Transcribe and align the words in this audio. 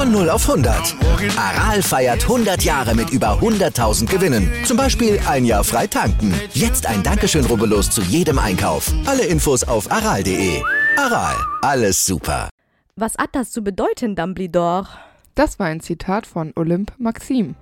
Von 0.00 0.12
0 0.12 0.30
auf 0.30 0.48
100. 0.48 0.96
Aral 1.36 1.82
feiert 1.82 2.22
100 2.22 2.62
Jahre 2.62 2.94
mit 2.94 3.10
über 3.10 3.38
100.000 3.38 4.06
Gewinnen. 4.06 4.50
Zum 4.64 4.78
Beispiel 4.78 5.20
ein 5.28 5.44
Jahr 5.44 5.62
frei 5.62 5.86
tanken. 5.86 6.32
Jetzt 6.54 6.86
ein 6.86 7.02
Dankeschön, 7.02 7.44
rubbellos 7.44 7.90
zu 7.90 8.00
jedem 8.00 8.38
Einkauf. 8.38 8.90
Alle 9.04 9.26
Infos 9.26 9.62
auf 9.62 9.92
aral.de. 9.92 10.62
Aral, 10.96 11.36
alles 11.60 12.06
super. 12.06 12.48
Was 12.96 13.18
hat 13.18 13.34
das 13.34 13.50
zu 13.50 13.60
bedeuten, 13.60 14.16
Dumbledore? 14.16 14.88
Das 15.34 15.58
war 15.58 15.66
ein 15.66 15.80
Zitat 15.80 16.26
von 16.26 16.54
Olymp 16.56 16.92
Maxim. 16.96 17.54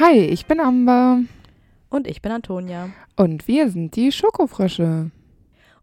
Hi, 0.00 0.18
ich 0.18 0.46
bin 0.46 0.60
Amber 0.60 1.20
Und 1.90 2.06
ich 2.08 2.20
bin 2.20 2.32
Antonia. 2.32 2.90
und 3.16 3.46
wir 3.46 3.70
sind 3.70 3.94
die 3.96 4.10
Schokofrösche. 4.10 5.10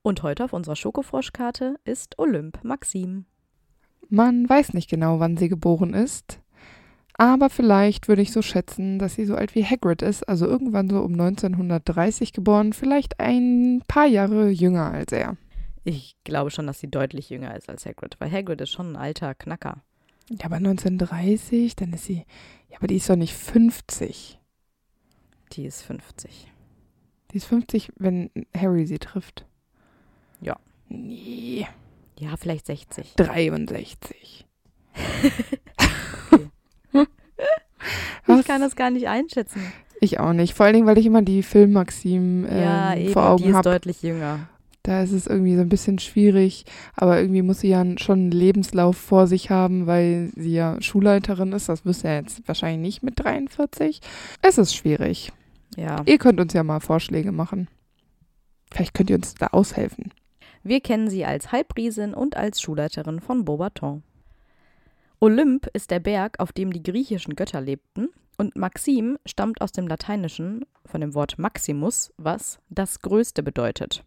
Und 0.02 0.23
heute 0.23 0.44
auf 0.44 0.53
unserer 0.53 0.75
Schokofroschkarte 0.75 1.75
ist 1.85 2.19
Olymp 2.19 2.63
Maxim. 2.63 3.25
Man 4.09 4.50
weiß 4.50 4.73
nicht 4.73 4.89
genau, 4.89 5.19
wann 5.19 5.38
sie 5.38 5.47
geboren 5.47 5.94
ist, 5.94 6.41
aber 7.13 7.50
vielleicht 7.50 8.08
würde 8.09 8.22
ich 8.22 8.33
so 8.33 8.41
schätzen, 8.41 9.00
dass 9.00 9.16
sie 9.16 9.25
so 9.25 9.35
alt 9.35 9.55
wie 9.55 9.63
Hagrid 9.63 10.02
ist, 10.02 10.28
also 10.28 10.45
irgendwann 10.45 10.89
so 10.89 11.00
um 11.00 11.13
1930 11.13 12.33
geboren, 12.33 12.73
vielleicht 12.73 13.19
ein 13.19 13.81
paar 13.88 14.07
Jahre 14.07 14.50
jünger 14.50 14.91
als 14.91 15.13
er. 15.13 15.38
Ich 15.83 16.16
glaube 16.25 16.52
schon, 16.52 16.67
dass 16.67 16.80
sie 16.80 16.91
deutlich 16.91 17.30
jünger 17.30 17.55
ist 17.55 17.69
als 17.69 17.85
Hagrid, 17.85 18.17
weil 18.19 18.31
Hagrid 18.31 18.59
ist 18.59 18.72
schon 18.72 18.94
ein 18.94 18.95
alter 18.97 19.33
Knacker. 19.35 19.83
Ja, 20.30 20.45
aber 20.45 20.57
1930, 20.57 21.75
dann 21.75 21.94
ist 21.94 22.05
sie, 22.05 22.25
ja, 22.72 22.77
aber 22.77 22.88
die 22.88 22.95
ist 22.95 23.09
doch 23.09 23.16
nicht 23.16 23.36
50. 23.36 24.39
Die 25.53 25.66
ist 25.66 25.81
50. 25.83 26.52
Die 27.31 27.38
ist 27.38 27.45
50, 27.45 27.91
wenn 27.97 28.30
Harry 28.55 28.86
sie 28.86 29.00
trifft. 29.00 29.45
Ja. 30.41 30.58
Nee, 30.89 31.67
Ja, 32.17 32.36
vielleicht 32.38 32.66
60. 32.66 33.13
63. 33.16 34.47
Ich 38.28 38.45
kann 38.47 38.61
das 38.61 38.75
gar 38.75 38.91
nicht 38.91 39.08
einschätzen. 39.08 39.61
Ich 40.00 40.19
auch 40.19 40.33
nicht. 40.33 40.53
Vor 40.53 40.66
allen 40.66 40.73
Dingen, 40.75 40.88
weil 40.88 40.97
ich 40.97 41.06
immer 41.06 41.22
die 41.22 41.44
Film 41.44 41.73
Maxim 41.73 42.45
ähm, 42.50 42.61
ja, 42.61 42.95
eben, 42.95 43.11
vor 43.13 43.23
die 43.23 43.28
Augen 43.44 43.50
ist 43.50 43.56
habe. 43.56 43.69
deutlich 43.69 44.02
jünger. 44.02 44.47
Da 44.83 45.03
ist 45.03 45.11
es 45.11 45.27
irgendwie 45.27 45.55
so 45.55 45.61
ein 45.61 45.69
bisschen 45.69 45.99
schwierig, 45.99 46.65
aber 46.95 47.19
irgendwie 47.19 47.43
muss 47.43 47.59
sie 47.59 47.69
ja 47.69 47.85
schon 47.97 48.19
einen 48.19 48.31
Lebenslauf 48.31 48.97
vor 48.97 49.27
sich 49.27 49.51
haben, 49.51 49.85
weil 49.85 50.31
sie 50.35 50.53
ja 50.53 50.81
Schulleiterin 50.81 51.51
ist. 51.53 51.69
Das 51.69 51.85
wüsste 51.85 52.07
er 52.07 52.21
jetzt 52.21 52.47
wahrscheinlich 52.47 52.81
nicht 52.81 53.03
mit 53.03 53.19
43. 53.23 54.01
Es 54.41 54.57
ist 54.57 54.75
schwierig. 54.75 55.31
Ja. 55.77 56.01
Ihr 56.05 56.17
könnt 56.17 56.39
uns 56.39 56.53
ja 56.53 56.63
mal 56.63 56.79
Vorschläge 56.79 57.31
machen. 57.31 57.67
Vielleicht 58.71 58.93
könnt 58.93 59.09
ihr 59.09 59.17
uns 59.17 59.35
da 59.35 59.47
aushelfen. 59.47 60.13
Wir 60.63 60.81
kennen 60.81 61.09
sie 61.09 61.25
als 61.25 61.51
Halbriesin 61.51 62.13
und 62.13 62.35
als 62.35 62.61
Schulleiterin 62.61 63.19
von 63.19 63.45
Beaubaton. 63.45 64.03
Olymp 65.19 65.67
ist 65.73 65.91
der 65.91 66.00
Berg, 66.00 66.39
auf 66.39 66.51
dem 66.51 66.73
die 66.73 66.83
griechischen 66.83 67.35
Götter 67.35 67.61
lebten, 67.61 68.09
und 68.38 68.56
Maxim 68.56 69.19
stammt 69.25 69.61
aus 69.61 69.72
dem 69.72 69.88
Lateinischen 69.88 70.66
von 70.85 71.01
dem 71.01 71.13
Wort 71.13 71.38
Maximus, 71.38 72.11
was 72.17 72.59
das 72.69 73.01
Größte 73.01 73.44
bedeutet. 73.44 74.03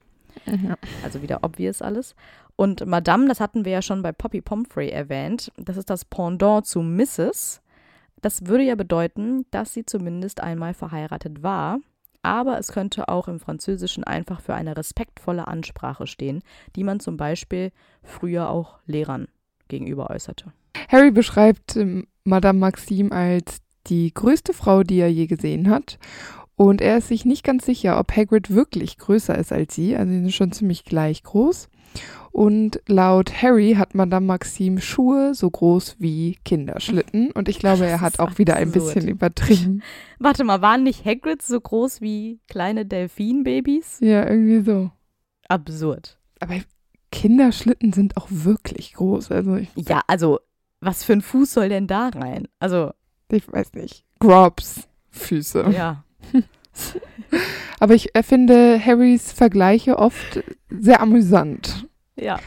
Ja. 0.47 0.77
Also 1.03 1.23
wieder 1.23 1.41
obvious 1.43 1.83
alles. 1.83 2.15
Und 2.57 2.87
Madame, 2.87 3.27
das 3.29 3.41
hatten 3.41 3.65
wir 3.65 3.73
ja 3.73 3.83
schon 3.83 4.03
bei 4.03 4.13
Poppy 4.13 4.41
Pomfrey 4.41 4.89
erwähnt, 4.91 5.51
das 5.57 5.77
ist 5.77 5.91
das 5.91 6.05
Pendant 6.05 6.67
zu 6.67 6.83
Mrs. 6.83 7.61
Das 8.21 8.47
würde 8.47 8.65
ja 8.65 8.75
bedeuten, 8.75 9.45
dass 9.51 9.75
sie 9.75 9.85
zumindest 9.85 10.41
einmal 10.41 10.73
verheiratet 10.73 11.43
war, 11.43 11.79
aber 12.23 12.59
es 12.59 12.73
könnte 12.73 13.09
auch 13.09 13.29
im 13.29 13.39
Französischen 13.39 14.05
einfach 14.05 14.41
für 14.41 14.55
eine 14.55 14.77
respektvolle 14.77 15.47
Ansprache 15.47 16.07
stehen, 16.07 16.43
die 16.75 16.85
man 16.85 17.01
zum 17.01 17.17
Beispiel 17.17 17.71
früher 18.03 18.49
auch 18.49 18.79
Lehrern 18.87 19.29
gegenüber 19.69 20.11
äußerte. 20.11 20.53
Harry 20.89 21.11
beschreibt 21.11 21.77
ähm, 21.77 22.07
Madame 22.25 22.59
Maxim 22.59 23.13
als 23.13 23.59
die 23.87 24.13
größte 24.15 24.55
Frau, 24.55 24.83
die 24.83 24.99
er 25.01 25.13
je 25.13 25.27
gesehen 25.27 25.69
hat. 25.69 25.99
Und 26.57 26.81
er 26.81 26.99
ist 26.99 27.09
sich 27.09 27.25
nicht 27.25 27.45
ganz 27.45 27.67
sicher, 27.67 27.99
ob 27.99 28.15
Hagrid 28.17 28.51
wirklich 28.51 28.99
größer 28.99 29.37
ist 29.37 29.53
als 29.53 29.75
sie. 29.75 29.97
Also 29.97 30.13
sie 30.13 30.21
sind 30.21 30.33
schon 30.33 30.53
ziemlich 30.53 30.85
gleich 30.85 31.23
groß. 31.23 31.69
Und 32.31 32.81
laut 32.87 33.43
Harry 33.43 33.75
hat 33.79 33.95
Madame 33.95 34.27
Maxim 34.27 34.81
Schuhe 34.81 35.35
so 35.35 35.49
groß 35.49 35.97
wie 36.01 36.37
Kinderschlitten. 36.45 37.31
Und 37.31 37.49
ich 37.49 37.59
glaube, 37.59 37.87
er 37.87 38.01
hat 38.01 38.19
auch 38.19 38.39
wieder 38.39 38.57
ein 38.57 38.73
bisschen 38.73 39.09
übertrieben. 39.09 39.83
Warte 40.19 40.45
mal, 40.45 40.61
waren 40.61 40.83
nicht 40.83 41.05
Hagrids 41.05 41.47
so 41.47 41.61
groß 41.61 42.01
wie 42.01 42.41
kleine 42.49 42.87
Delfinbabys? 42.87 43.99
Ja, 44.01 44.29
irgendwie 44.29 44.63
so. 44.63 44.91
Absurd. 45.49 46.19
Aber 46.41 46.55
Kinderschlitten 47.13 47.93
sind 47.93 48.17
auch 48.17 48.27
wirklich 48.31 48.95
groß. 48.95 49.31
Also 49.31 49.55
ich, 49.57 49.71
Ja, 49.89 50.03
also, 50.09 50.41
was 50.81 51.05
für 51.05 51.13
ein 51.13 51.23
Fuß 51.23 51.53
soll 51.53 51.69
denn 51.69 51.87
da 51.87 52.09
rein? 52.09 52.49
Also, 52.59 52.91
ich 53.31 53.51
weiß 53.51 53.75
nicht. 53.75 54.05
Grobs 54.19 54.89
Füße. 55.11 55.71
ja. 55.71 56.04
Aber 57.81 57.95
ich 57.95 58.15
äh, 58.15 58.23
finde 58.23 58.81
Harrys 58.85 59.33
Vergleiche 59.33 59.99
oft 59.99 60.43
sehr 60.71 61.01
amüsant. 61.01 61.87
Ja. 62.17 62.39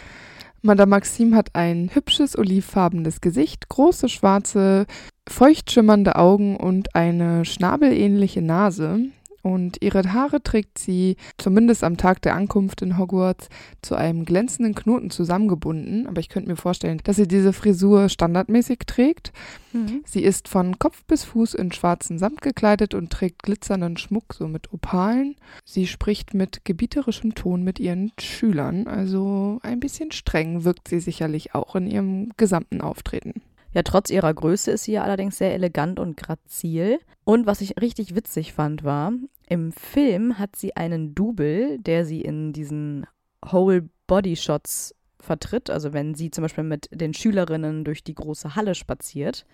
Madame 0.62 0.90
Maxim 0.90 1.36
hat 1.36 1.56
ein 1.56 1.92
hübsches 1.94 2.38
olivfarbenes 2.38 3.22
Gesicht, 3.22 3.70
große 3.70 4.10
schwarze, 4.10 4.86
feucht 5.28 5.72
schimmernde 5.72 6.16
Augen 6.16 6.58
und 6.58 6.96
eine 6.96 7.46
schnabelähnliche 7.46 8.42
Nase. 8.42 9.00
Und 9.48 9.82
ihre 9.82 10.12
Haare 10.12 10.44
trägt 10.44 10.78
sie, 10.78 11.16
zumindest 11.38 11.86
am 11.86 11.96
Tag 11.96 12.22
der 12.22 12.36
Ankunft 12.36 12.82
in 12.82 12.98
Hogwarts, 12.98 13.48
zu 13.82 13.96
einem 13.96 14.26
glänzenden 14.26 14.76
Knoten 14.76 15.10
zusammengebunden. 15.10 16.06
Aber 16.06 16.20
ich 16.20 16.28
könnte 16.28 16.50
mir 16.50 16.58
vorstellen, 16.58 17.00
dass 17.06 17.16
sie 17.16 17.30
diese 17.30 17.54
Frisur 17.54 18.10
standardmäßig 18.10 18.80
trägt. 18.88 19.32
Mhm. 19.72 20.04
Sie 20.06 20.22
ist 20.22 20.50
von 20.50 20.80
Kopf 20.80 21.06
bis 21.06 21.24
Fuß 21.24 21.54
in 21.54 21.72
schwarzen 21.72 22.20
Samt 22.20 22.42
gekleidet 22.42 22.94
und 22.94 23.10
trägt 23.10 23.42
glitzernden 23.42 23.96
Schmuck, 23.96 24.34
so 24.34 24.50
mit 24.50 24.74
Opalen. 24.74 25.38
Sie 25.64 25.88
spricht 25.88 26.34
mit 26.34 26.66
gebieterischem 26.66 27.34
Ton 27.34 27.64
mit 27.64 27.80
ihren 27.80 28.12
Schülern, 28.20 28.86
also 28.86 29.60
ein 29.64 29.80
bisschen 29.80 30.12
streng 30.12 30.66
wirkt 30.66 30.90
sie 30.90 31.00
sicherlich 31.00 31.56
auch 31.56 31.78
in 31.78 31.88
ihrem 31.88 32.32
gesamten 32.36 32.82
Auftreten. 32.82 33.42
Ja, 33.74 33.84
trotz 33.84 34.10
ihrer 34.10 34.34
Größe 34.34 34.72
ist 34.72 34.86
sie 34.86 34.94
ja 34.94 35.04
allerdings 35.04 35.38
sehr 35.38 35.54
elegant 35.54 36.00
und 36.00 36.18
grazil. 36.18 37.00
Und 37.24 37.46
was 37.46 37.62
ich 37.62 37.80
richtig 37.80 38.16
witzig 38.16 38.54
fand, 38.54 38.84
war, 38.84 39.12
im 39.50 39.72
Film 39.72 40.38
hat 40.40 40.56
sie 40.56 40.76
einen 40.76 41.16
Double, 41.16 41.78
der 41.80 42.06
sie 42.06 42.22
in 42.22 42.54
diesen 42.54 43.06
Whole-Body-Shots 43.46 44.94
vertritt. 45.20 45.70
Also 45.70 45.94
wenn 45.94 46.16
sie 46.16 46.32
zum 46.32 46.44
Beispiel 46.44 46.64
mit 46.64 46.90
den 46.92 47.14
Schülerinnen 47.14 47.84
durch 47.84 48.04
die 48.04 48.16
große 48.16 48.56
Halle 48.56 48.76
spaziert, 48.76 49.46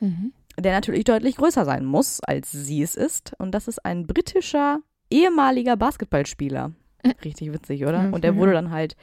der 0.60 0.74
natürlich 0.74 1.04
deutlich 1.06 1.38
größer 1.38 1.66
sein 1.66 1.86
muss, 1.86 2.20
als 2.22 2.52
sie 2.52 2.82
es 2.82 2.96
ist. 2.96 3.34
Und 3.40 3.52
das 3.52 3.68
ist 3.68 3.84
ein 3.86 4.06
britischer 4.06 4.80
ehemaliger 5.10 5.76
Basketballspieler. 5.78 6.72
Richtig 7.24 7.52
witzig, 7.54 7.84
oder? 7.86 8.04
Mhm. 8.04 8.14
Und 8.14 8.24
der 8.24 8.36
wurde 8.36 8.54
dann 8.54 8.72
halt 8.72 8.96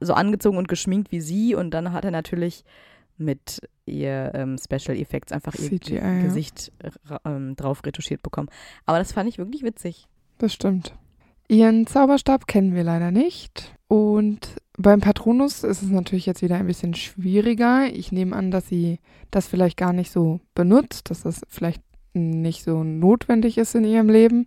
so 0.00 0.14
angezogen 0.14 0.56
und 0.56 0.68
geschminkt 0.68 1.12
wie 1.12 1.20
sie 1.20 1.54
und 1.54 1.70
dann 1.72 1.92
hat 1.92 2.04
er 2.04 2.10
natürlich 2.10 2.64
mit 3.16 3.60
ihr 3.86 4.32
ähm, 4.34 4.56
Special 4.58 4.98
Effects 4.98 5.30
einfach 5.30 5.54
ihr 5.54 5.68
CGI, 5.68 5.94
ja. 5.96 6.22
Gesicht 6.22 6.72
ra- 7.06 7.20
ähm, 7.24 7.54
drauf 7.54 7.84
retuschiert 7.86 8.22
bekommen. 8.22 8.48
Aber 8.86 8.98
das 8.98 9.12
fand 9.12 9.28
ich 9.28 9.38
wirklich 9.38 9.62
witzig. 9.62 10.08
Das 10.38 10.52
stimmt. 10.52 10.94
Ihren 11.48 11.86
Zauberstab 11.86 12.46
kennen 12.46 12.74
wir 12.74 12.84
leider 12.84 13.10
nicht. 13.10 13.74
Und 13.88 14.56
beim 14.76 15.00
Patronus 15.00 15.62
ist 15.62 15.82
es 15.82 15.90
natürlich 15.90 16.26
jetzt 16.26 16.42
wieder 16.42 16.56
ein 16.56 16.66
bisschen 16.66 16.94
schwieriger. 16.94 17.86
Ich 17.92 18.12
nehme 18.12 18.34
an, 18.34 18.50
dass 18.50 18.68
sie 18.68 18.98
das 19.30 19.46
vielleicht 19.46 19.76
gar 19.76 19.92
nicht 19.92 20.10
so 20.10 20.40
benutzt, 20.54 21.10
dass 21.10 21.22
das 21.22 21.42
vielleicht 21.48 21.82
nicht 22.14 22.64
so 22.64 22.84
notwendig 22.84 23.58
ist 23.58 23.74
in 23.74 23.84
ihrem 23.84 24.08
Leben. 24.08 24.46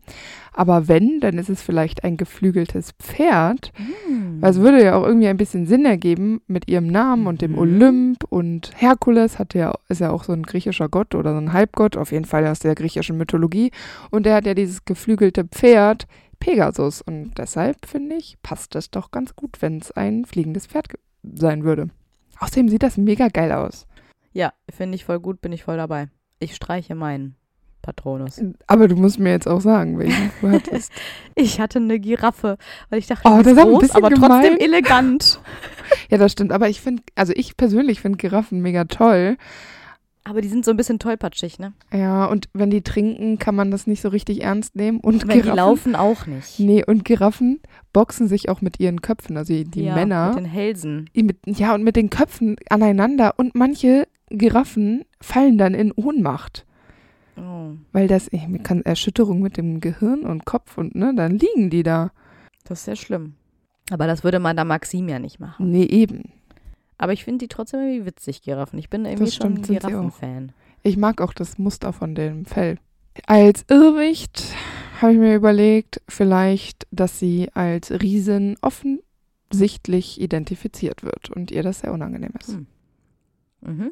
Aber 0.53 0.87
wenn, 0.87 1.19
dann 1.19 1.37
ist 1.37 1.49
es 1.49 1.61
vielleicht 1.61 2.03
ein 2.03 2.17
geflügeltes 2.17 2.93
Pferd. 2.93 3.71
Hm. 3.75 4.41
Weil 4.41 4.51
es 4.51 4.59
würde 4.59 4.83
ja 4.83 4.95
auch 4.95 5.05
irgendwie 5.05 5.27
ein 5.27 5.37
bisschen 5.37 5.65
Sinn 5.65 5.85
ergeben 5.85 6.41
mit 6.47 6.67
ihrem 6.67 6.87
Namen 6.87 7.27
und 7.27 7.41
dem 7.41 7.51
Mhm. 7.51 7.57
Olymp 7.59 8.23
und 8.29 8.71
Herkules 8.75 9.39
hat 9.39 9.53
ja, 9.53 9.73
ist 9.89 10.01
ja 10.01 10.11
auch 10.11 10.23
so 10.23 10.33
ein 10.33 10.43
griechischer 10.43 10.89
Gott 10.89 11.15
oder 11.15 11.31
so 11.31 11.37
ein 11.37 11.53
Halbgott, 11.53 11.97
auf 11.97 12.11
jeden 12.11 12.25
Fall 12.25 12.45
aus 12.47 12.59
der 12.59 12.75
griechischen 12.75 13.17
Mythologie. 13.17 13.71
Und 14.11 14.25
der 14.25 14.35
hat 14.35 14.45
ja 14.45 14.53
dieses 14.53 14.85
geflügelte 14.85 15.43
Pferd 15.45 16.07
Pegasus. 16.39 17.01
Und 17.01 17.37
deshalb 17.37 17.85
finde 17.85 18.15
ich, 18.15 18.37
passt 18.43 18.75
das 18.75 18.91
doch 18.91 19.11
ganz 19.11 19.35
gut, 19.35 19.61
wenn 19.61 19.77
es 19.77 19.91
ein 19.91 20.25
fliegendes 20.25 20.67
Pferd 20.67 20.87
sein 21.23 21.63
würde. 21.63 21.89
Außerdem 22.39 22.69
sieht 22.69 22.83
das 22.83 22.97
mega 22.97 23.27
geil 23.29 23.51
aus. 23.51 23.87
Ja, 24.33 24.53
finde 24.69 24.95
ich 24.95 25.05
voll 25.05 25.19
gut, 25.19 25.41
bin 25.41 25.51
ich 25.51 25.63
voll 25.63 25.77
dabei. 25.77 26.09
Ich 26.39 26.53
streiche 26.53 26.93
meinen 26.93 27.36
Patronus. 27.87 28.41
Aber 28.67 28.89
du 28.89 28.97
musst 28.97 29.17
mir 29.17 29.29
jetzt 29.31 29.47
auch 29.47 29.61
sagen, 29.61 29.97
welchen 29.97 30.29
du 30.41 30.49
hattest. 30.51 30.91
Ich 31.35 31.61
hatte 31.61 31.79
eine 31.79 31.99
Giraffe, 31.99 32.57
weil 32.89 32.99
ich 32.99 33.07
dachte, 33.07 33.23
Oh, 33.25 33.37
die 33.37 33.43
das 33.43 33.53
ist 33.53 33.59
aber 33.59 33.71
groß, 33.71 33.91
aber 33.91 34.09
trotzdem 34.09 34.57
gemein. 34.57 34.59
elegant. 34.59 35.39
ja, 36.09 36.17
das 36.17 36.33
stimmt. 36.33 36.51
Aber 36.51 36.67
ich 36.67 36.81
finde, 36.81 37.01
also 37.15 37.31
ich 37.35 37.55
persönlich 37.55 38.01
finde 38.01 38.17
Giraffen 38.17 38.61
mega 38.61 38.83
toll. 38.83 39.37
Aber 40.25 40.41
die 40.41 40.49
sind 40.49 40.65
so 40.65 40.71
ein 40.71 40.75
bisschen 40.77 40.99
tollpatschig, 40.99 41.57
ne? 41.57 41.71
Ja, 41.93 42.25
und 42.25 42.49
wenn 42.51 42.69
die 42.69 42.81
trinken, 42.81 43.39
kann 43.39 43.55
man 43.55 43.71
das 43.71 43.87
nicht 43.87 44.01
so 44.01 44.09
richtig 44.09 44.43
ernst 44.43 44.75
nehmen. 44.75 44.99
Und 44.99 45.25
Wenn 45.25 45.37
die 45.37 45.41
Giraffen, 45.43 45.55
laufen 45.55 45.95
auch 45.95 46.25
nicht. 46.25 46.59
Nee, 46.59 46.83
und 46.85 47.05
Giraffen 47.05 47.61
boxen 47.93 48.27
sich 48.27 48.49
auch 48.49 48.59
mit 48.59 48.81
ihren 48.81 49.01
Köpfen, 49.01 49.37
also 49.37 49.53
die 49.53 49.63
die 49.63 49.83
ja, 49.85 49.95
Männer. 49.95 50.27
Mit 50.27 50.39
den 50.39 50.45
Hälsen. 50.45 51.09
die 51.15 51.23
mit, 51.23 51.37
ja, 51.45 51.73
und 51.73 51.85
mit 51.85 51.95
den 51.95 52.09
Köpfen 52.09 52.57
aneinander. 52.69 53.35
Und 53.37 53.55
manche 53.55 54.05
Giraffen 54.29 55.05
fallen 55.21 55.57
dann 55.57 55.73
in 55.73 55.93
Ohnmacht. 55.93 56.65
Oh, 57.37 57.75
Weil 57.91 58.07
das, 58.07 58.27
ich 58.31 58.47
mir 58.47 58.59
kann 58.59 58.81
Erschütterung 58.81 59.41
mit 59.41 59.57
dem 59.57 59.79
Gehirn 59.79 60.23
und 60.23 60.45
Kopf 60.45 60.77
und 60.77 60.95
ne, 60.95 61.13
dann 61.15 61.37
liegen 61.37 61.69
die 61.69 61.83
da. 61.83 62.11
das 62.63 62.79
ist 62.79 62.85
sehr 62.85 62.95
schlimm. 62.95 63.35
Aber 63.89 64.07
das 64.07 64.23
würde 64.23 64.39
man 64.39 64.57
da 64.57 64.65
Maxim 64.65 65.07
ja 65.07 65.19
nicht 65.19 65.39
machen. 65.39 65.71
Nee, 65.71 65.85
eben. 65.85 66.31
Aber 66.97 67.13
ich 67.13 67.23
finde 67.23 67.45
die 67.45 67.47
trotzdem 67.47 67.79
irgendwie 67.81 68.05
witzig, 68.07 68.41
Giraffen. 68.41 68.79
Ich 68.79 68.89
bin 68.89 69.05
irgendwie 69.05 69.31
schon 69.31 69.63
stimmt, 69.63 69.85
auch. 69.85 69.87
Giraffenfan. 69.89 70.51
Ich 70.83 70.97
mag 70.97 71.21
auch 71.21 71.33
das 71.33 71.57
Muster 71.57 71.93
von 71.93 72.15
dem 72.15 72.45
Fell. 72.45 72.79
Als 73.25 73.65
Irrwicht 73.69 74.43
habe 75.01 75.13
ich 75.13 75.19
mir 75.19 75.35
überlegt, 75.35 76.01
vielleicht, 76.07 76.87
dass 76.91 77.19
sie 77.19 77.49
als 77.53 77.91
Riesin 77.91 78.57
offensichtlich 78.61 80.19
identifiziert 80.19 81.03
wird 81.03 81.29
und 81.29 81.51
ihr 81.51 81.63
das 81.63 81.79
sehr 81.79 81.93
unangenehm 81.93 82.33
ist. 82.39 82.49
Hm. 82.49 82.67
Mhm. 83.61 83.91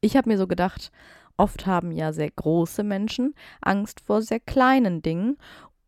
Ich 0.00 0.16
habe 0.16 0.28
mir 0.28 0.38
so 0.38 0.46
gedacht, 0.46 0.90
oft 1.36 1.66
haben 1.66 1.92
ja 1.92 2.12
sehr 2.12 2.30
große 2.30 2.82
Menschen 2.82 3.34
Angst 3.60 4.00
vor 4.00 4.22
sehr 4.22 4.40
kleinen 4.40 5.02
Dingen. 5.02 5.36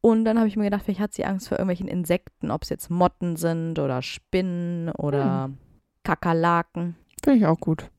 Und 0.01 0.25
dann 0.25 0.39
habe 0.39 0.49
ich 0.49 0.57
mir 0.57 0.65
gedacht, 0.65 0.85
vielleicht 0.85 1.01
hat 1.01 1.15
sie 1.15 1.25
Angst 1.25 1.49
vor 1.49 1.59
irgendwelchen 1.59 1.89
Insekten, 1.89 2.51
ob 2.51 2.63
es 2.63 2.69
jetzt 2.69 2.91
Motten 2.91 3.37
sind 3.37 3.79
oder 3.79 4.01
Spinnen 4.03 4.91
oder 4.91 5.51
Kakerlaken. 6.05 6.97
Finde 7.23 7.39
ich 7.39 7.47
auch 7.47 7.59
gut. 7.59 7.91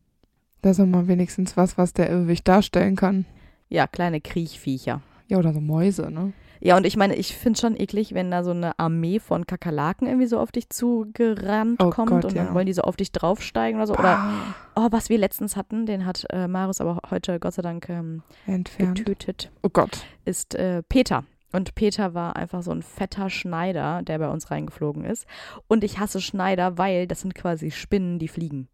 Das 0.62 0.80
ist 0.80 0.86
mal 0.86 1.08
wenigstens 1.08 1.58
was, 1.58 1.78
was 1.78 1.94
der 1.94 2.10
Irrwicht 2.10 2.48
darstellen 2.48 2.96
kann. 2.96 3.26
Ja, 3.70 3.88
kleine 3.88 4.22
Kriechviecher. 4.22 5.02
Ja, 5.28 5.38
oder 5.38 5.54
so 5.54 5.62
Mäuse, 5.62 6.10
ne? 6.10 6.34
Ja, 6.62 6.76
und 6.76 6.86
ich 6.86 6.98
meine, 6.98 7.16
ich 7.16 7.36
finde 7.36 7.58
es 7.58 7.62
schon 7.62 7.80
eklig, 7.80 8.14
wenn 8.14 8.32
da 8.32 8.44
so 8.44 8.52
eine 8.52 8.78
Armee 8.78 9.20
von 9.20 9.48
Kakerlaken 9.48 10.08
irgendwie 10.08 10.28
so 10.28 10.40
auf 10.40 10.52
dich 10.52 10.70
zugerannt 10.70 11.82
Oh 11.82 11.90
kommt 11.90 12.10
Gott, 12.10 12.26
und 12.26 12.34
ja. 12.34 12.46
dann 12.46 12.54
wollen 12.54 12.66
die 12.66 12.74
so 12.74 12.82
auf 12.82 12.98
dich 12.98 13.12
draufsteigen 13.12 13.80
oder 13.80 13.88
so. 13.88 13.94
Oder, 13.96 14.32
oh, 14.76 14.88
was 14.92 15.10
wir 15.10 15.18
letztens 15.18 15.56
hatten, 15.56 15.86
den 15.86 16.06
hat 16.06 16.26
äh, 16.32 16.48
Marius 16.48 16.82
aber 16.82 17.00
heute 17.10 17.40
Gott 17.40 17.54
sei 17.54 17.62
Dank 17.62 17.88
ähm, 17.90 18.24
Entfernt. 18.46 18.98
getötet. 18.98 19.52
Oh 19.64 19.70
Gott. 19.70 20.06
ist 20.26 20.56
äh, 20.56 20.84
Peter. 20.84 21.24
Und 21.52 21.74
Peter 21.74 22.14
war 22.14 22.36
einfach 22.36 22.62
so 22.62 22.72
ein 22.72 22.84
fetter 22.84 23.30
Schneider, 23.30 24.04
der 24.04 24.20
bei 24.20 24.30
uns 24.30 24.52
reingeflogen 24.52 25.04
ist. 25.04 25.26
Und 25.68 25.84
ich 25.84 25.98
hasse 25.98 26.22
Schneider, 26.22 26.78
weil 26.78 27.08
das 27.08 27.22
sind 27.22 27.34
quasi 27.34 27.72
Spinnen, 27.72 28.20
die 28.20 28.28
fliegen 28.28 28.68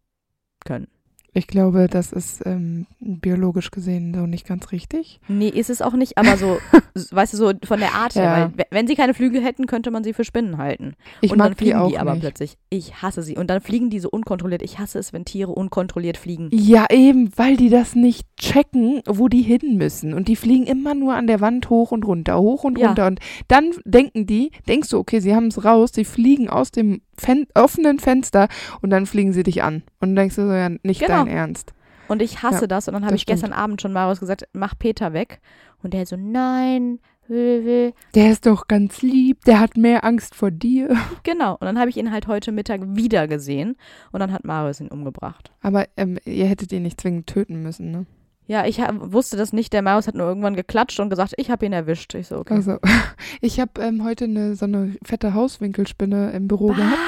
können. 0.64 0.88
Ich 1.36 1.46
glaube, 1.48 1.86
das 1.86 2.12
ist 2.12 2.44
ähm, 2.46 2.86
biologisch 2.98 3.70
gesehen 3.70 4.14
so 4.14 4.26
nicht 4.26 4.46
ganz 4.46 4.72
richtig. 4.72 5.20
Nee, 5.28 5.48
ist 5.50 5.68
es 5.68 5.82
auch 5.82 5.92
nicht, 5.92 6.16
aber 6.16 6.38
so, 6.38 6.56
weißt 7.10 7.34
du, 7.34 7.36
so 7.36 7.52
von 7.64 7.78
der 7.78 7.92
Art 7.94 8.14
her, 8.14 8.22
Ja. 8.24 8.32
weil 8.32 8.52
we- 8.58 8.66
wenn 8.70 8.86
sie 8.86 8.94
keine 8.94 9.12
Flügel 9.12 9.42
hätten, 9.44 9.66
könnte 9.66 9.90
man 9.90 10.02
sie 10.02 10.14
für 10.14 10.24
Spinnen 10.24 10.56
halten. 10.56 10.94
Ich 11.20 11.30
und 11.32 11.38
dann 11.38 11.50
mag 11.50 11.58
die 11.58 11.64
fliegen 11.64 11.78
auch 11.78 11.88
die 11.90 11.98
aber 11.98 12.12
nicht. 12.14 12.22
plötzlich. 12.22 12.56
Ich 12.70 13.02
hasse 13.02 13.22
sie. 13.22 13.36
Und 13.36 13.48
dann 13.50 13.60
fliegen 13.60 13.90
die 13.90 14.00
so 14.00 14.08
unkontrolliert. 14.08 14.62
Ich 14.62 14.78
hasse 14.78 14.98
es, 14.98 15.12
wenn 15.12 15.26
Tiere 15.26 15.52
unkontrolliert 15.52 16.16
fliegen. 16.16 16.48
Ja, 16.52 16.86
eben, 16.90 17.30
weil 17.36 17.58
die 17.58 17.68
das 17.68 17.94
nicht 17.94 18.26
checken, 18.38 19.02
wo 19.06 19.28
die 19.28 19.42
hin 19.42 19.76
müssen. 19.76 20.14
Und 20.14 20.28
die 20.28 20.36
fliegen 20.36 20.64
immer 20.66 20.94
nur 20.94 21.14
an 21.16 21.26
der 21.26 21.42
Wand 21.42 21.68
hoch 21.68 21.92
und 21.92 22.06
runter, 22.06 22.38
hoch 22.40 22.64
und 22.64 22.78
Ja. 22.78 22.86
runter. 22.88 23.06
Und 23.08 23.20
dann 23.48 23.72
denken 23.84 24.24
die, 24.26 24.52
denkst 24.68 24.88
du, 24.88 24.98
okay, 24.98 25.20
sie 25.20 25.34
haben 25.34 25.48
es 25.48 25.62
raus, 25.66 25.90
sie 25.92 26.06
fliegen 26.06 26.48
aus 26.48 26.70
dem 26.70 27.02
Fen 27.18 27.46
offenen 27.54 27.98
Fenster 27.98 28.48
und 28.82 28.90
dann 28.90 29.06
fliegen 29.06 29.32
sie 29.32 29.42
dich 29.42 29.62
an. 29.62 29.82
Und 30.00 30.10
dann 30.10 30.16
denkst 30.16 30.36
du 30.36 30.46
so, 30.46 30.52
ja, 30.52 30.68
nicht 30.82 31.00
Genau. 31.00 31.24
dein 31.24 31.28
Ernst. 31.28 31.72
Und 32.08 32.22
ich 32.22 32.42
hasse 32.42 32.62
Ja, 32.62 32.66
das. 32.68 32.86
Und 32.88 32.94
dann 32.94 33.04
habe 33.04 33.16
ich 33.16 33.22
stimmt. 33.22 33.40
gestern 33.40 33.52
Abend 33.52 33.82
schon 33.82 33.92
Marius 33.92 34.20
gesagt, 34.20 34.46
mach 34.52 34.78
Peter 34.78 35.12
weg. 35.12 35.40
Und 35.82 35.92
der 35.94 36.06
so, 36.06 36.16
nein. 36.16 37.00
Der 37.28 38.30
ist 38.30 38.46
doch 38.46 38.68
ganz 38.68 39.02
lieb, 39.02 39.44
der 39.46 39.58
hat 39.58 39.76
mehr 39.76 40.04
Angst 40.04 40.36
vor 40.36 40.52
dir. 40.52 40.96
Genau. 41.24 41.54
Und 41.54 41.62
dann 41.62 41.76
habe 41.78 41.90
ich 41.90 41.96
ihn 41.96 42.12
halt 42.12 42.28
heute 42.28 42.52
Mittag 42.52 42.80
wieder 42.94 43.26
gesehen. 43.26 43.76
Und 44.12 44.20
dann 44.20 44.30
hat 44.32 44.44
Marius 44.44 44.80
ihn 44.80 44.86
umgebracht. 44.88 45.50
Aber 45.60 45.86
ähm, 45.96 46.18
ihr 46.24 46.46
hättet 46.46 46.70
ihn 46.72 46.82
nicht 46.84 47.00
zwingend 47.00 47.26
töten 47.26 47.62
müssen, 47.62 47.90
ne? 47.90 48.06
Ja, 48.46 48.64
ich 48.64 48.80
hab, 48.80 49.12
wusste 49.12 49.36
das 49.36 49.52
nicht. 49.52 49.72
Der 49.72 49.82
Marius 49.82 50.06
hat 50.06 50.14
nur 50.14 50.26
irgendwann 50.26 50.54
geklatscht 50.54 51.00
und 51.00 51.10
gesagt, 51.10 51.34
ich 51.36 51.50
habe 51.50 51.66
ihn 51.66 51.72
erwischt. 51.72 52.14
Ich 52.14 52.28
so, 52.28 52.38
okay. 52.38 52.54
Also, 52.54 52.78
ich 53.40 53.58
habe 53.58 53.80
ähm, 53.80 54.04
heute 54.04 54.24
eine, 54.24 54.54
so 54.54 54.66
eine 54.66 54.96
fette 55.02 55.34
Hauswinkelspinne 55.34 56.30
im 56.30 56.48
Büro 56.48 56.68
gehabt. 56.68 56.98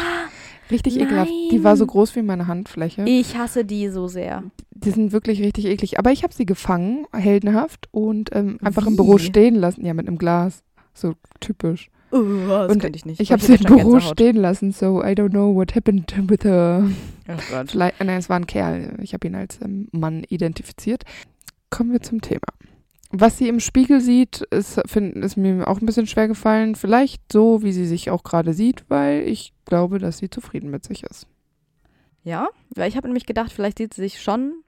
Richtig 0.70 1.00
ekelhaft. 1.00 1.30
Die 1.50 1.64
war 1.64 1.76
so 1.76 1.84
Nein. 1.84 1.92
groß 1.92 2.16
wie 2.16 2.22
meine 2.22 2.46
Handfläche. 2.46 3.04
Ich 3.06 3.38
hasse 3.38 3.64
die 3.64 3.88
so 3.88 4.06
sehr. 4.06 4.42
Die 4.70 4.90
sind 4.90 5.12
wirklich 5.12 5.40
richtig 5.40 5.64
eklig. 5.64 5.98
Aber 5.98 6.12
ich 6.12 6.22
habe 6.22 6.34
sie 6.34 6.44
gefangen, 6.44 7.06
heldenhaft, 7.12 7.88
und 7.90 8.30
ähm, 8.34 8.58
einfach 8.62 8.86
im 8.86 8.92
Wie? 8.92 8.96
Büro 8.96 9.18
stehen 9.18 9.54
lassen. 9.54 9.84
Ja, 9.86 9.94
mit 9.94 10.06
einem 10.06 10.18
Glas. 10.18 10.62
So 10.92 11.14
typisch. 11.40 11.90
Uh, 12.10 12.48
das 12.48 12.72
Und 12.72 12.80
könnte 12.80 12.96
ich 12.96 13.04
nicht. 13.04 13.20
Ich 13.20 13.32
habe 13.32 13.42
sie 13.42 13.54
im 13.54 13.64
Büro 13.64 13.92
Gänsehaut. 13.92 14.12
stehen 14.12 14.36
lassen, 14.36 14.72
so 14.72 15.02
I 15.02 15.08
don't 15.08 15.30
know 15.30 15.54
what 15.54 15.74
happened 15.74 16.12
with 16.28 16.44
her. 16.44 16.90
Oh 17.28 17.32
Gott. 17.50 17.70
Vielleicht, 17.70 18.00
nein, 18.00 18.18
es 18.18 18.28
war 18.28 18.36
ein 18.36 18.46
Kerl. 18.46 18.96
Ich 19.02 19.12
habe 19.12 19.26
ihn 19.26 19.34
als 19.34 19.60
ähm, 19.62 19.88
Mann 19.92 20.24
identifiziert. 20.28 21.02
Kommen 21.70 21.92
wir 21.92 22.00
zum 22.00 22.20
Thema. 22.22 22.46
Was 23.10 23.38
sie 23.38 23.48
im 23.48 23.60
Spiegel 23.60 24.00
sieht, 24.00 24.42
ist, 24.50 24.80
find, 24.86 25.16
ist 25.16 25.36
mir 25.36 25.66
auch 25.66 25.80
ein 25.80 25.86
bisschen 25.86 26.06
schwer 26.06 26.28
gefallen. 26.28 26.74
Vielleicht 26.74 27.32
so, 27.32 27.62
wie 27.62 27.72
sie 27.72 27.86
sich 27.86 28.10
auch 28.10 28.22
gerade 28.22 28.52
sieht, 28.52 28.84
weil 28.88 29.22
ich 29.22 29.52
glaube, 29.64 29.98
dass 29.98 30.18
sie 30.18 30.28
zufrieden 30.28 30.70
mit 30.70 30.84
sich 30.84 31.04
ist. 31.04 31.26
Ja, 32.22 32.48
weil 32.74 32.88
ich 32.88 32.96
habe 32.96 33.06
nämlich 33.06 33.24
gedacht, 33.26 33.52
vielleicht 33.52 33.78
sieht 33.78 33.94
sie 33.94 34.02
sich 34.02 34.20
schon 34.20 34.62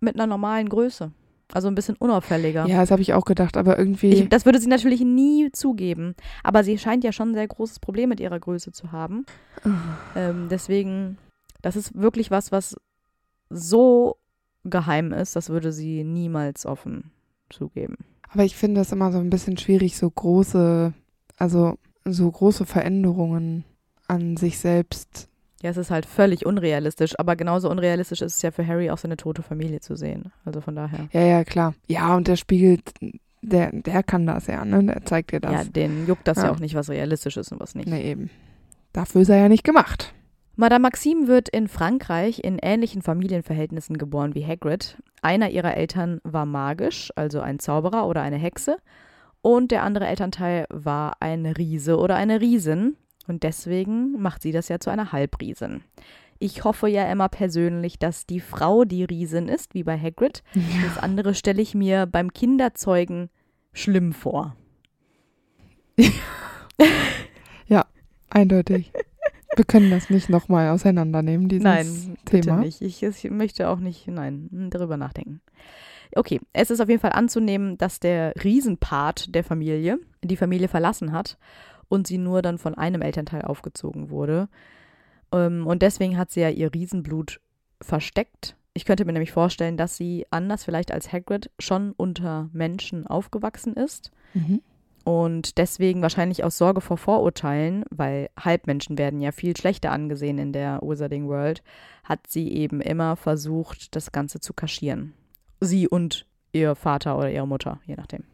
mit 0.00 0.14
einer 0.14 0.26
normalen 0.28 0.68
Größe. 0.68 1.10
Also 1.52 1.68
ein 1.68 1.74
bisschen 1.74 1.96
unauffälliger. 1.96 2.66
Ja, 2.66 2.80
das 2.80 2.90
habe 2.90 3.02
ich 3.02 3.12
auch 3.12 3.24
gedacht, 3.24 3.56
aber 3.56 3.78
irgendwie. 3.78 4.10
Ich, 4.10 4.28
das 4.28 4.46
würde 4.46 4.58
sie 4.58 4.68
natürlich 4.68 5.02
nie 5.02 5.50
zugeben. 5.52 6.14
Aber 6.42 6.64
sie 6.64 6.78
scheint 6.78 7.04
ja 7.04 7.12
schon 7.12 7.30
ein 7.30 7.34
sehr 7.34 7.48
großes 7.48 7.78
Problem 7.78 8.08
mit 8.08 8.20
ihrer 8.20 8.40
Größe 8.40 8.72
zu 8.72 8.90
haben. 8.92 9.26
Ähm, 10.16 10.48
deswegen, 10.50 11.18
das 11.60 11.76
ist 11.76 11.94
wirklich 11.94 12.30
was, 12.30 12.52
was 12.52 12.74
so 13.50 14.16
geheim 14.64 15.12
ist, 15.12 15.36
das 15.36 15.50
würde 15.50 15.72
sie 15.72 16.04
niemals 16.04 16.66
offen 16.66 17.10
zugeben. 17.50 17.98
Aber 18.30 18.44
ich 18.44 18.56
finde 18.56 18.80
das 18.80 18.92
immer 18.92 19.12
so 19.12 19.18
ein 19.18 19.30
bisschen 19.30 19.58
schwierig, 19.58 19.96
so 19.96 20.08
große, 20.08 20.94
also 21.36 21.76
so 22.04 22.30
große 22.30 22.64
Veränderungen 22.64 23.64
an 24.08 24.36
sich 24.36 24.58
selbst. 24.58 25.28
Ja, 25.62 25.70
es 25.70 25.76
ist 25.76 25.92
halt 25.92 26.06
völlig 26.06 26.44
unrealistisch, 26.44 27.18
aber 27.18 27.36
genauso 27.36 27.70
unrealistisch 27.70 28.20
ist 28.20 28.36
es 28.36 28.42
ja 28.42 28.50
für 28.50 28.66
Harry 28.66 28.90
auch 28.90 28.98
seine 28.98 29.16
tote 29.16 29.42
Familie 29.42 29.80
zu 29.80 29.94
sehen. 29.94 30.32
Also 30.44 30.60
von 30.60 30.74
daher. 30.74 31.08
Ja, 31.12 31.20
ja, 31.20 31.44
klar. 31.44 31.74
Ja, 31.86 32.16
und 32.16 32.26
der 32.26 32.34
spiegelt, 32.36 32.92
der, 33.42 33.70
der 33.72 34.02
kann 34.02 34.26
das 34.26 34.48
ja, 34.48 34.64
ne? 34.64 34.84
Der 34.84 35.04
zeigt 35.04 35.30
dir 35.30 35.40
das. 35.40 35.52
Ja, 35.52 35.64
den 35.64 36.06
juckt 36.06 36.26
das 36.26 36.38
ja. 36.38 36.44
Ja. 36.44 36.50
auch 36.50 36.58
nicht, 36.58 36.74
was 36.74 36.90
realistisch 36.90 37.36
ist 37.36 37.52
und 37.52 37.60
was 37.60 37.76
nicht. 37.76 37.88
Nee, 37.88 38.10
eben. 38.10 38.28
Dafür 38.92 39.22
ist 39.22 39.28
er 39.28 39.38
ja 39.38 39.48
nicht 39.48 39.64
gemacht. 39.64 40.12
Madame 40.56 40.82
Maxime 40.82 41.28
wird 41.28 41.48
in 41.48 41.68
Frankreich 41.68 42.42
in 42.44 42.58
ähnlichen 42.58 43.00
Familienverhältnissen 43.00 43.96
geboren 43.96 44.34
wie 44.34 44.44
Hagrid. 44.44 44.98
Einer 45.22 45.50
ihrer 45.50 45.76
Eltern 45.76 46.20
war 46.24 46.44
magisch, 46.44 47.10
also 47.16 47.40
ein 47.40 47.58
Zauberer 47.58 48.06
oder 48.06 48.20
eine 48.20 48.36
Hexe, 48.36 48.76
und 49.40 49.70
der 49.70 49.82
andere 49.82 50.06
Elternteil 50.06 50.66
war 50.70 51.16
ein 51.20 51.46
Riese 51.46 51.96
oder 51.98 52.16
eine 52.16 52.40
Riesin, 52.40 52.96
und 53.28 53.42
deswegen 53.42 54.20
macht 54.20 54.42
sie 54.42 54.52
das 54.52 54.68
ja 54.68 54.78
zu 54.78 54.90
einer 54.90 55.12
Halbriesin. 55.12 55.82
Ich 56.38 56.64
hoffe 56.64 56.88
ja 56.88 57.10
immer 57.10 57.28
persönlich, 57.28 57.98
dass 57.98 58.26
die 58.26 58.40
Frau 58.40 58.84
die 58.84 59.04
Riesin 59.04 59.48
ist, 59.48 59.74
wie 59.74 59.84
bei 59.84 59.98
Hagrid. 59.98 60.42
Das 60.82 60.98
andere 60.98 61.34
stelle 61.34 61.62
ich 61.62 61.74
mir 61.74 62.06
beim 62.06 62.32
Kinderzeugen 62.32 63.30
schlimm 63.72 64.12
vor. 64.12 64.56
Eindeutig. 68.32 68.92
Wir 69.54 69.64
können 69.66 69.90
das 69.90 70.08
nicht 70.08 70.30
nochmal 70.30 70.70
auseinandernehmen, 70.70 71.48
dieses 71.48 71.64
Nein, 71.64 72.16
Thema. 72.24 72.56
nicht. 72.56 72.80
Ich, 72.80 73.02
ich 73.02 73.30
möchte 73.30 73.68
auch 73.68 73.78
nicht, 73.78 74.08
nein, 74.08 74.48
darüber 74.70 74.96
nachdenken. 74.96 75.42
Okay, 76.14 76.40
es 76.54 76.70
ist 76.70 76.80
auf 76.80 76.88
jeden 76.88 77.00
Fall 77.00 77.12
anzunehmen, 77.12 77.76
dass 77.76 78.00
der 78.00 78.32
Riesenpart 78.42 79.34
der 79.34 79.44
Familie 79.44 79.98
die 80.22 80.36
Familie 80.36 80.68
verlassen 80.68 81.12
hat 81.12 81.36
und 81.92 82.06
sie 82.06 82.16
nur 82.16 82.40
dann 82.40 82.56
von 82.56 82.74
einem 82.74 83.02
Elternteil 83.02 83.42
aufgezogen 83.42 84.08
wurde. 84.08 84.48
Ähm, 85.30 85.66
und 85.66 85.82
deswegen 85.82 86.16
hat 86.16 86.30
sie 86.30 86.40
ja 86.40 86.48
ihr 86.48 86.72
Riesenblut 86.72 87.38
versteckt. 87.82 88.56
Ich 88.72 88.86
könnte 88.86 89.04
mir 89.04 89.12
nämlich 89.12 89.32
vorstellen, 89.32 89.76
dass 89.76 89.98
sie 89.98 90.24
anders 90.30 90.64
vielleicht 90.64 90.90
als 90.90 91.12
Hagrid 91.12 91.50
schon 91.58 91.92
unter 91.92 92.48
Menschen 92.54 93.06
aufgewachsen 93.06 93.74
ist. 93.74 94.10
Mhm. 94.32 94.62
Und 95.04 95.58
deswegen 95.58 96.00
wahrscheinlich 96.00 96.44
aus 96.44 96.56
Sorge 96.56 96.80
vor 96.80 96.96
Vorurteilen, 96.96 97.84
weil 97.90 98.30
Halbmenschen 98.40 98.96
werden 98.96 99.20
ja 99.20 99.30
viel 99.30 99.54
schlechter 99.54 99.92
angesehen 99.92 100.38
in 100.38 100.54
der 100.54 100.80
Wizarding 100.80 101.28
World, 101.28 101.62
hat 102.04 102.20
sie 102.26 102.50
eben 102.52 102.80
immer 102.80 103.16
versucht, 103.16 103.94
das 103.94 104.12
Ganze 104.12 104.40
zu 104.40 104.54
kaschieren. 104.54 105.12
Sie 105.60 105.88
und 105.88 106.24
ihr 106.52 106.74
Vater 106.74 107.18
oder 107.18 107.30
ihre 107.30 107.46
Mutter, 107.46 107.80
je 107.84 107.96
nachdem. 107.96 108.24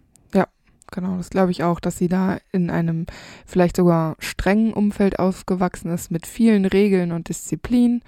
Genau, 0.90 1.16
das 1.16 1.30
glaube 1.30 1.50
ich 1.50 1.62
auch, 1.64 1.80
dass 1.80 1.98
sie 1.98 2.08
da 2.08 2.38
in 2.50 2.70
einem 2.70 3.06
vielleicht 3.46 3.76
sogar 3.76 4.16
strengen 4.18 4.72
Umfeld 4.72 5.18
aufgewachsen 5.18 5.92
ist 5.92 6.10
mit 6.10 6.26
vielen 6.26 6.64
Regeln 6.64 7.12
und 7.12 7.28
Disziplin. 7.28 8.00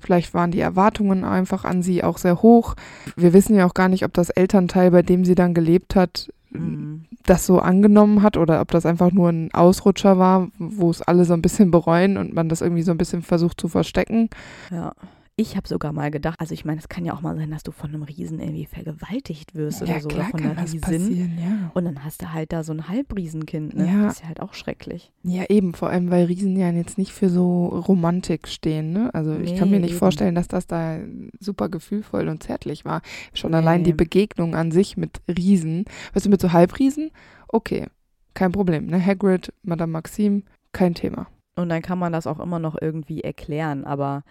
Vielleicht 0.00 0.34
waren 0.34 0.50
die 0.50 0.60
Erwartungen 0.60 1.24
einfach 1.24 1.64
an 1.64 1.82
sie 1.82 2.02
auch 2.02 2.18
sehr 2.18 2.42
hoch. 2.42 2.74
Wir 3.16 3.32
wissen 3.32 3.54
ja 3.54 3.66
auch 3.66 3.74
gar 3.74 3.88
nicht, 3.88 4.04
ob 4.04 4.12
das 4.12 4.30
Elternteil, 4.30 4.90
bei 4.90 5.02
dem 5.02 5.24
sie 5.24 5.34
dann 5.34 5.54
gelebt 5.54 5.94
hat, 5.96 6.28
Mhm. 6.50 7.06
das 7.26 7.46
so 7.46 7.58
angenommen 7.58 8.22
hat 8.22 8.36
oder 8.36 8.60
ob 8.60 8.70
das 8.70 8.86
einfach 8.86 9.10
nur 9.10 9.28
ein 9.28 9.52
Ausrutscher 9.52 10.18
war, 10.20 10.48
wo 10.58 10.88
es 10.88 11.02
alle 11.02 11.24
so 11.24 11.32
ein 11.34 11.42
bisschen 11.42 11.72
bereuen 11.72 12.16
und 12.16 12.32
man 12.32 12.48
das 12.48 12.60
irgendwie 12.60 12.82
so 12.82 12.92
ein 12.92 12.98
bisschen 12.98 13.22
versucht 13.22 13.60
zu 13.60 13.66
verstecken. 13.68 14.30
Ja. 14.70 14.92
Ich 15.36 15.56
habe 15.56 15.66
sogar 15.66 15.92
mal 15.92 16.12
gedacht, 16.12 16.38
also 16.38 16.54
ich 16.54 16.64
meine, 16.64 16.78
es 16.78 16.88
kann 16.88 17.04
ja 17.04 17.12
auch 17.12 17.20
mal 17.20 17.34
sein, 17.36 17.50
dass 17.50 17.64
du 17.64 17.72
von 17.72 17.90
einem 17.90 18.04
Riesen 18.04 18.38
irgendwie 18.38 18.66
vergewaltigt 18.66 19.56
wirst 19.56 19.82
oder 19.82 19.98
so, 19.98 20.08
oder 20.08 20.26
von 20.26 20.38
einer 20.40 20.62
Riesin. 20.62 20.80
passieren, 20.80 21.38
ja. 21.40 21.70
Und 21.74 21.86
dann 21.86 22.04
hast 22.04 22.22
du 22.22 22.32
halt 22.32 22.52
da 22.52 22.62
so 22.62 22.72
ein 22.72 22.88
Halbriesenkind, 22.88 23.74
ne? 23.74 23.84
Ja. 23.86 24.02
Das 24.04 24.12
ist 24.14 24.20
ja 24.22 24.28
halt 24.28 24.38
auch 24.40 24.54
schrecklich. 24.54 25.10
Ja, 25.24 25.42
eben, 25.48 25.74
vor 25.74 25.90
allem, 25.90 26.12
weil 26.12 26.26
Riesen 26.26 26.56
ja 26.56 26.70
jetzt 26.70 26.98
nicht 26.98 27.10
für 27.10 27.28
so 27.30 27.66
Romantik 27.66 28.46
stehen, 28.46 28.92
ne? 28.92 29.12
Also 29.12 29.36
ich 29.36 29.56
kann 29.56 29.70
Nee, 29.70 29.76
mir 29.76 29.80
nicht 29.80 29.90
eben. 29.90 29.98
vorstellen, 29.98 30.36
dass 30.36 30.46
das 30.46 30.68
da 30.68 30.98
super 31.40 31.68
gefühlvoll 31.68 32.28
und 32.28 32.44
zärtlich 32.44 32.84
war. 32.84 33.02
Schon 33.32 33.50
Nee. 33.50 33.56
allein 33.56 33.82
die 33.82 33.92
Begegnung 33.92 34.54
an 34.54 34.70
sich 34.70 34.96
mit 34.96 35.20
Riesen. 35.26 35.84
Weißt 36.12 36.26
du, 36.26 36.30
mit 36.30 36.40
so 36.40 36.52
Halbriesen? 36.52 37.10
Okay, 37.48 37.88
kein 38.34 38.52
Problem, 38.52 38.86
ne? 38.86 39.04
Hagrid, 39.04 39.52
Madame 39.64 39.90
Maxime, 39.94 40.42
kein 40.70 40.94
Thema. 40.94 41.26
Und 41.56 41.70
dann 41.70 41.82
kann 41.82 41.98
man 41.98 42.12
das 42.12 42.28
auch 42.28 42.38
immer 42.38 42.60
noch 42.60 42.76
irgendwie 42.80 43.22
erklären, 43.22 43.84
aber 43.84 44.22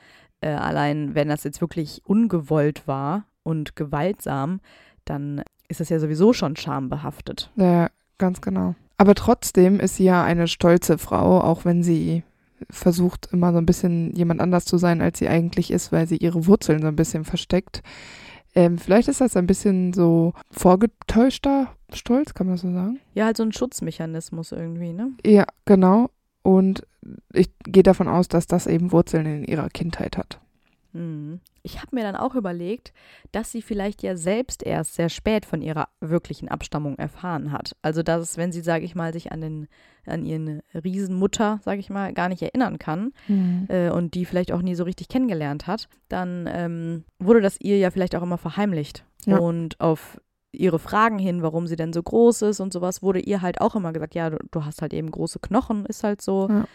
äh, 0.44 0.50
allein 0.50 1.16
wenn 1.16 1.30
das 1.30 1.44
jetzt 1.44 1.62
wirklich 1.62 2.02
ungewollt 2.06 2.88
war 2.88 3.26
und 3.44 3.76
gewaltsam, 3.76 4.60
dann 5.06 5.44
ist 5.68 5.82
es 5.82 5.90
ja 5.90 6.00
sowieso 6.00 6.34
schon 6.34 6.56
schambehaftet. 6.56 7.52
Ja, 7.56 7.90
ganz 8.18 8.42
genau. 8.42 8.76
Aber 8.98 9.16
trotzdem 9.16 9.80
ist 9.80 9.96
sie 9.96 10.06
ja 10.06 10.24
eine 10.24 10.48
stolze 10.48 10.98
Frau, 10.98 11.42
auch 11.42 11.66
wenn 11.66 11.84
sie 11.84 12.24
versucht, 12.70 13.30
immer 13.32 13.52
so 13.52 13.58
ein 13.58 13.66
bisschen 13.66 14.14
jemand 14.14 14.40
anders 14.40 14.66
zu 14.66 14.78
sein, 14.78 15.02
als 15.02 15.20
sie 15.20 15.28
eigentlich 15.28 15.72
ist, 15.72 15.92
weil 15.92 16.08
sie 16.08 16.18
ihre 16.18 16.46
Wurzeln 16.46 16.82
so 16.82 16.88
ein 16.88 16.96
bisschen 16.96 17.26
versteckt. 17.26 17.82
Ähm, 18.56 18.78
vielleicht 18.78 19.08
ist 19.08 19.20
das 19.20 19.36
ein 19.36 19.48
bisschen 19.48 19.94
so 19.94 20.34
vorgetäuschter 20.52 21.70
Stolz, 21.92 22.34
kann 22.34 22.48
man 22.48 22.58
so 22.58 22.72
sagen. 22.72 23.00
Ja, 23.14 23.26
halt 23.26 23.38
so 23.38 23.44
ein 23.44 23.52
Schutzmechanismus 23.52 24.52
irgendwie, 24.52 24.94
ne? 24.94 25.12
Ja, 25.26 25.46
genau. 25.66 26.12
Und 26.44 26.86
ich 27.34 27.50
gehe 27.64 27.84
davon 27.84 28.08
aus, 28.08 28.28
dass 28.28 28.48
das 28.48 28.68
eben 28.68 28.92
Wurzeln 28.92 29.26
in 29.26 29.44
ihrer 29.44 29.70
Kindheit 29.70 30.18
hat. 30.18 30.40
Mhm. 30.94 31.40
Ich 31.64 31.82
habe 31.82 31.96
mir 31.96 32.04
dann 32.04 32.16
auch 32.16 32.36
überlegt, 32.36 32.94
dass 33.32 33.52
sie 33.52 33.62
vielleicht 33.62 34.04
ja 34.04 34.16
selbst 34.16 34.64
erst 34.64 34.96
sehr 34.96 35.10
spät 35.10 35.46
von 35.46 35.62
ihrer 35.62 35.88
wirklichen 36.02 36.50
Abstammung 36.50 36.98
erfahren 36.98 37.52
hat. 37.52 37.76
Also 37.82 38.04
dass, 38.04 38.38
wenn 38.38 38.52
sie, 38.52 38.62
sage 38.62 38.86
ich 38.86 38.96
mal, 38.96 39.14
sich 39.14 39.32
an 39.32 39.42
den 39.42 39.68
an 40.06 40.26
ihren 40.26 40.62
Riesenmutter, 40.74 41.62
sage 41.64 41.80
ich 41.80 41.90
mal, 41.90 42.14
gar 42.14 42.28
nicht 42.28 42.42
erinnern 42.42 42.78
kann 42.78 43.14
äh, 43.70 43.90
und 43.90 44.16
die 44.16 44.26
vielleicht 44.26 44.52
auch 44.52 44.62
nie 44.62 44.76
so 44.76 44.84
richtig 44.84 45.08
kennengelernt 45.08 45.66
hat, 45.66 45.88
dann 46.10 46.50
ähm, 46.52 47.06
wurde 47.20 47.40
das 47.40 47.58
ihr 47.62 47.78
ja 47.78 47.90
vielleicht 47.90 48.16
auch 48.16 48.22
immer 48.22 48.38
verheimlicht. 48.38 49.06
Ja. 49.26 49.38
Und 49.38 49.80
auf 49.80 50.20
ihre 50.52 50.78
Fragen 50.78 51.18
hin, 51.20 51.42
warum 51.42 51.68
sie 51.68 51.78
denn 51.78 51.94
so 51.94 52.04
groß 52.04 52.44
ist 52.44 52.60
und 52.60 52.74
sowas, 52.74 53.02
wurde 53.02 53.20
ihr 53.20 53.42
halt 53.42 53.62
auch 53.62 53.76
immer 53.76 53.94
gesagt, 53.94 54.14
ja, 54.14 54.30
du, 54.30 54.38
du 54.52 54.66
hast 54.66 54.82
halt 54.82 54.94
eben 54.94 55.10
große 55.10 55.40
Knochen, 55.40 55.86
ist 55.86 56.04
halt 56.04 56.22
so. 56.22 56.48
Ja. 56.50 56.66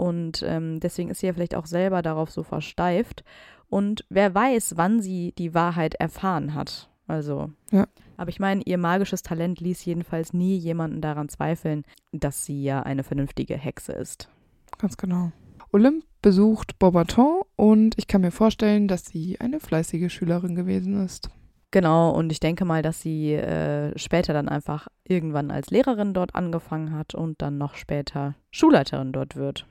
Und 0.00 0.42
ähm, 0.46 0.80
deswegen 0.80 1.10
ist 1.10 1.20
sie 1.20 1.26
ja 1.26 1.34
vielleicht 1.34 1.54
auch 1.54 1.66
selber 1.66 2.00
darauf 2.00 2.30
so 2.30 2.42
versteift. 2.42 3.22
Und 3.68 4.06
wer 4.08 4.34
weiß, 4.34 4.78
wann 4.78 5.02
sie 5.02 5.34
die 5.36 5.52
Wahrheit 5.52 5.94
erfahren 5.94 6.54
hat. 6.54 6.88
Also. 7.06 7.50
Ja. 7.70 7.86
Aber 8.16 8.30
ich 8.30 8.40
meine, 8.40 8.62
ihr 8.64 8.78
magisches 8.78 9.22
Talent 9.22 9.60
ließ 9.60 9.84
jedenfalls 9.84 10.32
nie 10.32 10.56
jemanden 10.56 11.02
daran 11.02 11.28
zweifeln, 11.28 11.84
dass 12.12 12.46
sie 12.46 12.62
ja 12.62 12.82
eine 12.82 13.02
vernünftige 13.02 13.58
Hexe 13.58 13.92
ist. 13.92 14.30
Ganz 14.78 14.96
genau. 14.96 15.32
Olymp 15.70 16.02
besucht 16.22 16.78
Beaubaton 16.78 17.42
und 17.56 17.94
ich 17.98 18.06
kann 18.06 18.22
mir 18.22 18.30
vorstellen, 18.30 18.88
dass 18.88 19.04
sie 19.04 19.38
eine 19.38 19.60
fleißige 19.60 20.10
Schülerin 20.10 20.54
gewesen 20.54 21.04
ist. 21.04 21.28
Genau, 21.72 22.10
und 22.10 22.32
ich 22.32 22.40
denke 22.40 22.64
mal, 22.64 22.80
dass 22.80 23.02
sie 23.02 23.34
äh, 23.34 23.96
später 23.98 24.32
dann 24.32 24.48
einfach 24.48 24.88
irgendwann 25.04 25.50
als 25.50 25.70
Lehrerin 25.70 26.14
dort 26.14 26.34
angefangen 26.34 26.92
hat 26.92 27.14
und 27.14 27.42
dann 27.42 27.58
noch 27.58 27.74
später 27.74 28.34
Schulleiterin 28.50 29.12
dort 29.12 29.36
wird. 29.36 29.66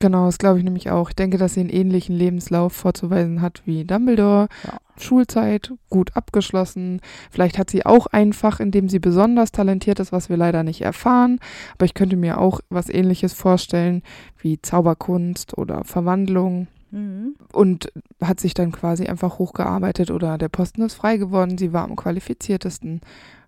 Genau, 0.00 0.26
das 0.26 0.38
glaube 0.38 0.58
ich 0.58 0.64
nämlich 0.64 0.90
auch. 0.90 1.10
Ich 1.10 1.16
denke, 1.16 1.38
dass 1.38 1.54
sie 1.54 1.60
einen 1.60 1.70
ähnlichen 1.70 2.14
Lebenslauf 2.14 2.72
vorzuweisen 2.72 3.42
hat 3.42 3.62
wie 3.64 3.84
Dumbledore. 3.84 4.48
Ja. 4.64 4.78
Schulzeit 4.96 5.72
gut 5.90 6.16
abgeschlossen. 6.16 7.00
Vielleicht 7.30 7.58
hat 7.58 7.70
sie 7.70 7.84
auch 7.86 8.06
ein 8.06 8.32
Fach, 8.32 8.60
in 8.60 8.70
dem 8.70 8.88
sie 8.88 8.98
besonders 8.98 9.52
talentiert 9.52 10.00
ist, 10.00 10.12
was 10.12 10.28
wir 10.28 10.36
leider 10.36 10.62
nicht 10.62 10.82
erfahren. 10.82 11.40
Aber 11.74 11.84
ich 11.84 11.94
könnte 11.94 12.16
mir 12.16 12.38
auch 12.38 12.60
was 12.68 12.88
Ähnliches 12.88 13.32
vorstellen 13.32 14.02
wie 14.40 14.60
Zauberkunst 14.60 15.56
oder 15.58 15.84
Verwandlung. 15.84 16.68
Mhm. 16.90 17.34
Und 17.52 17.92
hat 18.22 18.40
sich 18.40 18.54
dann 18.54 18.72
quasi 18.72 19.06
einfach 19.06 19.38
hochgearbeitet 19.38 20.10
oder 20.10 20.38
der 20.38 20.48
Posten 20.48 20.82
ist 20.82 20.94
frei 20.94 21.16
geworden. 21.16 21.58
Sie 21.58 21.72
war 21.72 21.84
am 21.84 21.96
qualifiziertesten. 21.96 23.00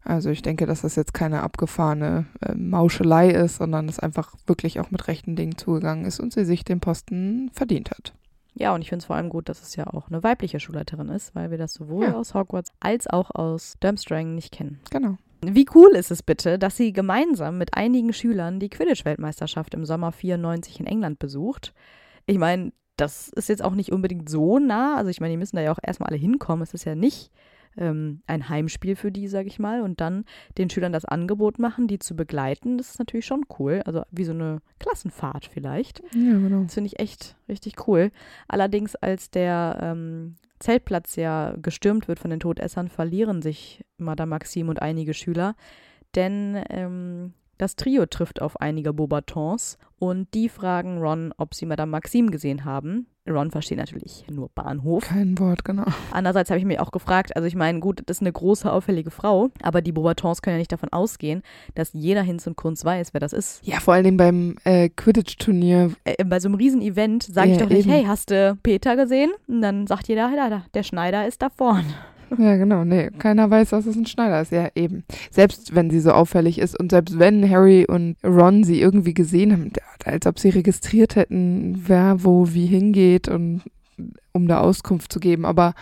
Also 0.03 0.31
ich 0.31 0.43
denke, 0.43 0.67
dass 0.67 0.81
das 0.83 0.97
jetzt 0.97 1.13
keine 1.15 1.43
abgefahrene 1.43 2.27
äh, 2.41 2.55
Mauschelei 2.55 3.31
ist, 3.31 3.57
sondern 3.57 3.89
es 3.89 3.99
einfach 3.99 4.35
wirklich 4.47 4.81
auch 4.81 4.91
mit 4.91 5.09
rechten 5.09 5.37
Dingen 5.37 5.59
zugegangen 5.59 6.05
ist 6.07 6.21
und 6.21 6.33
sie 6.33 6.45
sich 6.45 6.65
den 6.65 6.81
Posten 6.81 7.51
verdient 7.53 7.91
hat. 7.91 8.15
Ja, 8.55 8.75
und 8.75 8.83
ich 8.83 8.89
finde 8.89 9.01
es 9.03 9.07
vor 9.07 9.17
allem 9.17 9.29
gut, 9.29 9.49
dass 9.49 9.63
es 9.63 9.77
ja 9.77 9.87
auch 9.87 10.09
eine 10.09 10.23
weibliche 10.23 10.59
Schulleiterin 10.59 11.09
ist, 11.09 11.35
weil 11.35 11.51
wir 11.51 11.59
das 11.59 11.73
sowohl 11.75 12.07
Ja. 12.07 12.15
aus 12.15 12.35
Hogwarts 12.35 12.73
als 12.81 13.07
auch 13.07 13.31
aus 13.31 13.75
Durmstrang 13.81 14.35
nicht 14.35 14.53
kennen. 14.53 14.81
Genau. 14.91 15.17
Wie 15.43 15.67
cool 15.75 15.91
ist 15.95 16.11
es 16.11 16.23
bitte, 16.23 16.59
dass 16.59 16.77
sie 16.77 16.93
gemeinsam 16.93 17.57
mit 17.59 17.75
einigen 17.75 18.13
Schülern 18.13 18.59
die 18.59 18.69
Quidditch-Weltmeisterschaft 18.69 19.73
im 19.75 19.85
Sommer 19.87 20.13
94 20.13 20.81
in 20.81 20.87
England 20.87 21.19
besucht? 21.19 21.73
Ich 22.27 22.39
meine, 22.39 22.73
das 23.01 23.29
ist 23.31 23.49
jetzt 23.49 23.65
auch 23.65 23.75
nicht 23.75 23.93
unbedingt 23.93 24.29
so 24.29 24.59
nah. 24.59 24.97
Also 24.97 25.11
ich 25.11 25.21
meine, 25.21 25.33
die 25.33 25.39
müssen 25.39 25.57
da 25.57 25.63
ja 25.63 25.73
auch 25.73 25.79
erstmal 25.83 26.09
alle 26.09 26.19
hinkommen. 26.19 26.63
Es 26.63 26.75
ist 26.75 26.85
ja 26.85 26.95
nicht 26.95 27.31
ähm, 27.77 28.23
ein 28.27 28.49
Heimspiel 28.49 28.97
für 28.97 29.11
die, 29.11 29.29
sage 29.29 29.49
ich 29.49 29.59
mal. 29.59 29.83
Und 29.83 30.01
dann 30.01 30.25
den 30.59 30.71
Schülern 30.71 30.93
das 30.93 31.05
Angebot 31.05 31.59
machen, 31.59 31.89
die 31.89 31.99
zu 31.99 32.15
begleiten, 32.15 32.79
das 32.79 32.91
ist 32.91 32.99
natürlich 32.99 33.27
schon 33.27 33.47
cool. 33.59 33.83
Also 33.87 34.03
wie 34.11 34.25
so 34.25 34.33
eine 34.33 34.61
Klassenfahrt 34.79 35.47
vielleicht. 35.47 36.01
Ja, 36.15 36.33
genau. 36.33 36.63
Das 36.65 36.75
finde 36.75 36.89
ich 36.89 36.99
echt 36.99 37.37
richtig 37.49 37.89
cool. 37.89 38.11
Allerdings, 38.49 38.97
als 38.97 39.31
der 39.31 39.79
ähm, 39.81 40.37
Zeltplatz 40.59 41.17
ja 41.17 41.55
gestürmt 41.57 42.09
wird 42.09 42.19
von 42.19 42.31
den 42.31 42.41
Todessern, 42.41 42.89
verlieren 42.89 43.43
sich 43.43 43.85
Madame 43.97 44.31
Maxime 44.31 44.71
und 44.71 44.83
einige 44.83 45.15
Schüler. 45.15 45.55
Denn 46.15 46.63
ähm, 46.69 47.35
das 47.61 47.77
Trio 47.77 48.07
trifft 48.07 48.41
auf 48.41 48.61
einige 48.61 48.93
Beaubatons 48.93 49.77
und 49.99 50.33
die 50.33 50.49
fragen 50.49 50.99
Ron, 50.99 51.35
ob 51.37 51.55
sie 51.55 51.67
Madame 51.67 51.91
Maxime 51.91 52.31
gesehen 52.31 52.65
haben. 52.65 53.07
Ron 53.29 53.51
versteht 53.51 53.77
natürlich 53.77 54.25
nur 54.31 54.49
Bahnhof. 54.55 55.05
Kein 55.05 55.39
Wort, 55.39 55.63
genau. 55.65 55.85
Andererseits 56.11 56.49
habe 56.51 56.59
ich 56.59 56.65
mich 56.65 56.81
auch 56.81 56.91
gefragt, 56.91 57.37
also 57.37 57.47
ich 57.47 57.55
meine, 57.55 57.79
gut, 57.79 58.03
das 58.07 58.17
ist 58.17 58.21
eine 58.23 58.33
große, 58.33 58.73
auffällige 58.73 59.11
Frau, 59.11 59.51
aber 59.63 59.83
die 59.83 59.93
Beaubatons 59.93 60.41
können 60.41 60.57
ja 60.57 60.59
nicht 60.59 60.73
davon 60.73 60.89
ausgehen, 60.91 61.43
dass 61.75 61.93
jeder 61.93 62.23
Hinz 62.23 62.47
und 62.47 62.57
Kunz 62.57 62.83
weiß, 62.83 63.13
wer 63.13 63.21
das 63.21 63.35
ist. 63.35 63.61
Ja, 63.65 63.79
vor 63.79 63.93
allen 63.95 64.05
Dingen 64.05 64.17
beim 64.17 64.57
äh, 64.65 64.89
Quidditch-Turnier. 64.89 65.93
äh, 66.05 66.25
bei 66.25 66.41
so 66.41 66.49
einem 66.49 66.55
riesen 66.55 66.81
Event 66.81 67.25
sage 67.25 67.51
ich 67.51 67.59
Ja, 67.59 67.65
doch 67.65 67.71
nicht, 67.71 67.87
eben. 67.87 67.91
hey, 67.91 68.05
hast 68.05 68.31
du 68.31 68.57
Peter 68.63 68.97
gesehen? 68.97 69.31
Und 69.49 69.61
dann 69.61 69.87
sagt 69.87 70.09
jeder, 70.09 70.31
der 70.73 70.83
Schneider 70.83 71.27
ist 71.29 71.43
da 71.43 71.51
vorne. 71.51 71.85
Ja, 72.39 72.57
genau. 72.57 72.85
Nee, 72.85 73.11
keiner 73.19 73.51
weiß, 73.51 73.71
dass 73.71 73.87
es 73.87 73.97
ein 73.97 74.07
Schneider 74.07 74.41
ist. 74.41 74.53
Ja, 74.53 74.69
eben. 74.75 75.05
Selbst 75.31 75.75
wenn 75.75 75.91
sie 75.91 76.01
so 76.01 76.13
auffällig 76.13 76.59
ist 76.59 76.79
und 76.79 76.91
selbst 76.91 77.19
wenn 77.19 77.49
Harry 77.49 77.87
und 77.87 78.17
Ron 78.25 78.65
sie 78.65 78.81
irgendwie 78.81 79.15
gesehen 79.15 79.53
haben, 79.53 79.73
als 80.05 80.27
ob 80.27 80.39
sie 80.39 80.51
registriert 80.51 81.17
hätten, 81.17 81.83
wer 81.87 82.25
wo 82.25 82.53
wie 82.53 82.67
hingeht 82.67 83.29
und 83.29 83.63
um 84.33 84.49
da 84.49 84.61
Auskunft 84.61 85.13
zu 85.13 85.21
geben. 85.21 85.45
Aber 85.45 85.75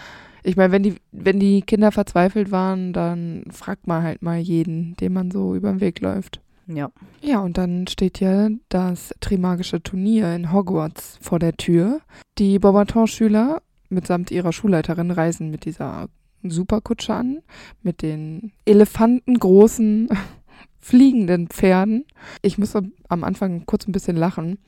ich 0.43 0.57
meine, 0.57 0.73
wenn 0.73 0.83
die, 0.83 0.95
wenn 1.13 1.39
die 1.39 1.63
Kinder 1.63 1.93
verzweifelt 1.93 2.51
waren, 2.51 2.93
dann 2.93 3.45
fragt 3.51 3.87
man 3.87 4.03
halt 4.03 4.23
mal 4.23 4.39
jeden, 4.39 4.97
dem 4.97 5.13
man 5.13 5.31
so 5.31 5.55
über 5.55 5.71
den 5.71 5.81
Weg 5.81 6.01
läuft. 6.01 6.41
Ja. 6.67 6.91
Ja, 7.23 7.41
und 7.41 7.59
dann 7.59 7.87
steht 7.87 8.21
ja 8.21 8.49
das 8.69 9.15
Trimagische 9.21 9.83
Turnier 9.83 10.35
in 10.35 10.53
Hogwarts 10.53 11.19
vor 11.21 11.39
der 11.39 11.57
Tür. 11.57 12.01
Die 12.39 12.59
Beaubaton-Schüler 12.59 13.63
mitsamt 13.89 14.31
ihrer 14.31 14.53
Schulleiterin 14.53 15.11
reisen 15.11 15.51
mit 15.51 15.65
dieser 15.65 16.09
Superkutsche 16.43 17.15
an 17.15 17.39
mit 17.83 18.03
den 18.03 18.53
elefantengroßen 18.65 20.09
fliegenden 20.81 21.49
Pferden. 21.49 22.05
Ich 22.43 22.59
muss 22.59 22.75
am 22.75 23.25
Anfang 23.25 23.67
kurz 23.67 23.87
ein 23.87 23.93
bisschen 23.93 24.17
lachen, 24.17 24.59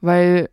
weil 0.00 0.48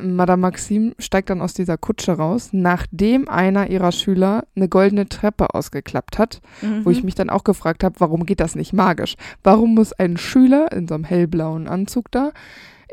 Madame 0.00 0.40
Maxime 0.40 0.94
steigt 0.98 1.30
dann 1.30 1.40
aus 1.40 1.54
dieser 1.54 1.76
Kutsche 1.76 2.12
raus, 2.12 2.50
nachdem 2.52 3.28
einer 3.28 3.70
ihrer 3.70 3.92
Schüler 3.92 4.44
eine 4.56 4.68
goldene 4.68 5.08
Treppe 5.08 5.54
ausgeklappt 5.54 6.18
hat, 6.18 6.40
mhm. 6.60 6.84
wo 6.84 6.90
ich 6.90 7.04
mich 7.04 7.14
dann 7.14 7.30
auch 7.30 7.44
gefragt 7.44 7.84
habe, 7.84 7.96
warum 7.98 8.24
geht 8.26 8.40
das 8.40 8.54
nicht 8.54 8.72
magisch? 8.72 9.16
Warum 9.42 9.74
muss 9.74 9.92
ein 9.92 10.16
Schüler 10.16 10.72
in 10.72 10.88
so 10.88 10.94
einem 10.94 11.04
hellblauen 11.04 11.68
Anzug 11.68 12.10
da 12.10 12.32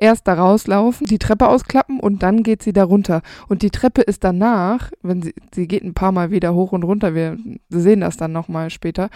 erst 0.02 0.28
da 0.28 0.34
rauslaufen, 0.34 1.08
die 1.08 1.20
Treppe 1.20 1.48
ausklappen 1.48 2.00
und 2.00 2.24
dann 2.24 2.44
geht 2.44 2.64
sie 2.64 2.74
da 2.74 2.84
runter. 2.84 3.22
Und 3.48 3.62
die 3.62 3.70
Treppe 3.70 4.02
ist 4.02 4.24
danach, 4.24 4.92
wenn 5.02 5.22
sie, 5.22 5.34
sie 5.54 5.68
geht 5.68 5.84
ein 5.84 5.94
paar 5.94 6.12
Mal 6.12 6.32
wieder 6.32 6.54
hoch 6.54 6.72
und 6.72 6.84
runter, 6.84 7.14
wir 7.16 7.38
sehen 7.70 8.02
das 8.02 8.18
dann 8.18 8.32
nochmal 8.32 8.70
später. 8.70 9.10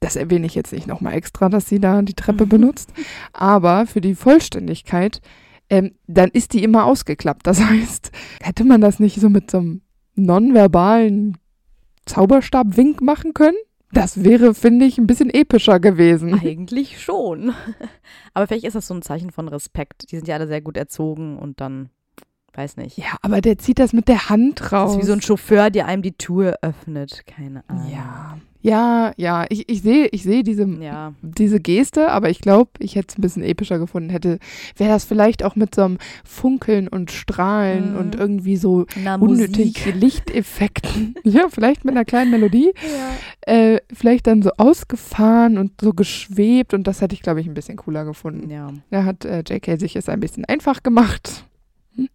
Das 0.00 0.16
erwähne 0.16 0.46
ich 0.46 0.54
jetzt 0.54 0.72
nicht 0.72 0.86
nochmal 0.86 1.14
extra, 1.14 1.48
dass 1.48 1.68
sie 1.68 1.80
da 1.80 2.02
die 2.02 2.14
Treppe 2.14 2.46
benutzt. 2.46 2.92
Aber 3.32 3.86
für 3.86 4.00
die 4.00 4.14
Vollständigkeit, 4.14 5.20
ähm, 5.70 5.92
dann 6.06 6.30
ist 6.30 6.52
die 6.52 6.62
immer 6.62 6.84
ausgeklappt. 6.84 7.46
Das 7.46 7.60
heißt, 7.64 8.12
hätte 8.40 8.64
man 8.64 8.80
das 8.80 9.00
nicht 9.00 9.20
so 9.20 9.28
mit 9.28 9.50
so 9.50 9.58
einem 9.58 9.82
nonverbalen 10.14 11.36
Zauberstab-Wink 12.06 13.00
machen 13.00 13.34
können? 13.34 13.56
Das 13.92 14.22
wäre, 14.22 14.54
finde 14.54 14.84
ich, 14.84 14.98
ein 14.98 15.06
bisschen 15.06 15.30
epischer 15.30 15.80
gewesen. 15.80 16.38
Eigentlich 16.38 17.00
schon. 17.02 17.54
Aber 18.34 18.46
vielleicht 18.46 18.64
ist 18.64 18.76
das 18.76 18.86
so 18.86 18.94
ein 18.94 19.02
Zeichen 19.02 19.30
von 19.30 19.48
Respekt. 19.48 20.10
Die 20.10 20.16
sind 20.16 20.28
ja 20.28 20.36
alle 20.36 20.46
sehr 20.46 20.60
gut 20.60 20.76
erzogen 20.76 21.38
und 21.38 21.60
dann, 21.60 21.90
weiß 22.54 22.76
nicht. 22.76 22.98
Ja, 22.98 23.16
aber 23.22 23.40
der 23.40 23.58
zieht 23.58 23.78
das 23.78 23.92
mit 23.92 24.08
der 24.08 24.28
Hand 24.28 24.72
raus. 24.72 24.90
Das 24.90 24.96
ist 24.96 25.02
wie 25.02 25.06
so 25.06 25.12
ein 25.12 25.22
Chauffeur, 25.22 25.70
der 25.70 25.86
einem 25.86 26.02
die 26.02 26.16
Tür 26.16 26.58
öffnet. 26.62 27.24
Keine 27.26 27.62
Ahnung. 27.68 27.90
Ja. 27.90 28.38
Ja, 28.60 29.12
ja, 29.16 29.46
ich, 29.50 29.68
ich 29.68 29.82
sehe 29.82 30.08
ich 30.10 30.24
seh 30.24 30.42
diese, 30.42 30.66
ja. 30.66 31.14
diese 31.22 31.60
Geste, 31.60 32.10
aber 32.10 32.28
ich 32.28 32.40
glaube, 32.40 32.70
ich 32.80 32.96
hätte 32.96 33.08
es 33.10 33.18
ein 33.18 33.22
bisschen 33.22 33.44
epischer 33.44 33.78
gefunden. 33.78 34.10
Hätte, 34.10 34.40
wäre 34.76 34.90
das 34.90 35.04
vielleicht 35.04 35.44
auch 35.44 35.54
mit 35.54 35.74
so 35.74 35.82
einem 35.82 35.98
Funkeln 36.24 36.88
und 36.88 37.12
Strahlen 37.12 37.92
mhm. 37.92 37.98
und 37.98 38.14
irgendwie 38.16 38.56
so 38.56 38.86
Na, 39.02 39.14
unnötig 39.14 39.94
Lichteffekten. 39.94 41.14
ja, 41.24 41.48
vielleicht 41.48 41.84
mit 41.84 41.94
einer 41.94 42.04
kleinen 42.04 42.32
Melodie. 42.32 42.72
Ja. 43.46 43.52
Äh, 43.52 43.80
vielleicht 43.92 44.26
dann 44.26 44.42
so 44.42 44.50
ausgefahren 44.56 45.56
und 45.56 45.80
so 45.80 45.92
geschwebt 45.92 46.74
und 46.74 46.86
das 46.88 47.00
hätte 47.00 47.14
ich, 47.14 47.22
glaube 47.22 47.40
ich, 47.40 47.46
ein 47.46 47.54
bisschen 47.54 47.76
cooler 47.76 48.04
gefunden. 48.04 48.50
Ja. 48.50 48.72
Da 48.90 49.04
hat 49.04 49.24
äh, 49.24 49.44
JK 49.48 49.78
sich 49.78 49.94
es 49.94 50.08
ein 50.08 50.18
bisschen 50.18 50.44
einfach 50.44 50.82
gemacht. 50.82 51.44
Hm? 51.94 52.08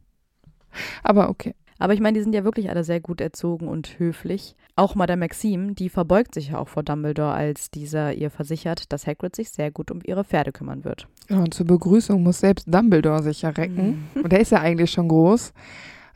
Aber 1.03 1.29
okay. 1.29 1.55
Aber 1.80 1.94
ich 1.94 2.00
meine, 2.00 2.18
die 2.18 2.24
sind 2.24 2.34
ja 2.34 2.44
wirklich 2.44 2.70
alle 2.70 2.84
sehr 2.84 3.00
gut 3.00 3.22
erzogen 3.22 3.68
und 3.68 4.00
höflich. 4.00 4.56
Auch 4.75 4.96
Madame 4.96 5.22
Maxime, 5.22 5.74
die 5.74 5.89
verbeugt 5.89 6.34
sich 6.34 6.50
ja 6.50 6.60
auch 6.60 6.68
vor 6.68 6.84
Dumbledore, 6.84 7.34
als 7.34 7.70
dieser 7.72 8.13
ihr 8.13 8.30
versichert, 8.30 8.92
dass 8.92 9.08
Hagrid 9.08 9.36
sich 9.36 9.50
sehr 9.50 9.72
gut 9.72 9.92
um 9.92 10.00
ihre 10.03 10.24
Pferde 10.24 10.51
kümmern 10.51 10.84
wird. 10.84 11.08
Ja, 11.30 11.39
und 11.39 11.53
zur 11.53 11.65
Begrüßung 11.65 12.24
muss 12.24 12.39
selbst 12.39 12.68
Dumbledore 12.68 13.24
sich 13.24 13.44
ja 13.44 13.50
recken. 13.50 14.10
Mhm. 14.13 14.22
Und 14.22 14.32
der 14.32 14.39
ist 14.39 14.51
ja 14.51 14.60
eigentlich 14.60 14.92
schon 14.92 15.08
groß. 15.08 15.53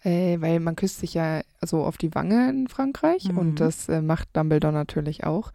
Äh, 0.03 0.39
weil 0.39 0.59
man 0.59 0.75
küsst 0.75 0.99
sich 0.99 1.15
ja 1.15 1.41
so 1.61 1.83
auf 1.83 1.97
die 1.97 2.13
Wange 2.13 2.49
in 2.49 2.67
Frankreich 2.67 3.31
mhm. 3.31 3.37
und 3.39 3.59
das 3.59 3.89
äh, 3.89 4.01
macht 4.01 4.29
Dumbledore 4.33 4.71
natürlich 4.71 5.23
auch 5.23 5.51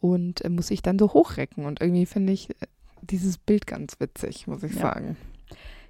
und 0.00 0.44
äh, 0.44 0.50
muss 0.50 0.68
sich 0.68 0.82
dann 0.82 0.98
so 0.98 1.14
hochrecken 1.14 1.64
und 1.64 1.80
irgendwie 1.80 2.04
finde 2.06 2.34
ich 2.34 2.50
äh, 2.50 2.66
dieses 3.00 3.38
Bild 3.38 3.66
ganz 3.66 3.98
witzig, 3.98 4.46
muss 4.46 4.62
ich 4.62 4.74
ja. 4.74 4.82
sagen. 4.82 5.16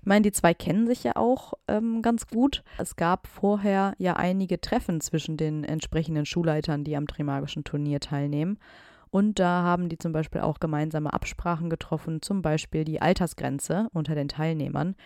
Ich 0.00 0.06
meine, 0.06 0.22
die 0.22 0.32
zwei 0.32 0.54
kennen 0.54 0.86
sich 0.86 1.04
ja 1.04 1.12
auch 1.16 1.54
ähm, 1.66 2.02
ganz 2.02 2.26
gut. 2.26 2.62
Es 2.78 2.96
gab 2.96 3.26
vorher 3.26 3.94
ja 3.98 4.14
einige 4.14 4.60
Treffen 4.60 5.00
zwischen 5.00 5.36
den 5.36 5.64
entsprechenden 5.64 6.26
Schulleitern, 6.26 6.84
die 6.84 6.96
am 6.96 7.06
Trimagischen 7.06 7.64
Turnier 7.64 8.00
teilnehmen. 8.00 8.58
Und 9.10 9.38
da 9.38 9.62
haben 9.62 9.88
die 9.88 9.98
zum 9.98 10.12
Beispiel 10.12 10.42
auch 10.42 10.60
gemeinsame 10.60 11.12
Absprachen 11.12 11.70
getroffen, 11.70 12.20
zum 12.22 12.42
Beispiel 12.42 12.84
die 12.84 13.00
Altersgrenze 13.00 13.88
unter 13.92 14.14
den 14.14 14.28
Teilnehmern. 14.28 14.96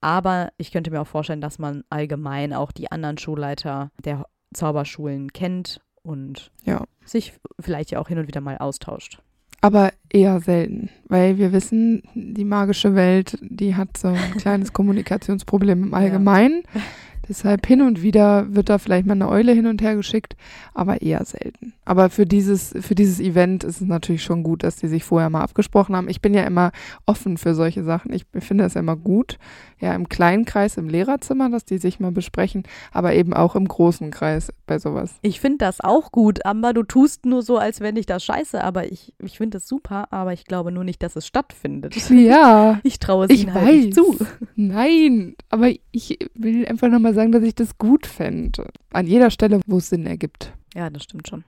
Aber 0.00 0.50
ich 0.58 0.72
könnte 0.72 0.90
mir 0.90 1.00
auch 1.00 1.06
vorstellen, 1.06 1.40
dass 1.40 1.58
man 1.58 1.84
allgemein 1.88 2.52
auch 2.52 2.72
die 2.72 2.90
anderen 2.90 3.16
Schulleiter 3.16 3.90
der 4.04 4.26
Zauberschulen 4.52 5.32
kennt 5.32 5.80
und 6.02 6.50
ja. 6.64 6.84
sich 7.04 7.34
vielleicht 7.60 7.90
ja 7.92 8.00
auch 8.00 8.08
hin 8.08 8.18
und 8.18 8.26
wieder 8.26 8.40
mal 8.40 8.58
austauscht 8.58 9.22
aber 9.64 9.94
eher 10.10 10.40
selten, 10.40 10.90
weil 11.08 11.38
wir 11.38 11.50
wissen, 11.52 12.02
die 12.14 12.44
magische 12.44 12.94
Welt, 12.94 13.38
die 13.40 13.74
hat 13.74 13.96
so 13.96 14.08
ein 14.08 14.16
kleines 14.38 14.74
Kommunikationsproblem 14.74 15.84
im 15.84 15.94
Allgemeinen. 15.94 16.64
Ja. 16.74 16.82
Deshalb 17.26 17.66
hin 17.66 17.80
und 17.80 18.02
wieder 18.02 18.54
wird 18.54 18.68
da 18.68 18.76
vielleicht 18.76 19.06
mal 19.06 19.14
eine 19.14 19.30
Eule 19.30 19.52
hin 19.52 19.66
und 19.66 19.80
her 19.80 19.96
geschickt, 19.96 20.36
aber 20.74 21.00
eher 21.00 21.24
selten. 21.24 21.72
Aber 21.86 22.10
für 22.10 22.26
dieses, 22.26 22.74
für 22.78 22.94
dieses 22.94 23.20
Event 23.20 23.64
ist 23.64 23.80
es 23.80 23.86
natürlich 23.86 24.22
schon 24.22 24.42
gut, 24.42 24.62
dass 24.62 24.76
die 24.76 24.88
sich 24.88 25.02
vorher 25.02 25.30
mal 25.30 25.40
abgesprochen 25.40 25.96
haben. 25.96 26.10
Ich 26.10 26.20
bin 26.20 26.34
ja 26.34 26.42
immer 26.42 26.70
offen 27.06 27.38
für 27.38 27.54
solche 27.54 27.84
Sachen. 27.84 28.12
Ich 28.12 28.26
finde 28.38 28.64
es 28.64 28.74
ja 28.74 28.80
immer 28.80 28.96
gut, 28.96 29.38
ja, 29.84 29.94
im 29.94 30.08
kleinen 30.08 30.46
Kreis 30.46 30.78
im 30.78 30.88
Lehrerzimmer, 30.88 31.50
dass 31.50 31.66
die 31.66 31.76
sich 31.76 32.00
mal 32.00 32.10
besprechen, 32.10 32.62
aber 32.90 33.14
eben 33.14 33.34
auch 33.34 33.54
im 33.54 33.68
großen 33.68 34.10
Kreis 34.10 34.50
bei 34.66 34.78
sowas. 34.78 35.14
Ich 35.20 35.40
finde 35.40 35.58
das 35.58 35.82
auch 35.82 36.10
gut, 36.10 36.46
Amber. 36.46 36.72
Du 36.72 36.84
tust 36.84 37.26
nur 37.26 37.42
so, 37.42 37.58
als 37.58 37.80
wenn 37.80 37.96
ich 37.96 38.06
das 38.06 38.24
scheiße, 38.24 38.64
aber 38.64 38.90
ich, 38.90 39.12
ich 39.22 39.36
finde 39.36 39.58
das 39.58 39.68
super, 39.68 40.10
aber 40.10 40.32
ich 40.32 40.46
glaube 40.46 40.72
nur 40.72 40.84
nicht, 40.84 41.02
dass 41.02 41.16
es 41.16 41.26
stattfindet. 41.26 41.94
Ja. 42.10 42.80
Ich 42.84 42.98
traue 42.98 43.26
es 43.26 43.30
ich 43.30 43.42
ihnen 43.42 43.54
halt 43.54 43.66
nicht 43.66 43.94
zu. 43.94 44.16
Nein, 44.56 45.34
aber 45.50 45.70
ich 45.90 46.18
will 46.34 46.66
einfach 46.66 46.88
nochmal 46.88 47.14
sagen, 47.14 47.32
dass 47.32 47.42
ich 47.42 47.54
das 47.54 47.76
gut 47.78 48.06
fände. 48.06 48.68
An 48.92 49.06
jeder 49.06 49.30
Stelle, 49.30 49.60
wo 49.66 49.78
es 49.78 49.88
Sinn 49.88 50.06
ergibt. 50.06 50.52
Ja, 50.74 50.90
das 50.90 51.04
stimmt 51.04 51.28
schon. 51.28 51.44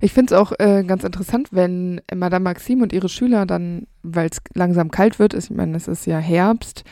Ich 0.00 0.12
finde 0.12 0.34
es 0.34 0.40
auch 0.40 0.52
äh, 0.58 0.84
ganz 0.84 1.04
interessant, 1.04 1.48
wenn 1.50 2.00
Madame 2.14 2.44
Maxime 2.44 2.82
und 2.82 2.92
ihre 2.92 3.08
Schüler 3.08 3.46
dann, 3.46 3.86
weil 4.02 4.28
es 4.30 4.38
langsam 4.54 4.90
kalt 4.90 5.18
wird, 5.18 5.34
ich 5.34 5.50
meine, 5.50 5.76
es 5.76 5.88
ist 5.88 6.06
ja 6.06 6.18
Herbst, 6.18 6.84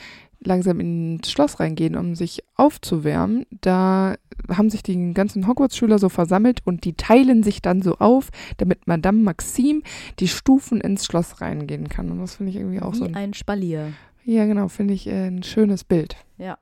langsam 0.47 0.81
ins 0.81 1.31
Schloss 1.31 1.61
reingehen, 1.61 1.97
um 1.97 2.15
sich 2.15 2.43
aufzuwärmen. 2.55 3.47
Da 3.61 4.17
haben 4.49 4.71
sich 4.71 4.83
die 4.83 5.13
ganzen 5.13 5.47
Hogwarts-Schüler 5.47 5.99
so 5.99 6.09
versammelt 6.09 6.61
und 6.65 6.85
die 6.85 6.95
teilen 6.95 7.43
sich 7.43 7.63
dann 7.63 7.83
so 7.83 7.97
auf, 7.97 8.31
damit 8.57 8.87
Madame 8.87 9.23
Maxime 9.23 9.83
die 10.19 10.29
Stufen 10.29 10.81
ins 10.81 11.05
Schloss 11.05 11.41
reingehen 11.41 11.89
kann. 11.89 12.11
Und 12.11 12.21
das 12.21 12.37
finde 12.37 12.51
ich 12.51 12.57
irgendwie 12.57 12.81
auch 12.81 12.93
Wie 12.95 12.99
so 12.99 13.05
ein, 13.05 13.15
ein 13.15 13.35
Spalier. 13.35 13.93
Ja, 14.25 14.47
genau, 14.47 14.69
finde 14.69 14.95
ich 14.95 15.07
äh, 15.07 15.29
ein 15.29 15.43
schönes 15.43 15.85
Bild. 15.85 16.17
Ja. 16.39 16.59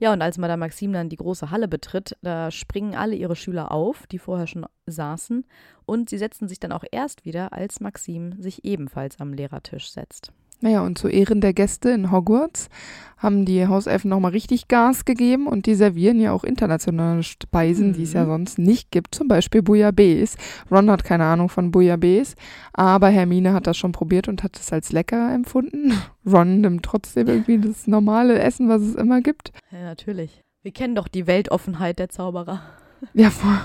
Ja, 0.00 0.12
und 0.12 0.22
als 0.22 0.38
Madame 0.38 0.60
Maxime 0.60 0.92
dann 0.92 1.08
die 1.08 1.16
große 1.16 1.50
Halle 1.50 1.66
betritt, 1.66 2.16
da 2.22 2.52
springen 2.52 2.94
alle 2.94 3.16
ihre 3.16 3.34
Schüler 3.34 3.72
auf, 3.72 4.06
die 4.06 4.18
vorher 4.18 4.46
schon 4.46 4.64
saßen, 4.86 5.44
und 5.86 6.08
sie 6.08 6.18
setzen 6.18 6.46
sich 6.48 6.60
dann 6.60 6.70
auch 6.70 6.84
erst 6.92 7.24
wieder, 7.24 7.52
als 7.52 7.80
Maxime 7.80 8.36
sich 8.38 8.64
ebenfalls 8.64 9.18
am 9.18 9.32
Lehrertisch 9.32 9.90
setzt. 9.90 10.32
Naja, 10.60 10.82
und 10.82 10.98
zu 10.98 11.08
Ehren 11.08 11.40
der 11.40 11.52
Gäste 11.52 11.90
in 11.90 12.10
Hogwarts 12.10 12.68
haben 13.16 13.44
die 13.44 13.66
Hauselfen 13.66 14.10
nochmal 14.10 14.30
richtig 14.30 14.68
Gas 14.68 15.04
gegeben 15.04 15.46
und 15.46 15.66
die 15.66 15.74
servieren 15.74 16.20
ja 16.20 16.32
auch 16.32 16.44
internationale 16.44 17.22
Speisen, 17.22 17.88
mhm. 17.88 17.92
die 17.94 18.04
es 18.04 18.12
ja 18.12 18.24
mhm. 18.24 18.28
sonst 18.28 18.58
nicht 18.58 18.90
gibt, 18.90 19.14
zum 19.14 19.28
Beispiel 19.28 19.62
Bouillabaisse. 19.62 20.38
Ron 20.70 20.90
hat 20.90 21.04
keine 21.04 21.24
Ahnung 21.24 21.48
von 21.48 21.70
Bouillabaisse, 21.70 22.36
aber 22.72 23.08
Hermine 23.08 23.52
hat 23.52 23.66
das 23.66 23.76
schon 23.76 23.92
probiert 23.92 24.28
und 24.28 24.42
hat 24.42 24.58
es 24.58 24.72
als 24.72 24.92
lecker 24.92 25.34
empfunden. 25.34 25.92
Ron 26.26 26.60
nimmt 26.60 26.84
trotzdem 26.84 27.26
irgendwie 27.26 27.58
das 27.58 27.86
normale 27.86 28.38
Essen, 28.38 28.68
was 28.68 28.82
es 28.82 28.94
immer 28.94 29.20
gibt. 29.20 29.52
Ja, 29.72 29.82
natürlich. 29.82 30.42
Wir 30.62 30.72
kennen 30.72 30.94
doch 30.94 31.08
die 31.08 31.26
Weltoffenheit 31.26 31.98
der 31.98 32.08
Zauberer. 32.08 32.62
Ja 33.14 33.30
vor, 33.30 33.60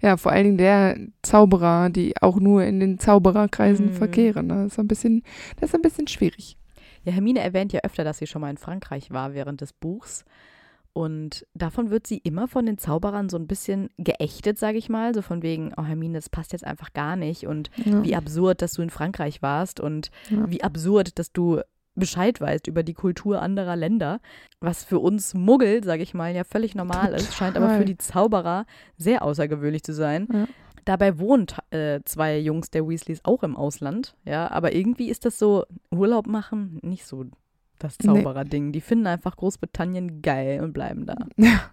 ja, 0.00 0.16
vor 0.16 0.32
allen 0.32 0.44
Dingen 0.44 0.58
der 0.58 0.98
Zauberer, 1.22 1.90
die 1.90 2.20
auch 2.20 2.38
nur 2.40 2.64
in 2.64 2.80
den 2.80 2.98
Zaubererkreisen 2.98 3.86
mhm. 3.86 3.94
verkehren. 3.94 4.46
Ne? 4.46 4.64
Das 4.64 4.72
ist 4.72 4.78
ein 4.78 4.88
bisschen, 4.88 5.22
das 5.60 5.70
ist 5.70 5.74
ein 5.74 5.82
bisschen 5.82 6.08
schwierig. 6.08 6.56
Ja, 7.04 7.12
Hermine 7.12 7.40
erwähnt 7.40 7.72
ja 7.72 7.80
öfter, 7.82 8.04
dass 8.04 8.18
sie 8.18 8.26
schon 8.26 8.40
mal 8.40 8.50
in 8.50 8.58
Frankreich 8.58 9.10
war 9.10 9.34
während 9.34 9.60
des 9.60 9.72
Buchs. 9.72 10.24
Und 10.94 11.46
davon 11.54 11.90
wird 11.90 12.06
sie 12.06 12.18
immer 12.18 12.48
von 12.48 12.66
den 12.66 12.76
Zauberern 12.76 13.30
so 13.30 13.38
ein 13.38 13.46
bisschen 13.46 13.88
geächtet, 13.96 14.58
sage 14.58 14.76
ich 14.76 14.90
mal. 14.90 15.14
So 15.14 15.22
von 15.22 15.42
wegen, 15.42 15.72
oh 15.78 15.84
Hermine, 15.84 16.18
das 16.18 16.28
passt 16.28 16.52
jetzt 16.52 16.66
einfach 16.66 16.92
gar 16.92 17.16
nicht. 17.16 17.46
Und 17.46 17.70
ja. 17.82 18.04
wie 18.04 18.14
absurd, 18.14 18.60
dass 18.60 18.74
du 18.74 18.82
in 18.82 18.90
Frankreich 18.90 19.40
warst. 19.40 19.80
Und 19.80 20.10
ja. 20.28 20.50
wie 20.50 20.62
absurd, 20.62 21.18
dass 21.18 21.32
du 21.32 21.60
Bescheid 21.94 22.40
weißt 22.40 22.66
über 22.66 22.82
die 22.82 22.94
Kultur 22.94 23.42
anderer 23.42 23.76
Länder, 23.76 24.20
was 24.60 24.84
für 24.84 24.98
uns 24.98 25.34
Muggel, 25.34 25.84
sage 25.84 26.02
ich 26.02 26.14
mal, 26.14 26.34
ja 26.34 26.44
völlig 26.44 26.74
normal 26.74 27.06
Total. 27.06 27.20
ist, 27.20 27.34
scheint 27.34 27.56
aber 27.56 27.76
für 27.76 27.84
die 27.84 27.98
Zauberer 27.98 28.66
sehr 28.96 29.22
außergewöhnlich 29.22 29.82
zu 29.82 29.92
sein. 29.92 30.28
Ja. 30.32 30.46
Dabei 30.84 31.18
wohnen 31.18 31.46
äh, 31.70 32.00
zwei 32.04 32.38
Jungs 32.38 32.70
der 32.70 32.88
Weasleys 32.88 33.20
auch 33.24 33.42
im 33.42 33.56
Ausland, 33.56 34.16
ja, 34.24 34.50
aber 34.50 34.74
irgendwie 34.74 35.10
ist 35.10 35.24
das 35.24 35.38
so, 35.38 35.64
Urlaub 35.90 36.26
machen, 36.26 36.80
nicht 36.82 37.06
so 37.06 37.26
das 37.78 37.98
Zauberer-Ding. 37.98 38.66
Nee. 38.66 38.72
Die 38.72 38.80
finden 38.80 39.06
einfach 39.06 39.36
Großbritannien 39.36 40.22
geil 40.22 40.60
und 40.62 40.72
bleiben 40.72 41.06
da. 41.06 41.16
Ja, 41.36 41.70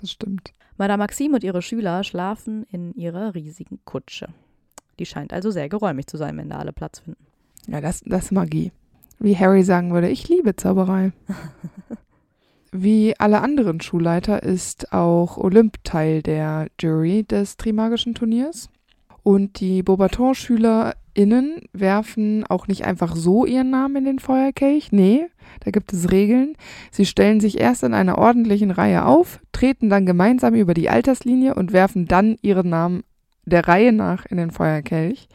das 0.00 0.10
stimmt. 0.10 0.54
Madame 0.78 1.02
Maxime 1.02 1.34
und 1.34 1.44
ihre 1.44 1.60
Schüler 1.60 2.02
schlafen 2.02 2.64
in 2.64 2.94
ihrer 2.94 3.34
riesigen 3.34 3.78
Kutsche. 3.84 4.28
Die 4.98 5.06
scheint 5.06 5.32
also 5.32 5.50
sehr 5.50 5.68
geräumig 5.68 6.06
zu 6.06 6.16
sein, 6.16 6.36
wenn 6.38 6.48
da 6.48 6.58
alle 6.58 6.72
Platz 6.72 7.00
finden. 7.00 7.26
Ja, 7.66 7.80
das, 7.80 8.00
das 8.04 8.26
ist 8.26 8.32
Magie. 8.32 8.72
Wie 9.18 9.36
Harry 9.36 9.62
sagen 9.62 9.92
würde, 9.92 10.08
ich 10.08 10.28
liebe 10.28 10.56
Zauberei. 10.56 11.12
Wie 12.72 13.14
alle 13.18 13.40
anderen 13.40 13.80
Schulleiter 13.80 14.42
ist 14.42 14.92
auch 14.92 15.36
Olymp 15.36 15.84
Teil 15.84 16.22
der 16.22 16.66
Jury 16.80 17.22
des 17.22 17.56
Trimagischen 17.56 18.14
Turniers. 18.14 18.68
Und 19.22 19.60
die 19.60 19.82
Beaubaton-SchülerInnen 19.82 21.62
werfen 21.72 22.44
auch 22.46 22.66
nicht 22.66 22.84
einfach 22.84 23.14
so 23.14 23.46
ihren 23.46 23.70
Namen 23.70 23.96
in 23.96 24.04
den 24.04 24.18
Feuerkelch. 24.18 24.90
Nee, 24.90 25.26
da 25.60 25.70
gibt 25.70 25.92
es 25.92 26.10
Regeln. 26.10 26.56
Sie 26.90 27.06
stellen 27.06 27.40
sich 27.40 27.60
erst 27.60 27.84
in 27.84 27.94
einer 27.94 28.18
ordentlichen 28.18 28.72
Reihe 28.72 29.06
auf, 29.06 29.40
treten 29.52 29.88
dann 29.88 30.04
gemeinsam 30.04 30.54
über 30.54 30.74
die 30.74 30.90
Alterslinie 30.90 31.54
und 31.54 31.72
werfen 31.72 32.06
dann 32.06 32.36
ihren 32.42 32.68
Namen 32.68 33.04
der 33.46 33.66
Reihe 33.68 33.92
nach 33.92 34.26
in 34.26 34.36
den 34.36 34.50
Feuerkelch. 34.50 35.28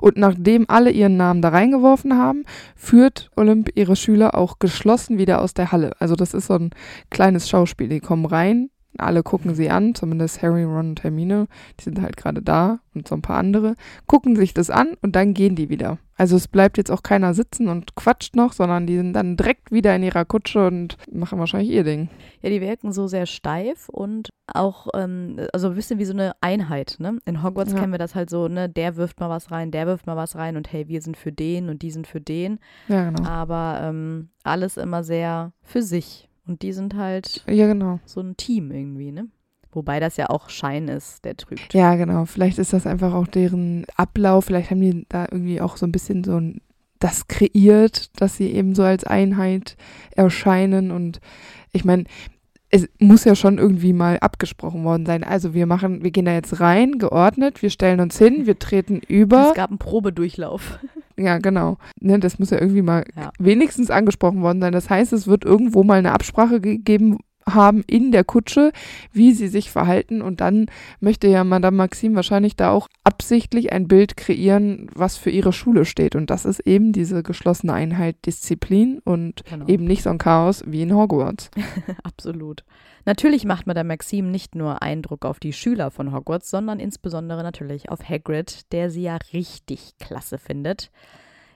Und 0.00 0.16
nachdem 0.16 0.66
alle 0.68 0.90
ihren 0.90 1.16
Namen 1.16 1.42
da 1.42 1.50
reingeworfen 1.50 2.16
haben, 2.16 2.44
führt 2.76 3.30
Olymp 3.36 3.70
ihre 3.74 3.96
Schüler 3.96 4.34
auch 4.34 4.58
geschlossen 4.58 5.18
wieder 5.18 5.40
aus 5.40 5.54
der 5.54 5.72
Halle. 5.72 5.92
Also 5.98 6.14
das 6.16 6.34
ist 6.34 6.46
so 6.46 6.54
ein 6.54 6.70
kleines 7.10 7.48
Schauspiel. 7.48 7.88
Die 7.88 8.00
kommen 8.00 8.26
rein, 8.26 8.70
alle 8.98 9.22
gucken 9.22 9.54
sie 9.54 9.70
an, 9.70 9.94
zumindest 9.94 10.42
Harry, 10.42 10.64
Ron 10.64 10.90
und 10.90 11.02
Hermine, 11.02 11.46
die 11.80 11.84
sind 11.84 12.00
halt 12.00 12.16
gerade 12.16 12.42
da 12.42 12.78
und 12.94 13.08
so 13.08 13.14
ein 13.14 13.22
paar 13.22 13.38
andere, 13.38 13.74
gucken 14.06 14.36
sich 14.36 14.54
das 14.54 14.70
an 14.70 14.94
und 15.02 15.16
dann 15.16 15.34
gehen 15.34 15.56
die 15.56 15.68
wieder. 15.68 15.98
Also 16.16 16.36
es 16.36 16.46
bleibt 16.46 16.78
jetzt 16.78 16.90
auch 16.90 17.02
keiner 17.02 17.34
sitzen 17.34 17.68
und 17.68 17.96
quatscht 17.96 18.36
noch, 18.36 18.52
sondern 18.52 18.86
die 18.86 18.96
sind 18.96 19.14
dann 19.14 19.36
direkt 19.36 19.72
wieder 19.72 19.96
in 19.96 20.04
ihrer 20.04 20.24
Kutsche 20.24 20.68
und 20.68 20.96
machen 21.10 21.40
wahrscheinlich 21.40 21.70
ihr 21.70 21.82
Ding. 21.82 22.08
Ja, 22.40 22.50
die 22.50 22.60
wirken 22.60 22.92
so 22.92 23.08
sehr 23.08 23.26
steif 23.26 23.88
und 23.88 24.28
auch, 24.46 24.88
ähm, 24.94 25.40
also 25.52 25.68
ein 25.68 25.74
bisschen 25.74 25.98
wie 25.98 26.04
so 26.04 26.12
eine 26.12 26.32
Einheit, 26.40 26.96
ne? 26.98 27.18
In 27.24 27.42
Hogwarts 27.42 27.72
ja. 27.72 27.80
kennen 27.80 27.92
wir 27.92 27.98
das 27.98 28.14
halt 28.14 28.30
so, 28.30 28.46
ne, 28.46 28.68
der 28.68 28.96
wirft 28.96 29.18
mal 29.18 29.28
was 29.28 29.50
rein, 29.50 29.72
der 29.72 29.86
wirft 29.86 30.06
mal 30.06 30.16
was 30.16 30.36
rein 30.36 30.56
und 30.56 30.72
hey, 30.72 30.86
wir 30.86 31.02
sind 31.02 31.16
für 31.16 31.32
den 31.32 31.68
und 31.68 31.82
die 31.82 31.90
sind 31.90 32.06
für 32.06 32.20
den. 32.20 32.60
Ja, 32.86 33.10
genau. 33.10 33.28
Aber 33.28 33.80
ähm, 33.82 34.28
alles 34.44 34.76
immer 34.76 35.02
sehr 35.02 35.52
für 35.62 35.82
sich. 35.82 36.28
Und 36.46 36.62
die 36.62 36.72
sind 36.72 36.94
halt 36.94 37.42
ja, 37.48 37.66
genau. 37.66 38.00
so 38.04 38.20
ein 38.20 38.36
Team 38.36 38.70
irgendwie, 38.70 39.12
ne? 39.12 39.28
Wobei 39.72 39.98
das 39.98 40.16
ja 40.16 40.30
auch 40.30 40.50
Schein 40.50 40.86
ist, 40.86 41.24
der 41.24 41.36
trügt. 41.36 41.74
Ja, 41.74 41.96
genau. 41.96 42.26
Vielleicht 42.26 42.58
ist 42.58 42.72
das 42.72 42.86
einfach 42.86 43.12
auch 43.12 43.26
deren 43.26 43.86
Ablauf. 43.96 44.44
Vielleicht 44.44 44.70
haben 44.70 44.80
die 44.80 45.04
da 45.08 45.26
irgendwie 45.30 45.60
auch 45.60 45.76
so 45.76 45.84
ein 45.84 45.92
bisschen 45.92 46.22
so 46.22 46.38
ein, 46.38 46.60
das 47.00 47.26
kreiert, 47.26 48.20
dass 48.20 48.36
sie 48.36 48.52
eben 48.52 48.74
so 48.76 48.84
als 48.84 49.04
Einheit 49.04 49.76
erscheinen. 50.12 50.92
Und 50.92 51.20
ich 51.72 51.84
meine, 51.84 52.04
es 52.74 52.88
muss 52.98 53.24
ja 53.24 53.36
schon 53.36 53.58
irgendwie 53.58 53.92
mal 53.92 54.18
abgesprochen 54.18 54.82
worden 54.82 55.06
sein. 55.06 55.22
Also 55.22 55.54
wir 55.54 55.64
machen, 55.64 56.02
wir 56.02 56.10
gehen 56.10 56.24
da 56.24 56.32
jetzt 56.32 56.58
rein, 56.58 56.98
geordnet, 56.98 57.62
wir 57.62 57.70
stellen 57.70 58.00
uns 58.00 58.18
hin, 58.18 58.46
wir 58.46 58.58
treten 58.58 59.00
über. 59.08 59.50
Es 59.50 59.54
gab 59.54 59.70
einen 59.70 59.78
Probedurchlauf. 59.78 60.78
Ja, 61.16 61.38
genau. 61.38 61.78
Ne, 62.00 62.18
das 62.18 62.40
muss 62.40 62.50
ja 62.50 62.60
irgendwie 62.60 62.82
mal 62.82 63.04
ja. 63.14 63.30
wenigstens 63.38 63.88
angesprochen 63.88 64.42
worden 64.42 64.60
sein. 64.60 64.72
Das 64.72 64.90
heißt, 64.90 65.12
es 65.12 65.28
wird 65.28 65.44
irgendwo 65.44 65.84
mal 65.84 66.00
eine 66.00 66.10
Absprache 66.10 66.60
gegeben 66.60 67.18
haben 67.48 67.82
in 67.86 68.12
der 68.12 68.24
Kutsche, 68.24 68.72
wie 69.12 69.32
sie 69.32 69.48
sich 69.48 69.70
verhalten. 69.70 70.22
Und 70.22 70.40
dann 70.40 70.66
möchte 71.00 71.28
ja 71.28 71.44
Madame 71.44 71.76
Maxime 71.76 72.16
wahrscheinlich 72.16 72.56
da 72.56 72.70
auch 72.70 72.88
absichtlich 73.04 73.72
ein 73.72 73.88
Bild 73.88 74.16
kreieren, 74.16 74.88
was 74.94 75.16
für 75.16 75.30
ihre 75.30 75.52
Schule 75.52 75.84
steht. 75.84 76.16
Und 76.16 76.30
das 76.30 76.44
ist 76.44 76.60
eben 76.60 76.92
diese 76.92 77.22
geschlossene 77.22 77.72
Einheit 77.72 78.16
Disziplin 78.26 79.00
und 79.04 79.44
genau. 79.44 79.66
eben 79.66 79.84
nicht 79.84 80.02
so 80.02 80.10
ein 80.10 80.18
Chaos 80.18 80.62
wie 80.66 80.82
in 80.82 80.94
Hogwarts. 80.94 81.50
Absolut. 82.02 82.64
Natürlich 83.06 83.44
macht 83.44 83.66
Madame 83.66 83.88
Maxime 83.88 84.28
nicht 84.28 84.54
nur 84.54 84.82
Eindruck 84.82 85.26
auf 85.26 85.38
die 85.38 85.52
Schüler 85.52 85.90
von 85.90 86.12
Hogwarts, 86.12 86.50
sondern 86.50 86.80
insbesondere 86.80 87.42
natürlich 87.42 87.90
auf 87.90 88.08
Hagrid, 88.08 88.72
der 88.72 88.90
sie 88.90 89.02
ja 89.02 89.18
richtig 89.32 89.92
klasse 89.98 90.38
findet. 90.38 90.90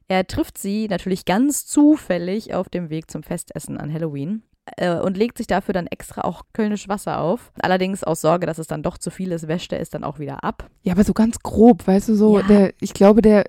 Er 0.09 0.27
trifft 0.27 0.59
sie 0.59 0.89
natürlich 0.89 1.27
ganz 1.27 1.67
zufällig 1.67 2.55
auf 2.55 2.69
dem 2.69 2.89
Weg 2.91 3.11
zum 3.11 3.23
Festessen 3.23 3.79
an 3.79 3.93
Halloween 3.93 4.43
äh, 4.77 4.99
und 4.99 5.17
legt 5.17 5.39
sich 5.39 5.47
dafür 5.47 5.73
dann 5.73 5.87
extra 5.87 6.23
auch 6.23 6.43
kölnisch 6.53 6.89
Wasser 6.89 7.21
auf. 7.21 7.53
Allerdings 7.61 8.05
aus 8.05 8.21
Sorge, 8.21 8.47
dass 8.47 8.59
es 8.59 8.67
dann 8.67 8.83
doch 8.83 8.99
zu 8.99 9.11
viel 9.11 9.33
ist, 9.33 9.49
wäscht 9.49 9.73
er 9.73 9.81
es 9.81 9.91
dann 9.91 10.05
auch 10.05 10.19
wieder 10.19 10.45
ab. 10.45 10.69
Ja, 10.83 10.93
aber 10.93 11.05
so 11.05 11.13
ganz 11.13 11.39
grob, 11.41 11.87
weißt 11.87 12.09
du, 12.09 12.15
so, 12.15 12.39
ja. 12.39 12.47
der, 12.47 12.75
ich 12.81 12.95
glaube, 12.95 13.23
der 13.23 13.45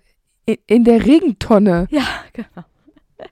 in 0.68 0.84
der 0.84 1.06
Regentonne. 1.06 1.88
Ja, 1.92 2.04
genau. 2.34 2.66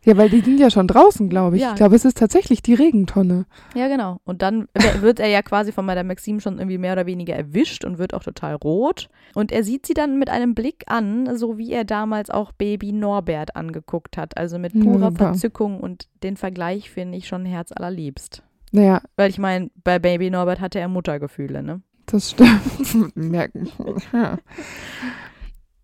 Ja, 0.04 0.17
weil 0.17 0.30
die 0.30 0.41
sind 0.41 0.60
ja 0.60 0.69
schon 0.69 0.88
draußen, 0.88 1.30
glaube 1.30 1.56
ich. 1.56 1.62
Ja. 1.62 1.69
Ich 1.71 1.76
glaube, 1.76 1.95
es 1.95 2.06
ist 2.06 2.17
tatsächlich 2.17 2.62
die 2.62 2.73
Regentonne. 2.73 3.45
Ja, 3.76 3.88
genau. 3.88 4.19
Und 4.26 4.41
dann 4.41 4.67
wird 5.02 5.19
er 5.19 5.28
ja 5.28 5.41
quasi 5.41 5.71
von 5.71 5.86
Madame 5.86 6.08
Maxime 6.08 6.41
schon 6.41 6.60
irgendwie 6.60 6.78
mehr 6.78 6.93
oder 6.93 7.06
weniger 7.06 7.36
erwischt 7.36 7.86
und 7.86 7.97
wird 7.97 8.13
auch 8.13 8.23
total 8.23 8.56
rot. 8.56 9.10
Und 9.34 9.52
er 9.52 9.63
sieht 9.63 9.86
sie 9.86 9.93
dann 9.93 10.19
mit 10.19 10.30
einem 10.30 10.56
Blick 10.56 10.84
an, 10.88 11.38
so 11.38 11.58
wie 11.58 11.71
er 11.71 11.86
damals 11.86 12.30
auch 12.30 12.52
Baby 12.52 12.91
Norbert 12.91 13.56
angeguckt 13.56 14.17
hat. 14.17 14.38
Also 14.38 14.60
mit 14.60 14.73
purer 14.80 15.12
ja, 15.12 15.15
Verzückung 15.15 15.80
und 15.80 16.08
den 16.23 16.38
Vergleich 16.38 16.89
finde 16.89 17.17
ich 17.17 17.28
schon 17.28 17.45
herzallerliebst. 17.45 18.43
Naja. 18.71 19.02
Weil 19.15 19.30
ich 19.30 19.39
meine, 19.39 19.69
bei 19.84 20.00
Baby 20.00 20.30
Norbert 20.30 20.60
hatte 20.60 20.80
er 20.80 20.88
Muttergefühle, 20.88 21.63
ne? 21.63 21.82
Das 22.06 22.32
stimmt. 22.32 23.15
Merken. 23.15 23.69
ja. 24.13 24.38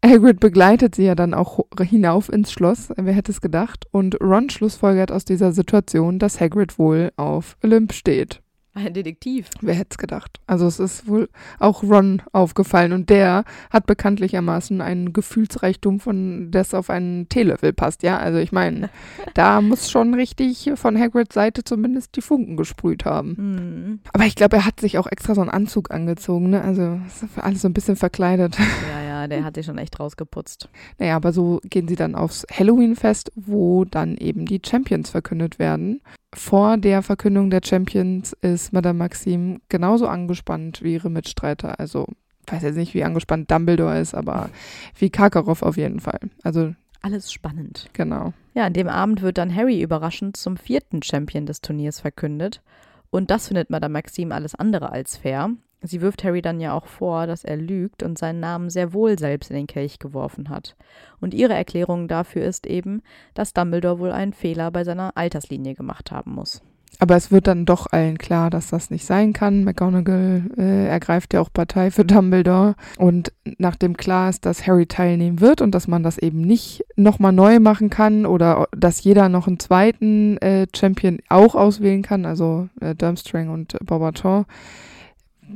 Hagrid 0.05 0.41
begleitet 0.41 0.95
sie 0.95 1.05
ja 1.05 1.15
dann 1.15 1.33
auch 1.33 1.59
hinauf 1.79 2.27
ins 2.27 2.51
Schloss, 2.51 2.89
wer 2.95 3.13
hätte 3.13 3.31
es 3.31 3.39
gedacht, 3.39 3.85
und 3.91 4.19
Ron 4.19 4.49
schlussfolgert 4.49 5.13
aus 5.13 5.23
dieser 5.23 5.53
Situation, 5.53 6.19
dass 6.19 6.41
Hagrid 6.41 6.77
wohl 6.77 7.11
auf 7.15 7.57
Olymp 7.63 7.93
steht. 7.93 8.41
Ein 8.75 8.95
Detektiv. 8.95 9.49
Wer 9.62 9.75
hätte 9.75 9.89
es 9.91 9.97
gedacht? 9.99 10.39
Also 10.47 10.65
es 10.65 10.79
ist 10.79 11.07
wohl 11.07 11.29
auch 11.59 11.83
Ron 11.83 12.23
aufgefallen 12.31 12.91
und 12.91 13.12
der 13.12 13.43
hat 13.69 13.86
bekanntlichermaßen 13.86 14.81
einen 14.81 15.13
Gefühlsreichtum, 15.13 15.99
von 15.99 16.49
das 16.49 16.73
auf 16.73 16.89
einen 16.89 17.29
Teelöffel 17.29 17.71
passt, 17.71 18.01
ja. 18.01 18.17
Also 18.17 18.39
ich 18.39 18.51
meine, 18.51 18.89
da 19.36 19.62
muss 19.62 19.91
schon 19.91 20.15
richtig 20.15 20.71
von 20.73 20.99
Hagrids 20.99 21.36
Seite 21.36 21.63
zumindest 21.63 22.15
die 22.15 22.21
Funken 22.21 22.57
gesprüht 22.57 23.05
haben. 23.05 23.36
Mhm. 23.38 23.99
Aber 24.12 24.25
ich 24.25 24.36
glaube, 24.36 24.55
er 24.55 24.65
hat 24.65 24.79
sich 24.79 24.97
auch 24.97 25.07
extra 25.07 25.36
so 25.36 25.41
einen 25.41 25.51
Anzug 25.51 25.91
angezogen, 25.91 26.49
ne? 26.49 26.63
Also 26.63 26.99
alles 27.36 27.62
so 27.62 27.67
ein 27.67 27.73
bisschen 27.73 27.95
verkleidet. 27.95 28.57
Ja, 28.57 29.03
ja, 29.03 29.27
der 29.27 29.43
hat 29.43 29.55
sich 29.55 29.67
schon 29.67 29.77
echt 29.77 29.99
rausgeputzt. 29.99 30.67
Naja, 30.97 31.15
aber 31.15 31.31
so 31.31 31.59
gehen 31.63 31.88
sie 31.88 31.95
dann 31.95 32.15
aufs 32.15 32.43
Halloween-Fest, 32.51 33.33
wo 33.36 33.86
dann 33.86 34.17
eben 34.17 34.47
die 34.47 34.62
Champions 34.65 35.12
verkündet 35.12 35.59
werden 35.59 36.01
vor 36.36 36.78
der 36.78 37.02
Verkündung 37.02 37.50
der 37.50 37.62
Champions 37.63 38.34
ist 38.41 38.74
Madame 38.74 39.00
Maxime 39.00 39.60
genauso 39.69 40.08
angespannt 40.08 40.82
wie 40.82 40.93
ihre 40.93 41.10
Mitstreiter. 41.10 41.80
Also, 41.80 42.08
weiß 42.48 42.63
jetzt 42.63 42.76
nicht, 42.76 42.93
wie 42.93 43.04
angespannt 43.04 43.50
Dumbledore 43.52 44.00
ist, 44.00 44.13
aber 44.13 44.50
wie 44.98 45.10
Karkaroff 45.10 45.62
auf 45.62 45.78
jeden 45.78 46.00
Fall. 46.00 46.19
Also 46.43 46.74
alles 47.02 47.34
spannend. 47.34 47.89
Genau. 47.93 48.34
Ja, 48.54 48.65
an 48.65 48.74
dem 48.74 48.88
Abend 48.88 49.22
wird 49.22 49.38
dann 49.38 49.54
Harry 49.54 49.82
überraschend 49.82 50.38
zum 50.38 50.58
vierten 50.58 51.04
Champion 51.04 51.46
des 51.46 51.62
Turniers 51.62 52.00
verkündet. 52.00 52.62
Und 53.10 53.30
das 53.30 53.48
findet 53.50 53.69
Madame 53.69 53.93
Maxime 53.93 54.34
alles 54.34 54.56
andere 54.56 54.91
als 54.91 55.17
fair. 55.17 55.52
Sie 55.84 56.02
wirft 56.02 56.24
Harry 56.24 56.41
dann 56.41 56.60
ja 56.60 56.74
auch 56.74 56.88
vor, 56.88 57.28
dass 57.28 57.43
er 57.43 57.58
lügt 57.58 58.04
und 58.04 58.17
seinen 58.17 58.39
Namen 58.39 58.69
sehr 58.69 58.93
wohl 58.93 59.19
selbst 59.19 59.50
in 59.52 59.58
den 59.58 59.67
Kelch 59.67 60.00
geworfen 60.00 60.50
hat. 60.50 60.76
Und 61.19 61.34
ihre 61.34 61.54
Erklärung 61.54 62.08
dafür 62.08 62.43
ist 62.46 62.65
eben, 62.65 63.02
dass 63.34 63.54
Dumbledore 63.54 64.00
wohl 64.00 64.12
einen 64.12 64.34
Fehler 64.34 64.72
bei 64.72 64.84
seiner 64.84 65.12
Alterslinie 65.15 65.76
gemacht 65.76 66.12
haben 66.12 66.34
muss. 66.34 66.62
Aber 67.00 67.15
es 67.15 67.32
wird 67.32 67.48
dann 67.48 67.65
doch 67.65 67.88
allen 67.91 68.17
klar, 68.17 68.50
dass 68.50 68.69
das 68.69 68.89
nicht 68.89 69.06
sein 69.06 69.34
kann. 69.34 69.63
McGonagall 69.63 70.43
äh, 70.58 70.88
ergreift 70.88 71.34
ja 71.34 71.41
auch 71.41 71.52
Partei 71.52 71.91
für 71.91 72.06
Dumbledore. 72.06 72.76
Und 72.98 73.34
nachdem 73.58 73.98
klar 73.98 74.30
ist, 74.30 74.46
dass 74.46 74.67
Harry 74.67 74.86
teilnehmen 74.86 75.41
wird 75.41 75.62
und 75.62 75.72
dass 75.72 75.88
man 75.88 76.04
das 76.04 76.17
eben 76.17 76.41
nicht 76.41 76.86
nochmal 76.96 77.34
neu 77.34 77.60
machen 77.60 77.89
kann 77.89 78.26
oder 78.26 78.67
dass 78.76 79.04
jeder 79.04 79.28
noch 79.28 79.48
einen 79.48 79.60
zweiten 79.60 80.38
äh, 80.38 80.67
Champion 80.74 81.19
auch 81.30 81.56
auswählen 81.56 82.04
kann, 82.04 82.26
also 82.26 82.69
äh, 82.80 82.96
Durmstrang 82.96 83.50
und 83.50 83.76
Bobaton, 83.84 84.46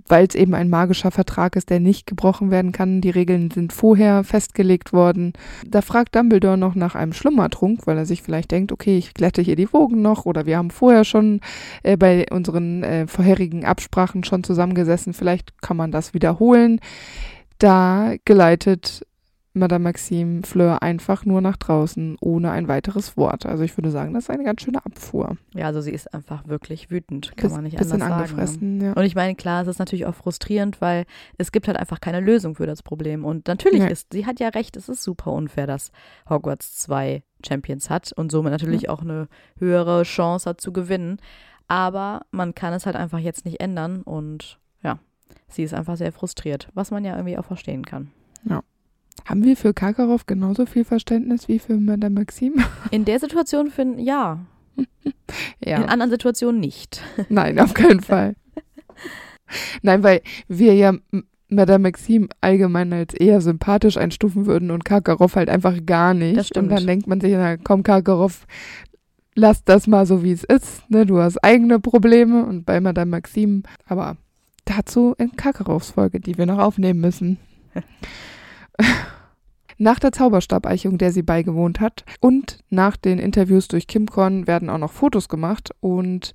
weil 0.08 0.28
es 0.28 0.36
eben 0.36 0.54
ein 0.54 0.70
magischer 0.70 1.12
Vertrag 1.12 1.56
ist, 1.56 1.70
der 1.70 1.80
nicht 1.80 2.08
gebrochen 2.08 2.52
werden 2.52 2.72
kann. 2.72 3.02
Die 3.02 3.10
Regeln 3.10 3.52
sind 3.52 3.74
vorher 3.74 4.24
festgelegt 4.24 4.94
worden. 4.94 5.34
Da 5.66 5.82
fragt 5.82 6.16
Dumbledore 6.16 6.58
noch 6.58 6.76
nach 6.76 6.96
einem 6.96 7.14
Schlummertrunk, 7.14 7.88
weil 7.88 7.98
er 7.98 8.06
sich 8.06 8.22
vielleicht 8.22 8.52
denkt, 8.52 8.72
okay, 8.72 8.98
ich 8.98 9.14
glätte 9.14 9.42
hier 9.42 9.56
die 9.56 9.72
Wogen 9.74 10.02
noch 10.02 10.26
oder 10.26 10.46
wir 10.46 10.58
haben 10.58 10.72
vorher 10.72 11.04
schon 11.04 11.42
äh, 11.84 11.98
bei 11.98 12.26
unseren 12.32 12.84
äh, 12.84 13.08
vorherigen 13.08 13.66
Absprachen 13.66 14.24
schon 14.24 14.44
zusammengesessen, 14.44 15.14
vielleicht 15.14 15.62
kann 15.62 15.78
man 15.78 15.92
das 15.92 16.14
wiederholen. 16.14 16.80
Da 17.60 18.16
geleitet 18.26 19.06
Madame 19.58 19.84
Maxime 19.84 20.44
Fleur 20.44 20.82
einfach 20.82 21.26
nur 21.26 21.42
nach 21.42 21.58
draußen, 21.58 22.18
ohne 22.22 22.52
ein 22.52 22.68
weiteres 22.68 23.18
Wort. 23.18 23.46
Also 23.46 23.64
ich 23.64 23.78
würde 23.78 23.92
sagen, 23.92 24.14
das 24.14 24.26
ist 24.26 24.30
eine 24.30 24.44
ganz 24.44 24.62
schöne 24.62 24.86
Abfuhr. 24.86 25.38
Ja, 25.54 25.66
also 25.66 25.82
sie 25.82 25.92
ist 25.92 26.14
einfach 26.14 26.48
wirklich 26.48 26.90
wütend, 26.90 27.36
kann 27.36 27.50
Biss, 27.50 27.52
man 27.52 27.64
nicht 27.64 27.78
anders 27.78 28.00
sagen. 28.00 28.14
Angefressen, 28.14 28.82
ja. 28.82 28.94
Und 28.94 29.04
ich 29.04 29.16
meine, 29.16 29.36
klar, 29.36 29.62
es 29.62 29.68
ist 29.68 29.80
natürlich 29.80 30.06
auch 30.06 30.16
frustrierend, 30.16 30.82
weil 30.82 31.06
es 31.38 31.52
gibt 31.52 31.68
halt 31.68 31.78
einfach 31.78 32.00
keine 32.00 32.20
Lösung 32.20 32.56
für 32.56 32.68
das 32.68 32.84
Problem. 32.84 33.26
Und 33.26 33.48
natürlich 33.48 33.82
ja. 33.82 33.88
ist, 33.88 34.14
sie 34.14 34.26
hat 34.26 34.40
ja 34.40 34.50
recht, 34.50 34.78
es 34.78 34.90
ist 34.90 35.04
super 35.04 35.32
unfair, 35.32 35.68
dass 35.68 35.92
Hogwarts 36.30 36.76
zwei 36.76 37.24
Champions 37.46 37.90
hat 37.90 38.12
und 38.14 38.32
somit 38.32 38.52
natürlich 38.52 38.84
ja. 38.84 38.90
auch 38.90 39.02
eine 39.02 39.28
höhere 39.58 40.04
Chance 40.04 40.50
hat 40.50 40.62
zu 40.62 40.72
gewinnen. 40.74 41.18
Aber 41.68 42.22
man 42.32 42.56
kann 42.56 42.74
es 42.74 42.86
halt 42.86 42.96
einfach 42.96 43.20
jetzt 43.20 43.46
nicht 43.46 43.60
ändern 43.60 44.02
und 44.02 44.60
ja, 44.84 45.00
sie 45.48 45.64
ist 45.64 45.74
einfach 45.74 45.98
sehr 45.98 46.12
frustriert, 46.12 46.70
was 46.74 46.92
man 46.92 47.04
ja 47.04 47.16
irgendwie 47.16 47.38
auch 47.38 47.46
verstehen 47.46 47.86
kann. 47.86 48.12
Ja. 48.44 48.64
Haben 49.26 49.44
wir 49.44 49.58
für 49.58 49.74
Karkaroff 49.74 50.26
genauso 50.26 50.66
viel 50.66 50.86
Verständnis 50.86 51.48
wie 51.48 51.60
für 51.60 51.78
Madame 51.78 52.16
Maxime? 52.16 52.64
In 52.92 53.06
der 53.06 53.20
Situation 53.20 53.70
finde 53.72 54.02
ja. 54.02 54.40
ja. 55.64 55.78
In 55.78 55.90
anderen 55.90 56.12
Situationen 56.12 56.60
nicht. 56.60 57.02
Nein, 57.30 57.60
auf 57.60 57.74
keinen 57.74 58.02
Fall. 58.02 58.36
Nein, 59.82 60.04
weil 60.04 60.22
wir 60.48 60.74
ja 60.74 60.94
Madame 61.50 61.84
Maxime 61.84 62.28
allgemein 62.42 62.92
als 62.92 63.14
eher 63.14 63.42
sympathisch 63.42 63.98
einstufen 63.98 64.46
würden 64.46 64.72
und 64.72 64.84
Karkaroff 64.84 65.36
halt 65.36 65.50
einfach 65.50 65.86
gar 65.86 66.14
nicht. 66.14 66.38
Das 66.38 66.48
stimmt. 66.48 66.70
Und 66.70 66.76
dann 66.76 66.88
denkt 66.88 67.08
man 67.08 67.22
sich, 67.22 67.32
na 67.32 67.58
komm 67.58 67.84
Karkaroff, 67.84 68.46
lass 69.36 69.64
das 69.64 69.88
mal 69.88 70.06
so 70.06 70.24
wie 70.24 70.34
es 70.34 70.44
ist. 70.44 70.90
Ne? 70.90 71.06
Du 71.06 71.20
hast 71.20 71.38
eigene 71.44 71.80
Probleme 71.80 72.46
und 72.46 72.66
bei 72.66 72.82
Madame 72.82 73.12
Maxime, 73.12 73.64
aber 73.86 74.18
dazu 74.66 75.16
in 75.18 75.36
Karkaroffs 75.38 75.92
Folge, 75.92 76.20
die 76.20 76.38
wir 76.38 76.46
noch 76.46 76.60
aufnehmen 76.60 77.00
müssen. 77.00 77.38
Nach 79.80 80.00
der 80.00 80.12
Zauberstabeichung, 80.12 80.98
der 80.98 81.12
sie 81.12 81.22
beigewohnt 81.22 81.80
hat, 81.80 82.04
und 82.20 82.64
nach 82.72 82.98
den 82.98 83.20
Interviews 83.20 83.68
durch 83.68 83.86
Kim 83.86 84.08
Korn 84.08 84.48
werden 84.48 84.72
auch 84.72 84.80
noch 84.80 84.92
Fotos 84.92 85.30
gemacht 85.30 85.70
und 85.82 86.34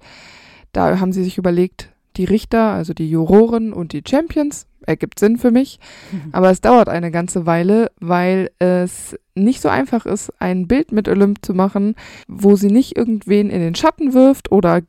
da 0.73 1.01
haben 1.01 1.13
sie 1.13 1.25
sich 1.25 1.39
überlegt, 1.39 1.93
die 2.17 2.25
Richter, 2.25 2.71
also 2.71 2.95
die 2.95 3.11
Juroren 3.11 3.73
und 3.73 3.93
die 3.93 4.05
Champions, 4.07 4.67
ergibt 4.87 5.19
Sinn 5.19 5.39
für 5.39 5.51
mich, 5.51 5.79
mhm. 6.11 6.31
aber 6.33 6.51
es 6.51 6.61
dauert 6.61 6.89
eine 6.89 7.11
ganze 7.11 7.47
Weile, 7.47 7.91
weil 8.01 8.51
es 8.59 9.17
nicht 9.35 9.61
so 9.61 9.69
einfach 9.69 10.07
ist, 10.07 10.33
ein 10.41 10.67
Bild 10.67 10.93
mit 10.93 11.09
Olymp 11.09 11.45
zu 11.45 11.55
machen, 11.55 11.95
wo 12.29 12.57
sie 12.57 12.71
nicht 12.71 12.97
irgendwen 12.97 13.51
in 13.51 13.61
den 13.61 13.75
Schatten 13.75 14.13
wirft 14.13 14.53
oder 14.53 14.83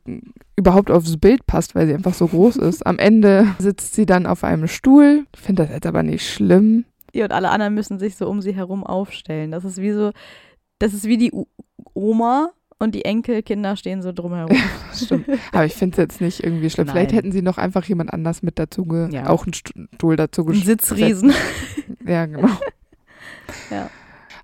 überhaupt 0.56 0.90
aufs 0.90 1.16
Bild 1.16 1.46
passt, 1.46 1.74
weil 1.74 1.86
sie 1.86 1.94
einfach 1.94 2.14
so 2.14 2.28
groß 2.28 2.56
ist. 2.56 2.86
Am 2.86 2.98
Ende 2.98 3.46
sitzt 3.58 3.94
sie 3.94 4.06
dann 4.06 4.26
auf 4.26 4.44
einem 4.44 4.68
Stuhl. 4.68 5.26
Ich 5.34 5.40
finde 5.40 5.64
das 5.64 5.72
jetzt 5.72 5.86
aber 5.86 6.02
nicht 6.02 6.28
schlimm. 6.28 6.84
Ja, 7.14 7.24
und 7.26 7.32
alle 7.32 7.50
anderen 7.50 7.74
müssen 7.74 7.98
sich 7.98 8.16
so 8.16 8.28
um 8.28 8.42
sie 8.42 8.54
herum 8.54 8.84
aufstellen. 8.84 9.52
Das 9.52 9.64
ist 9.64 9.80
wie 9.80 9.92
so, 9.92 10.10
das 10.80 10.92
ist 10.92 11.04
wie 11.04 11.16
die 11.16 11.32
Oma 11.94 12.50
und 12.80 12.94
die 12.94 13.04
Enkelkinder 13.04 13.76
stehen 13.76 14.02
so 14.02 14.12
drumherum. 14.12 14.56
Stimmt. 14.94 15.28
Aber 15.52 15.64
ich 15.64 15.74
finde 15.74 15.92
es 15.92 15.98
jetzt 15.98 16.20
nicht 16.20 16.42
irgendwie 16.42 16.70
schlimm. 16.70 16.86
Nein. 16.86 16.96
Vielleicht 16.96 17.12
hätten 17.12 17.30
sie 17.30 17.40
noch 17.40 17.56
einfach 17.56 17.84
jemand 17.84 18.12
anders 18.12 18.42
mit 18.42 18.58
dazu, 18.58 18.84
ja. 19.10 19.28
auch 19.28 19.44
einen 19.44 19.54
Stuhl 19.54 20.16
dazu 20.16 20.44
geschrieben. 20.44 20.66
Sitzriesen. 20.66 21.32
ja, 22.06 22.26
genau. 22.26 22.48
ja. 23.70 23.88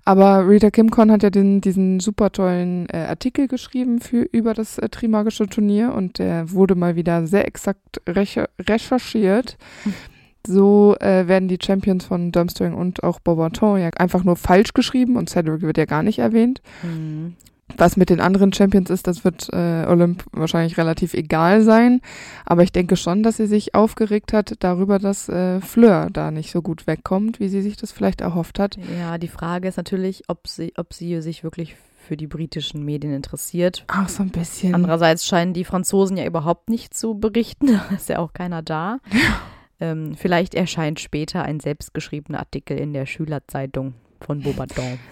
Aber 0.05 0.47
Rita 0.47 0.71
Kimcon 0.71 1.11
hat 1.11 1.23
ja 1.23 1.29
den, 1.29 1.61
diesen 1.61 1.99
super 1.99 2.31
tollen 2.31 2.87
äh, 2.89 2.97
Artikel 2.97 3.47
geschrieben 3.47 3.99
für, 3.99 4.21
über 4.23 4.53
das 4.53 4.77
äh, 4.77 4.87
Trimagische 4.87 5.45
Turnier 5.47 5.93
und 5.93 6.17
der 6.19 6.51
wurde 6.51 6.75
mal 6.75 6.95
wieder 6.95 7.27
sehr 7.27 7.45
exakt 7.45 8.01
recherchiert. 8.07 9.57
So 10.45 10.95
äh, 10.99 11.27
werden 11.27 11.47
die 11.47 11.59
Champions 11.61 12.05
von 12.05 12.31
Durmstrang 12.31 12.73
und 12.73 13.03
auch 13.03 13.19
Beaubaton 13.19 13.79
ja 13.79 13.89
einfach 13.97 14.23
nur 14.23 14.35
falsch 14.35 14.73
geschrieben 14.73 15.15
und 15.15 15.29
Cedric 15.29 15.61
wird 15.61 15.77
ja 15.77 15.85
gar 15.85 16.03
nicht 16.03 16.19
erwähnt. 16.19 16.61
Mhm. 16.83 17.35
Was 17.77 17.97
mit 17.97 18.09
den 18.09 18.19
anderen 18.19 18.53
Champions 18.53 18.89
ist, 18.89 19.07
das 19.07 19.23
wird 19.23 19.49
äh, 19.53 19.85
Olymp 19.87 20.25
wahrscheinlich 20.31 20.77
relativ 20.77 21.13
egal 21.13 21.61
sein. 21.61 22.01
Aber 22.45 22.63
ich 22.63 22.71
denke 22.71 22.95
schon, 22.95 23.23
dass 23.23 23.37
sie 23.37 23.47
sich 23.47 23.75
aufgeregt 23.75 24.33
hat 24.33 24.55
darüber, 24.59 24.99
dass 24.99 25.29
äh, 25.29 25.61
Fleur 25.61 26.09
da 26.11 26.31
nicht 26.31 26.51
so 26.51 26.61
gut 26.61 26.87
wegkommt, 26.87 27.39
wie 27.39 27.49
sie 27.49 27.61
sich 27.61 27.77
das 27.77 27.91
vielleicht 27.91 28.21
erhofft 28.21 28.59
hat. 28.59 28.77
Ja, 28.99 29.17
die 29.17 29.27
Frage 29.27 29.67
ist 29.67 29.77
natürlich, 29.77 30.23
ob 30.27 30.47
sie, 30.47 30.73
ob 30.75 30.93
sie 30.93 31.21
sich 31.21 31.43
wirklich 31.43 31.75
für 31.97 32.17
die 32.17 32.27
britischen 32.27 32.83
Medien 32.83 33.13
interessiert. 33.13 33.85
Ach, 33.87 34.09
so 34.09 34.23
ein 34.23 34.29
bisschen. 34.29 34.73
Andererseits 34.75 35.25
scheinen 35.25 35.53
die 35.53 35.63
Franzosen 35.63 36.17
ja 36.17 36.25
überhaupt 36.25 36.69
nicht 36.69 36.93
zu 36.93 37.15
berichten. 37.15 37.67
Da 37.89 37.95
ist 37.95 38.09
ja 38.09 38.19
auch 38.19 38.33
keiner 38.33 38.61
da. 38.61 38.99
Ähm, 39.81 40.15
vielleicht 40.15 40.55
erscheint 40.55 40.99
später 40.99 41.43
ein 41.43 41.59
selbstgeschriebener 41.59 42.39
Artikel 42.39 42.77
in 42.77 42.93
der 42.93 43.05
Schülerzeitung 43.05 43.93
von 44.21 44.41
Beaubaton. 44.41 44.99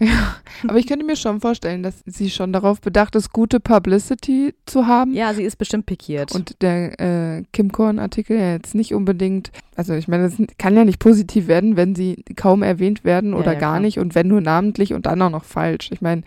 Ja, 0.00 0.36
aber 0.66 0.78
ich 0.78 0.88
könnte 0.88 1.04
mir 1.06 1.14
schon 1.14 1.40
vorstellen, 1.40 1.84
dass 1.84 2.02
sie 2.04 2.30
schon 2.30 2.52
darauf 2.52 2.80
bedacht 2.80 3.14
ist, 3.14 3.32
gute 3.32 3.60
Publicity 3.60 4.52
zu 4.66 4.88
haben. 4.88 5.14
Ja, 5.14 5.32
sie 5.34 5.44
ist 5.44 5.56
bestimmt 5.56 5.86
pikiert. 5.86 6.32
Und 6.32 6.60
der 6.62 6.98
äh, 7.00 7.44
Kim 7.52 7.70
Korn-Artikel 7.70 8.36
ja 8.36 8.52
jetzt 8.52 8.74
nicht 8.74 8.92
unbedingt, 8.92 9.52
also 9.76 9.94
ich 9.94 10.08
meine, 10.08 10.24
es 10.24 10.36
kann 10.58 10.76
ja 10.76 10.84
nicht 10.84 10.98
positiv 10.98 11.46
werden, 11.46 11.76
wenn 11.76 11.94
sie 11.94 12.24
kaum 12.34 12.64
erwähnt 12.64 13.04
werden 13.04 13.34
oder 13.34 13.46
ja, 13.46 13.52
ja, 13.52 13.60
gar 13.60 13.72
klar. 13.74 13.80
nicht 13.80 14.00
und 14.00 14.16
wenn 14.16 14.26
nur 14.26 14.40
namentlich 14.40 14.94
und 14.94 15.06
dann 15.06 15.22
auch 15.22 15.30
noch 15.30 15.44
falsch. 15.44 15.90
Ich 15.92 16.00
meine, 16.00 16.22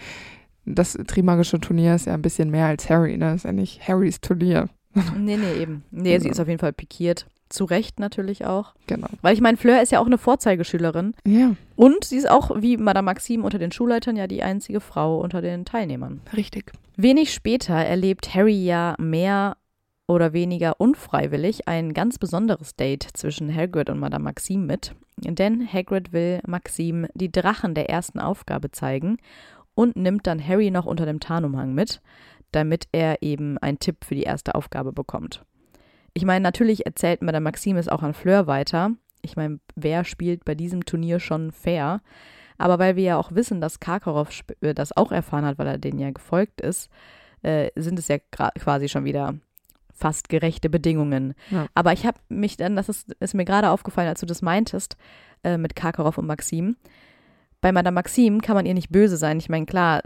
das 0.65 0.93
Trimagische 0.93 1.59
Turnier 1.59 1.95
ist 1.95 2.05
ja 2.05 2.13
ein 2.13 2.21
bisschen 2.21 2.51
mehr 2.51 2.67
als 2.67 2.89
Harry, 2.89 3.17
ne? 3.17 3.31
Das 3.31 3.35
ist 3.37 3.43
ja 3.43 3.51
nicht 3.51 3.85
Harrys 3.85 4.21
Turnier. 4.21 4.69
Nee, 5.17 5.37
nee, 5.37 5.61
eben. 5.61 5.83
Nee, 5.91 6.13
also. 6.13 6.23
sie 6.23 6.29
ist 6.29 6.39
auf 6.39 6.47
jeden 6.47 6.59
Fall 6.59 6.73
pikiert. 6.73 7.25
Zu 7.51 7.65
Recht 7.65 7.99
natürlich 7.99 8.45
auch. 8.45 8.73
Genau. 8.87 9.07
Weil 9.21 9.33
ich 9.33 9.41
meine, 9.41 9.57
Fleur 9.57 9.81
ist 9.81 9.91
ja 9.91 9.99
auch 9.99 10.05
eine 10.05 10.17
Vorzeigeschülerin. 10.17 11.13
Ja. 11.25 11.55
Und 11.75 12.05
sie 12.05 12.17
ist 12.17 12.29
auch, 12.29 12.61
wie 12.61 12.77
Madame 12.77 13.05
Maxime 13.05 13.43
unter 13.43 13.59
den 13.59 13.71
Schulleitern, 13.71 14.15
ja 14.15 14.27
die 14.27 14.43
einzige 14.43 14.79
Frau 14.79 15.19
unter 15.19 15.41
den 15.41 15.65
Teilnehmern. 15.65 16.21
Richtig. 16.35 16.71
Wenig 16.97 17.33
später 17.33 17.73
erlebt 17.75 18.33
Harry 18.33 18.63
ja 18.63 18.95
mehr 18.99 19.57
oder 20.07 20.33
weniger 20.33 20.79
unfreiwillig 20.79 21.67
ein 21.67 21.93
ganz 21.93 22.19
besonderes 22.19 22.75
Date 22.75 23.07
zwischen 23.13 23.53
Hagrid 23.53 23.89
und 23.89 23.99
Madame 23.99 24.25
Maxime 24.25 24.65
mit. 24.65 24.93
Denn 25.17 25.67
Hagrid 25.71 26.13
will 26.13 26.41
Maxime 26.45 27.07
die 27.13 27.31
Drachen 27.31 27.75
der 27.75 27.89
ersten 27.89 28.19
Aufgabe 28.19 28.71
zeigen 28.71 29.17
und 29.73 29.95
nimmt 29.95 30.27
dann 30.27 30.45
Harry 30.45 30.71
noch 30.71 30.85
unter 30.85 31.05
dem 31.05 31.19
Tarnumhang 31.19 31.73
mit, 31.73 32.01
damit 32.51 32.87
er 32.91 33.21
eben 33.21 33.57
einen 33.57 33.79
Tipp 33.79 34.03
für 34.03 34.15
die 34.15 34.23
erste 34.23 34.55
Aufgabe 34.55 34.91
bekommt. 34.91 35.43
Ich 36.13 36.25
meine, 36.25 36.43
natürlich 36.43 36.85
erzählt 36.85 37.21
Madame 37.21 37.43
Maxime 37.43 37.79
es 37.79 37.87
auch 37.87 38.03
an 38.03 38.13
Fleur 38.13 38.47
weiter. 38.47 38.91
Ich 39.21 39.35
meine, 39.35 39.59
wer 39.75 40.03
spielt 40.03 40.45
bei 40.45 40.55
diesem 40.55 40.85
Turnier 40.85 41.19
schon 41.19 41.51
fair? 41.51 42.01
Aber 42.57 42.79
weil 42.79 42.95
wir 42.95 43.03
ja 43.03 43.17
auch 43.17 43.31
wissen, 43.33 43.61
dass 43.61 43.79
Karkaroff 43.79 44.29
äh, 44.61 44.73
das 44.73 44.95
auch 44.95 45.11
erfahren 45.11 45.45
hat, 45.45 45.57
weil 45.57 45.67
er 45.67 45.77
denen 45.77 45.99
ja 45.99 46.11
gefolgt 46.11 46.61
ist, 46.61 46.89
äh, 47.41 47.69
sind 47.75 47.97
es 47.97 48.07
ja 48.07 48.17
quasi 48.19 48.87
schon 48.87 49.03
wieder 49.03 49.35
fast 49.93 50.29
gerechte 50.29 50.69
Bedingungen. 50.69 51.33
Ja. 51.49 51.67
Aber 51.73 51.93
ich 51.93 52.05
habe 52.05 52.19
mich 52.29 52.57
dann, 52.57 52.75
das 52.75 52.89
ist, 52.89 53.13
ist 53.19 53.33
mir 53.33 53.45
gerade 53.45 53.69
aufgefallen, 53.69 54.09
als 54.09 54.19
du 54.19 54.25
das 54.25 54.41
meintest, 54.41 54.97
äh, 55.43 55.57
mit 55.57 55.75
Karkaroff 55.75 56.17
und 56.17 56.27
Maxim. 56.27 56.75
Bei 57.61 57.71
Madame 57.71 57.95
Maxime 57.95 58.39
kann 58.39 58.55
man 58.55 58.65
ihr 58.65 58.73
nicht 58.73 58.89
böse 58.89 59.17
sein. 59.17 59.37
Ich 59.37 59.47
meine, 59.47 59.67
klar, 59.67 60.01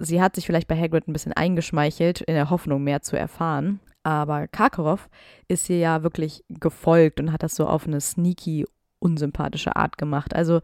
sie 0.00 0.20
hat 0.20 0.34
sich 0.34 0.46
vielleicht 0.46 0.66
bei 0.66 0.76
Hagrid 0.76 1.06
ein 1.06 1.12
bisschen 1.12 1.32
eingeschmeichelt, 1.32 2.20
in 2.22 2.34
der 2.34 2.50
Hoffnung, 2.50 2.82
mehr 2.82 3.02
zu 3.02 3.16
erfahren. 3.16 3.78
Aber 4.02 4.48
Karkaroff 4.48 5.08
ist 5.48 5.68
ihr 5.68 5.78
ja 5.78 6.02
wirklich 6.02 6.44
gefolgt 6.48 7.20
und 7.20 7.32
hat 7.32 7.42
das 7.42 7.54
so 7.54 7.66
auf 7.66 7.86
eine 7.86 8.00
sneaky, 8.00 8.66
unsympathische 9.00 9.76
Art 9.76 9.98
gemacht. 9.98 10.34
Also, 10.34 10.60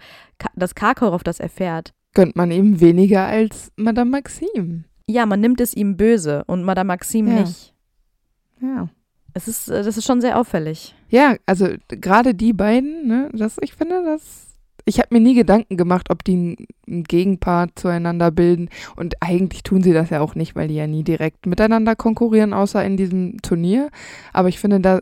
dass 0.54 0.74
Karkaroff 0.74 1.22
das 1.22 1.40
erfährt. 1.40 1.92
Gönnt 2.14 2.36
man 2.36 2.50
ihm 2.50 2.80
weniger 2.80 3.26
als 3.26 3.72
Madame 3.76 4.10
Maxime. 4.10 4.84
Ja, 5.08 5.26
man 5.26 5.40
nimmt 5.40 5.60
es 5.60 5.74
ihm 5.74 5.96
böse 5.96 6.44
und 6.46 6.64
Madame 6.64 6.88
Maxime 6.88 7.34
ja. 7.34 7.40
nicht. 7.42 7.74
Ja. 8.60 8.88
Es 9.34 9.48
ist, 9.48 9.68
äh, 9.68 9.82
das 9.82 9.96
ist 9.96 10.06
schon 10.06 10.20
sehr 10.20 10.38
auffällig. 10.38 10.94
Ja, 11.08 11.36
also 11.44 11.68
gerade 11.88 12.34
die 12.34 12.52
beiden, 12.52 13.06
ne, 13.06 13.30
das, 13.32 13.56
ich 13.60 13.74
finde, 13.74 14.02
das 14.04 14.53
ich 14.84 14.98
habe 14.98 15.08
mir 15.10 15.20
nie 15.20 15.34
Gedanken 15.34 15.76
gemacht, 15.76 16.10
ob 16.10 16.24
die 16.24 16.56
einen 16.86 17.04
Gegenpart 17.04 17.70
zueinander 17.76 18.30
bilden. 18.30 18.68
Und 18.96 19.14
eigentlich 19.20 19.62
tun 19.62 19.82
sie 19.82 19.92
das 19.92 20.10
ja 20.10 20.20
auch 20.20 20.34
nicht, 20.34 20.54
weil 20.56 20.68
die 20.68 20.74
ja 20.74 20.86
nie 20.86 21.04
direkt 21.04 21.46
miteinander 21.46 21.96
konkurrieren, 21.96 22.52
außer 22.52 22.84
in 22.84 22.96
diesem 22.96 23.40
Turnier. 23.42 23.90
Aber 24.32 24.48
ich 24.48 24.58
finde, 24.58 24.80
da 24.80 25.00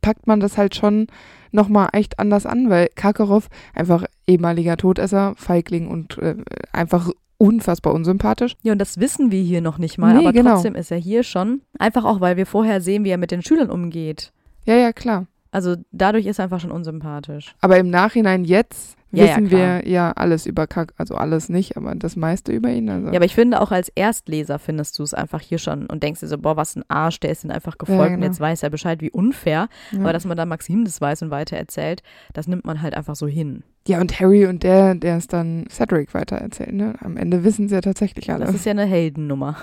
packt 0.00 0.26
man 0.26 0.40
das 0.40 0.58
halt 0.58 0.74
schon 0.74 1.06
nochmal 1.50 1.88
echt 1.92 2.18
anders 2.18 2.46
an, 2.46 2.70
weil 2.70 2.88
Kakarov 2.94 3.48
einfach 3.74 4.04
ehemaliger 4.26 4.76
Todesser, 4.76 5.34
Feigling 5.36 5.88
und 5.88 6.18
äh, 6.18 6.36
einfach 6.72 7.10
unfassbar 7.38 7.92
unsympathisch. 7.92 8.56
Ja, 8.62 8.72
und 8.72 8.78
das 8.78 8.98
wissen 8.98 9.30
wir 9.30 9.42
hier 9.42 9.60
noch 9.60 9.78
nicht 9.78 9.98
mal, 9.98 10.14
nee, 10.14 10.20
aber 10.20 10.32
genau. 10.32 10.52
trotzdem 10.52 10.74
ist 10.74 10.90
er 10.90 10.98
hier 10.98 11.22
schon. 11.22 11.62
Einfach 11.78 12.04
auch, 12.04 12.20
weil 12.20 12.36
wir 12.36 12.46
vorher 12.46 12.80
sehen, 12.80 13.04
wie 13.04 13.10
er 13.10 13.18
mit 13.18 13.30
den 13.30 13.42
Schülern 13.42 13.70
umgeht. 13.70 14.32
Ja, 14.64 14.76
ja, 14.76 14.92
klar. 14.92 15.26
Also 15.52 15.76
dadurch 15.92 16.26
ist 16.26 16.40
er 16.40 16.44
einfach 16.44 16.60
schon 16.60 16.72
unsympathisch. 16.72 17.54
Aber 17.60 17.78
im 17.78 17.90
Nachhinein 17.90 18.44
jetzt 18.44 18.96
ja, 19.12 19.24
wissen 19.24 19.44
ja, 19.46 19.50
wir 19.50 19.88
ja 19.88 20.12
alles 20.12 20.46
über 20.46 20.66
Kack, 20.66 20.94
also 20.96 21.14
alles 21.14 21.50
nicht, 21.50 21.76
aber 21.76 21.94
das 21.94 22.16
meiste 22.16 22.50
über 22.50 22.70
ihn. 22.70 22.88
Also. 22.88 23.08
Ja, 23.08 23.16
aber 23.16 23.26
ich 23.26 23.34
finde 23.34 23.60
auch 23.60 23.70
als 23.70 23.90
Erstleser 23.90 24.58
findest 24.58 24.98
du 24.98 25.02
es 25.02 25.12
einfach 25.12 25.40
hier 25.40 25.58
schon 25.58 25.86
und 25.86 26.02
denkst 26.02 26.20
dir 26.20 26.28
so, 26.28 26.38
boah, 26.38 26.56
was 26.56 26.74
ein 26.74 26.84
Arsch, 26.88 27.20
der 27.20 27.30
ist 27.30 27.44
ihm 27.44 27.50
einfach 27.50 27.76
gefolgt 27.76 28.00
ja, 28.00 28.06
genau. 28.06 28.16
und 28.16 28.22
jetzt 28.22 28.40
weiß 28.40 28.62
er 28.62 28.70
Bescheid, 28.70 29.02
wie 29.02 29.10
unfair. 29.10 29.68
Aber 29.94 30.14
dass 30.14 30.24
man 30.24 30.36
da 30.36 30.46
Maxim 30.46 30.84
das 30.86 31.00
weiß 31.00 31.22
und 31.22 31.30
weiter 31.30 31.56
erzählt, 31.58 32.02
das 32.32 32.46
nimmt 32.48 32.64
man 32.64 32.80
halt 32.80 32.94
einfach 32.94 33.14
so 33.14 33.26
hin. 33.26 33.62
Ja, 33.86 34.00
und 34.00 34.18
Harry 34.18 34.46
und 34.46 34.62
der, 34.62 34.94
der 34.94 35.18
ist 35.18 35.32
dann 35.32 35.66
Cedric 35.68 36.14
weiter 36.14 36.36
erzählt, 36.36 36.72
ne? 36.72 36.94
Am 37.00 37.16
Ende 37.16 37.42
wissen 37.42 37.68
sie 37.68 37.74
ja 37.74 37.80
tatsächlich 37.80 38.30
alles. 38.30 38.46
Das 38.46 38.54
ist 38.54 38.64
ja 38.64 38.70
eine 38.70 38.84
Heldennummer. 38.84 39.56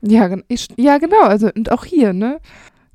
ja, 0.00 0.34
ich, 0.48 0.68
ja, 0.76 0.98
genau, 0.98 1.22
also 1.22 1.50
und 1.54 1.72
auch 1.72 1.84
hier, 1.84 2.12
ne? 2.12 2.40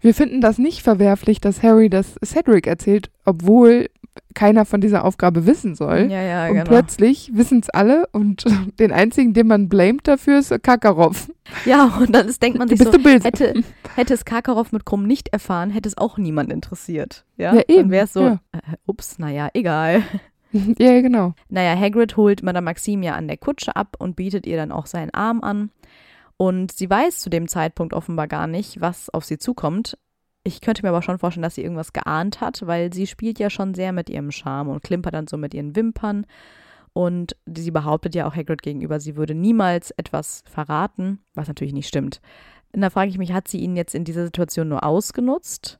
Wir 0.02 0.14
finden 0.14 0.42
das 0.42 0.58
nicht 0.58 0.82
verwerflich, 0.82 1.42
dass 1.42 1.62
Harry 1.64 1.90
das 1.90 2.16
Cedric 2.24 2.68
erzählt, 2.68 3.10
obwohl 3.26 3.90
keiner 4.34 4.66
von 4.66 4.82
dieser 4.82 5.06
Aufgabe 5.06 5.46
wissen 5.46 5.76
soll. 5.76 6.08
Ja, 6.10 6.22
ja, 6.22 6.48
und 6.48 6.54
genau. 6.54 6.66
plötzlich 6.66 7.32
wissen 7.34 7.60
es 7.60 7.70
alle 7.70 8.08
und 8.12 8.46
den 8.80 8.92
einzigen, 8.92 9.34
den 9.34 9.48
man 9.48 9.70
blamet 9.70 10.08
dafür, 10.08 10.40
ist 10.40 10.54
Kakarov. 10.64 11.30
Ja, 11.66 11.86
und 12.00 12.14
dann 12.14 12.28
ist, 12.28 12.42
denkt 12.42 12.60
man 12.60 12.68
sich 12.68 12.80
so, 12.80 12.92
hätte, 12.92 13.64
hätte 13.96 14.14
es 14.14 14.26
Kakarov 14.26 14.72
mit 14.72 14.86
Krumm 14.86 15.06
nicht 15.06 15.30
erfahren, 15.30 15.70
hätte 15.70 15.90
es 15.90 15.98
auch 15.98 16.18
niemand 16.18 16.52
interessiert. 16.52 17.26
Ja, 17.38 17.56
ja 17.56 17.62
eben. 17.68 17.84
Dann 17.84 17.92
wäre 17.92 18.06
es 18.06 18.14
so, 18.14 18.22
ja. 18.22 18.40
äh, 18.52 18.78
ups, 18.86 19.20
naja, 19.20 19.50
egal. 19.54 20.04
Ja, 20.52 21.00
genau. 21.00 21.36
Naja, 21.50 21.80
Hagrid 21.80 22.18
holt 22.18 22.42
Madame 22.42 22.66
Maxime 22.66 23.06
ja 23.06 23.14
an 23.14 23.28
der 23.28 23.38
Kutsche 23.38 23.76
ab 23.76 23.96
und 24.00 24.16
bietet 24.16 24.48
ihr 24.48 24.58
dann 24.58 24.72
auch 24.72 24.88
seinen 24.88 25.14
Arm 25.14 25.42
an. 25.42 25.70
Und 26.42 26.72
sie 26.72 26.90
weiß 26.90 27.20
zu 27.20 27.30
dem 27.30 27.50
Zeitpunkt 27.50 27.94
offenbar 27.94 28.30
gar 28.30 28.48
nicht, 28.48 28.80
was 28.80 29.10
auf 29.10 29.26
sie 29.26 29.38
zukommt. 29.38 29.98
Ich 30.46 30.62
könnte 30.62 30.84
mir 30.84 30.90
aber 30.90 31.02
schon 31.02 31.20
vorstellen, 31.20 31.44
dass 31.44 31.56
sie 31.56 31.64
irgendwas 31.64 31.92
geahnt 31.92 32.40
hat, 32.40 32.66
weil 32.66 32.94
sie 32.94 33.08
spielt 33.08 33.40
ja 33.40 33.50
schon 33.50 33.74
sehr 33.74 33.92
mit 33.92 34.10
ihrem 34.10 34.32
Charme 34.32 34.70
und 34.70 34.82
klimpert 34.82 35.14
dann 35.14 35.28
so 35.28 35.36
mit 35.36 35.54
ihren 35.54 35.76
Wimpern. 35.76 36.26
Und 36.94 37.36
sie 37.46 37.72
behauptet 37.72 38.16
ja 38.16 38.26
auch 38.26 38.38
Hagrid 38.38 38.62
gegenüber, 38.62 39.02
sie 39.02 39.18
würde 39.18 39.36
niemals 39.36 39.92
etwas 39.92 40.44
verraten, 40.46 41.20
was 41.34 41.50
natürlich 41.50 41.74
nicht 41.74 41.90
stimmt. 41.90 42.22
Und 42.72 42.80
da 42.82 42.90
frage 42.90 43.10
ich 43.10 43.18
mich, 43.18 43.34
hat 43.34 43.50
sie 43.50 43.60
ihn 43.60 43.76
jetzt 43.76 43.94
in 43.94 44.06
dieser 44.06 44.24
Situation 44.24 44.70
nur 44.70 44.86
ausgenutzt? 44.86 45.78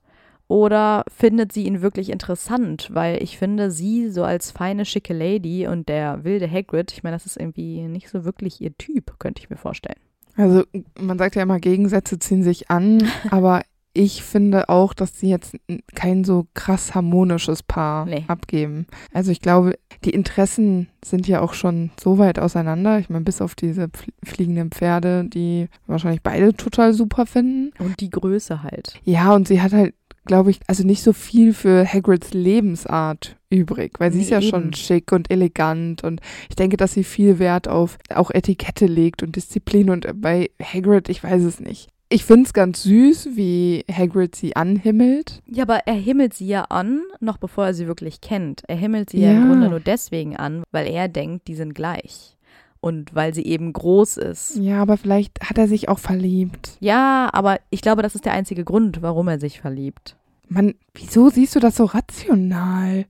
Oder 0.50 1.06
findet 1.08 1.54
sie 1.54 1.64
ihn 1.64 1.82
wirklich 1.82 2.10
interessant? 2.10 2.90
Weil 2.92 3.24
ich 3.24 3.38
finde, 3.38 3.72
sie 3.72 4.10
so 4.10 4.26
als 4.26 4.52
feine, 4.52 4.84
schicke 4.84 5.14
Lady 5.14 5.68
und 5.68 5.88
der 5.88 6.26
wilde 6.26 6.52
Hagrid, 6.52 6.92
ich 6.92 7.02
meine, 7.02 7.16
das 7.16 7.26
ist 7.26 7.38
irgendwie 7.38 7.84
nicht 7.84 8.10
so 8.10 8.26
wirklich 8.26 8.60
ihr 8.60 8.78
Typ, 8.78 9.18
könnte 9.20 9.42
ich 9.42 9.50
mir 9.50 9.58
vorstellen. 9.58 10.02
Also 10.40 10.64
man 11.00 11.18
sagt 11.18 11.36
ja 11.36 11.44
immer, 11.44 11.60
Gegensätze 11.60 12.18
ziehen 12.18 12.44
sich 12.44 12.70
an, 12.72 13.04
aber 13.30 13.62
ich 13.94 14.24
finde 14.24 14.70
auch, 14.70 14.94
dass 14.94 15.20
sie 15.20 15.30
jetzt 15.30 15.56
kein 15.96 16.24
so 16.24 16.46
krass 16.54 16.94
harmonisches 16.96 17.64
Paar 17.64 18.06
Nee. 18.06 18.24
abgeben. 18.28 18.86
Also 19.14 19.32
ich 19.32 19.42
glaube, 19.42 19.74
die 20.06 20.12
Interessen 20.12 20.88
sind 21.04 21.28
ja 21.28 21.42
auch 21.42 21.54
schon 21.54 21.90
so 22.00 22.18
weit 22.20 22.40
auseinander. 22.40 23.00
Ich 23.00 23.10
meine, 23.10 23.26
bis 23.26 23.42
auf 23.42 23.56
diese 23.56 23.90
fliegenden 24.24 24.70
Pferde, 24.72 25.26
die 25.26 25.68
wahrscheinlich 25.88 26.22
beide 26.22 26.54
total 26.54 26.94
super 26.94 27.26
finden. 27.26 27.72
Und 27.80 28.00
die 28.00 28.12
Größe 28.12 28.62
halt. 28.64 28.94
Ja, 29.04 29.34
und 29.34 29.48
sie 29.48 29.60
hat 29.62 29.74
halt, 29.74 29.96
glaube 30.30 30.52
ich, 30.52 30.60
also 30.68 30.86
nicht 30.86 31.02
so 31.04 31.12
viel 31.12 31.54
für 31.54 31.86
Hagrids 31.92 32.34
Lebensart 32.34 33.36
übrig, 33.50 34.00
weil 34.00 34.12
sie 34.12 34.20
Nee, 34.20 34.24
ist 34.26 34.30
ja 34.30 34.40
eben. 34.40 34.50
schon 34.50 34.74
schick 34.74 35.12
und 35.12 35.30
elegant 35.32 36.04
und 36.04 36.22
ich 36.50 36.56
denke, 36.56 36.78
dass 36.78 36.94
sie 36.94 37.04
viel 37.04 37.40
Wert 37.40 37.68
auf 37.68 37.98
auch 38.14 38.30
Etikette 38.32 38.86
legt 38.86 39.24
und 39.24 39.36
Disziplin 39.36 39.90
und 39.90 40.06
bei 40.22 40.52
Hagrid, 40.62 41.10
ich 41.10 41.24
weiß 41.24 41.44
es 41.44 41.60
nicht. 41.60 41.90
Ich 42.12 42.26
finde 42.26 42.46
es 42.46 42.54
ganz 42.54 42.84
süß, 42.84 43.30
wie 43.36 43.84
Hagrid 43.92 44.36
sie 44.36 44.56
anhimmelt. 44.56 45.42
Ja, 45.48 45.64
aber 45.64 45.82
er 45.88 45.94
himmelt 45.94 46.34
sie 46.34 46.48
ja 46.48 46.64
an, 46.70 47.02
noch 47.20 47.38
bevor 47.38 47.66
er 47.68 47.74
sie 47.74 47.86
wirklich 47.88 48.20
kennt. 48.22 48.64
Er 48.68 48.78
himmelt 48.78 49.10
sie 49.12 49.20
ja, 49.20 49.32
Ja. 49.32 49.38
im 49.42 49.48
Grunde 49.48 49.70
nur 49.70 49.80
deswegen 49.80 50.36
an, 50.36 50.64
weil 50.72 50.88
er 50.88 51.08
denkt, 51.08 51.48
die 51.48 51.56
sind 51.56 51.74
gleich. 51.76 52.36
Und 52.82 53.14
weil 53.14 53.34
sie 53.34 53.44
eben 53.46 53.74
groß 53.74 54.18
ist. 54.18 54.56
Ja, 54.56 54.82
aber 54.82 54.96
vielleicht 54.96 55.42
hat 55.44 55.58
er 55.58 55.68
sich 55.68 55.90
auch 55.90 56.00
verliebt. 56.00 56.78
Ja, 56.80 57.30
aber 57.34 57.60
ich 57.72 57.82
glaube, 57.82 58.02
das 58.04 58.16
ist 58.16 58.24
der 58.26 58.32
einzige 58.34 58.64
Grund, 58.64 59.02
warum 59.02 59.28
er 59.28 59.38
sich 59.40 59.60
verliebt. 59.60 60.16
Mann, 60.50 60.74
wieso 60.94 61.30
siehst 61.30 61.56
du 61.56 61.60
das 61.60 61.76
so 61.76 61.86
rational? 61.86 63.06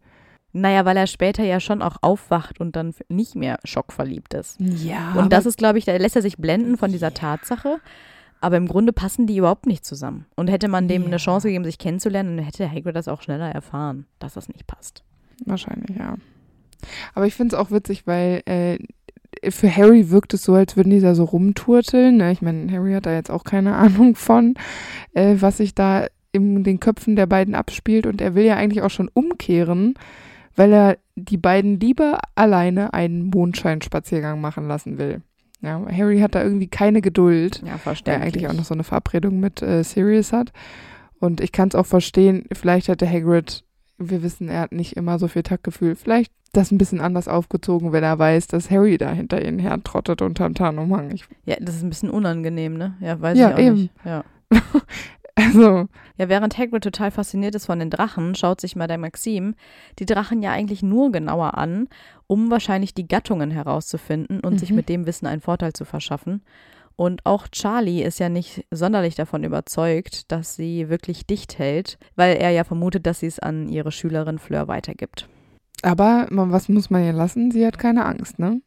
Naja, 0.51 0.83
weil 0.85 0.97
er 0.97 1.07
später 1.07 1.43
ja 1.43 1.59
schon 1.59 1.81
auch 1.81 1.97
aufwacht 2.01 2.59
und 2.59 2.75
dann 2.75 2.93
nicht 3.07 3.35
mehr 3.35 3.59
schockverliebt 3.63 4.33
ist. 4.33 4.59
Ja. 4.59 5.13
Und 5.13 5.31
das 5.31 5.45
ist, 5.45 5.57
glaube 5.57 5.77
ich, 5.77 5.85
da 5.85 5.95
lässt 5.95 6.15
er 6.15 6.21
sich 6.21 6.37
blenden 6.37 6.75
von 6.77 6.91
dieser 6.91 7.13
Tatsache. 7.13 7.77
Aber 8.41 8.57
im 8.57 8.67
Grunde 8.67 8.93
passen 8.93 9.27
die 9.27 9.37
überhaupt 9.37 9.65
nicht 9.65 9.85
zusammen. 9.85 10.25
Und 10.35 10.49
hätte 10.49 10.69
man 10.69 10.87
dem 10.87 11.01
Ja. 11.03 11.07
eine 11.09 11.17
Chance 11.17 11.47
gegeben, 11.49 11.65
sich 11.65 11.77
kennenzulernen, 11.77 12.37
dann 12.37 12.45
hätte 12.45 12.69
Hagrid 12.71 12.95
das 12.95 13.07
auch 13.09 13.21
schneller 13.21 13.49
erfahren, 13.51 14.05
dass 14.17 14.33
das 14.35 14.47
nicht 14.47 14.65
passt. 14.65 15.03
Wahrscheinlich, 15.45 15.97
ja. 15.97 16.15
Aber 17.13 17.27
ich 17.27 17.35
finde 17.35 17.55
es 17.55 17.59
auch 17.61 17.69
witzig, 17.71 18.07
weil 18.07 18.41
äh, 18.45 18.79
für 19.51 19.75
Harry 19.75 20.09
wirkt 20.09 20.33
es 20.33 20.43
so, 20.43 20.53
als 20.53 20.77
würden 20.77 20.89
die 20.89 21.01
da 21.01 21.15
so 21.15 21.25
rumturteln. 21.25 22.17
Ne? 22.17 22.31
Ich 22.31 22.41
meine, 22.41 22.71
Harry 22.71 22.93
hat 22.93 23.05
da 23.05 23.13
jetzt 23.13 23.29
auch 23.29 23.43
keine 23.43 23.75
Ahnung 23.75 24.15
von, 24.15 24.55
äh, 25.13 25.35
was 25.39 25.57
sich 25.57 25.75
da 25.75 26.07
in 26.31 26.63
den 26.63 26.79
Köpfen 26.79 27.15
der 27.15 27.25
beiden 27.25 27.55
abspielt. 27.55 28.05
Und 28.05 28.21
er 28.21 28.35
will 28.35 28.45
ja 28.45 28.55
eigentlich 28.55 28.81
auch 28.83 28.89
schon 28.89 29.09
umkehren, 29.13 29.95
weil 30.55 30.71
er 30.73 30.97
die 31.15 31.37
beiden 31.37 31.79
lieber 31.79 32.19
alleine 32.35 32.93
einen 32.93 33.29
Mondscheinspaziergang 33.29 34.39
machen 34.41 34.67
lassen 34.67 34.97
will. 34.97 35.21
Ja, 35.61 35.81
Harry 35.91 36.19
hat 36.19 36.35
da 36.35 36.43
irgendwie 36.43 36.67
keine 36.67 37.01
Geduld 37.01 37.61
Ja, 37.65 37.93
der 38.05 38.21
eigentlich 38.21 38.47
auch 38.47 38.53
noch 38.53 38.63
so 38.63 38.73
eine 38.73 38.85
Verabredung 38.85 39.39
mit 39.39 39.61
äh, 39.61 39.83
Sirius 39.83 40.31
hat. 40.31 40.53
Und 41.19 41.41
ich 41.41 41.51
kann 41.51 41.67
es 41.67 41.75
auch 41.75 41.85
verstehen, 41.85 42.45
vielleicht 42.53 42.87
hätte 42.87 43.09
Hagrid, 43.09 43.65
wir 43.97 44.23
wissen, 44.23 44.47
er 44.47 44.61
hat 44.61 44.71
nicht 44.71 44.95
immer 44.95 45.19
so 45.19 45.27
viel 45.27 45.43
Taktgefühl, 45.43 45.95
vielleicht 45.95 46.31
das 46.53 46.71
ein 46.71 46.77
bisschen 46.77 47.01
anders 47.01 47.27
aufgezogen, 47.27 47.91
wenn 47.91 48.03
er 48.05 48.17
weiß, 48.17 48.47
dass 48.47 48.71
Harry 48.71 48.97
da 48.97 49.11
hinter 49.11 49.45
ihnen 49.45 49.59
her 49.59 49.77
trottet 49.83 50.21
unterm 50.21 50.55
Tarnumhang. 50.55 51.13
Ja, 51.45 51.57
das 51.59 51.75
ist 51.75 51.83
ein 51.83 51.89
bisschen 51.89 52.09
unangenehm, 52.09 52.75
ne? 52.77 52.95
Ja, 53.01 53.19
weiß 53.19 53.37
Ja, 53.37 53.49
ich 53.49 53.55
auch 53.55 53.59
eben. 53.59 53.75
nicht. 53.75 53.93
Ja. 54.05 54.23
also, 55.39 55.87
ja, 56.17 56.29
während 56.29 56.57
Hagrid 56.57 56.83
total 56.83 57.11
fasziniert 57.11 57.55
ist 57.55 57.65
von 57.65 57.79
den 57.79 57.89
Drachen, 57.89 58.35
schaut 58.35 58.61
sich 58.61 58.75
Madame 58.75 59.01
Maxim 59.01 59.55
die 59.99 60.05
Drachen 60.05 60.41
ja 60.41 60.51
eigentlich 60.51 60.83
nur 60.83 61.11
genauer 61.11 61.57
an, 61.57 61.87
um 62.27 62.51
wahrscheinlich 62.51 62.93
die 62.93 63.07
Gattungen 63.07 63.51
herauszufinden 63.51 64.39
und 64.41 64.59
sich 64.59 64.69
Mhm. 64.71 64.75
mit 64.75 64.89
dem 64.89 65.05
Wissen 65.05 65.25
einen 65.27 65.41
Vorteil 65.41 65.73
zu 65.73 65.85
verschaffen. 65.85 66.43
Und 66.95 67.25
auch 67.25 67.47
Charlie 67.47 68.03
ist 68.03 68.19
ja 68.19 68.27
nicht 68.27 68.65
sonderlich 68.71 69.15
davon 69.15 69.43
überzeugt, 69.45 70.31
dass 70.31 70.55
sie 70.55 70.89
wirklich 70.89 71.25
dicht 71.25 71.57
hält, 71.57 71.97
weil 72.17 72.35
er 72.35 72.49
ja 72.49 72.65
vermutet, 72.65 73.05
dass 73.05 73.21
sie 73.21 73.27
es 73.27 73.39
an 73.39 73.69
ihre 73.69 73.91
Schülerin 73.93 74.37
Fleur 74.39 74.67
weitergibt. 74.67 75.29
aber 75.81 76.27
was 76.29 76.67
muss 76.67 76.89
man 76.89 77.05
ihr 77.05 77.13
lassen? 77.13 77.51
Sie 77.51 77.65
hat 77.65 77.79
keine 77.79 78.03
Angst, 78.05 78.37
ne? 78.37 78.61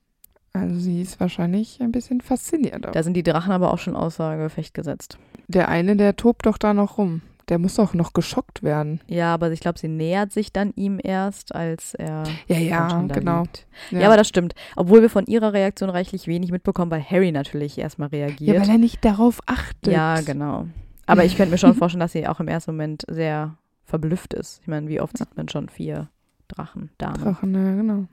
Also 0.55 0.79
sie 0.79 1.01
ist 1.01 1.19
wahrscheinlich 1.19 1.81
ein 1.81 1.93
bisschen 1.93 2.21
fasziniert. 2.21 2.87
Da 2.93 3.03
sind 3.03 3.15
die 3.15 3.23
Drachen 3.23 3.53
aber 3.53 3.73
auch 3.73 3.79
schon 3.79 3.97
außer 3.97 4.37
Gefecht 4.37 4.75
gesetzt. 4.75 5.19
Der 5.49 5.69
eine, 5.69 5.97
der 5.97 6.17
tobt 6.17 6.47
doch 6.47 6.59
da 6.59 6.75
noch 6.75 6.99
rum. 6.99 7.23
Der 7.49 7.59
muss 7.59 7.75
doch 7.75 7.93
noch 7.95 8.13
geschockt 8.13 8.63
werden. 8.63 9.01
Ja, 9.09 9.35
aber 9.35 9.51
ich 9.51 9.61
glaube, 9.61 9.79
sie 9.79 9.89
nähert 9.89 10.31
sich 10.31 10.53
dann 10.53 10.73
ihm 10.77 11.01
erst, 11.03 11.55
als 11.55 11.95
er 11.95 12.23
Ja, 12.47 12.57
ja, 12.59 13.03
genau. 13.09 13.43
liegt. 13.43 13.67
Ja. 13.91 14.07
aber 14.07 14.17
das 14.17 14.29
stimmt. 14.29 14.55
Obwohl 14.77 15.03
wir 15.03 15.11
von 15.11 15.27
ihrer 15.27 15.53
Reaktion 15.53 15.91
reichlich 15.91 16.27
wenig 16.29 16.53
mitbekommen, 16.53 16.91
weil 16.91 17.03
Harry 17.03 17.33
natürlich 17.33 17.79
erstmal 17.79 18.11
ja, 18.13 18.27
reagiert. 18.27 18.61
weil 18.61 18.71
er 18.71 18.79
nicht 18.79 19.05
darauf 19.05 19.41
achtet. 19.47 19.93
Ja, 19.93 20.21
genau. 20.21 20.67
Aber 21.07 21.25
ich 21.25 21.37
könnte 21.37 21.51
mir 21.51 21.59
schon 21.59 21.75
vorstellen, 21.75 22.01
dass 22.01 22.13
sie 22.13 22.29
auch 22.29 22.41
im 22.41 22.49
ersten 22.49 22.71
Moment 22.73 23.05
sehr 23.11 23.57
verblüfft 23.85 24.35
ist. 24.35 24.61
Ich 24.63 24.69
meine, 24.69 24.89
wie 24.89 25.01
oft 25.01 25.19
sieht 25.19 25.37
man 25.37 25.49
schon 25.49 25.69
vier 25.69 26.09
Drachen, 26.49 26.91
Damen? 26.99 27.23
Drachen, 27.23 27.55
ja, 27.55 27.75
genau. 27.75 28.05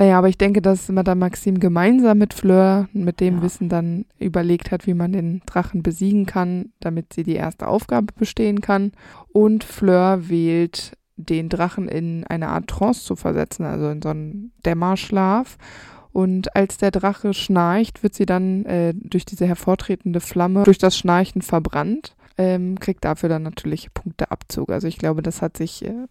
Naja, 0.00 0.16
aber 0.16 0.30
ich 0.30 0.38
denke, 0.38 0.62
dass 0.62 0.88
Madame 0.88 1.18
Maxim 1.18 1.60
gemeinsam 1.60 2.16
mit 2.16 2.32
Fleur, 2.32 2.88
mit 2.94 3.20
dem 3.20 3.36
Ja. 3.36 3.42
Wissen 3.42 3.68
dann 3.68 4.06
überlegt 4.18 4.70
hat, 4.70 4.86
wie 4.86 4.94
man 4.94 5.12
den 5.12 5.42
Drachen 5.44 5.82
besiegen 5.82 6.24
kann, 6.24 6.72
damit 6.80 7.12
sie 7.12 7.22
die 7.22 7.34
erste 7.34 7.68
Aufgabe 7.68 8.06
bestehen 8.18 8.62
kann. 8.62 8.92
Und 9.34 9.62
Fleur 9.62 10.30
wählt, 10.30 10.96
den 11.16 11.50
Drachen 11.50 11.86
in 11.86 12.24
eine 12.26 12.48
Art 12.48 12.68
Trance 12.68 13.04
zu 13.04 13.14
versetzen, 13.14 13.66
also 13.66 13.90
in 13.90 14.00
so 14.00 14.08
einen 14.08 14.52
Dämmerschlaf. 14.64 15.58
Und 16.12 16.56
als 16.56 16.78
der 16.78 16.92
Drache 16.92 17.34
schnarcht, 17.34 18.02
wird 18.02 18.14
sie 18.14 18.24
dann 18.24 18.64
äh, 18.64 18.94
durch 18.94 19.26
diese 19.26 19.46
hervortretende 19.46 20.20
Flamme, 20.20 20.62
durch 20.62 20.78
das 20.78 20.96
Schnarchen 20.96 21.42
verbrannt, 21.42 22.16
ähm, 22.38 22.80
kriegt 22.80 23.04
dafür 23.04 23.28
dann 23.28 23.42
natürlich 23.42 23.92
Punkteabzug. 23.92 24.70
Also 24.70 24.88
ich 24.88 24.96
glaube, 24.96 25.20
das 25.20 25.42
hat 25.42 25.58
sich 25.58 25.84
äh, 25.84 26.06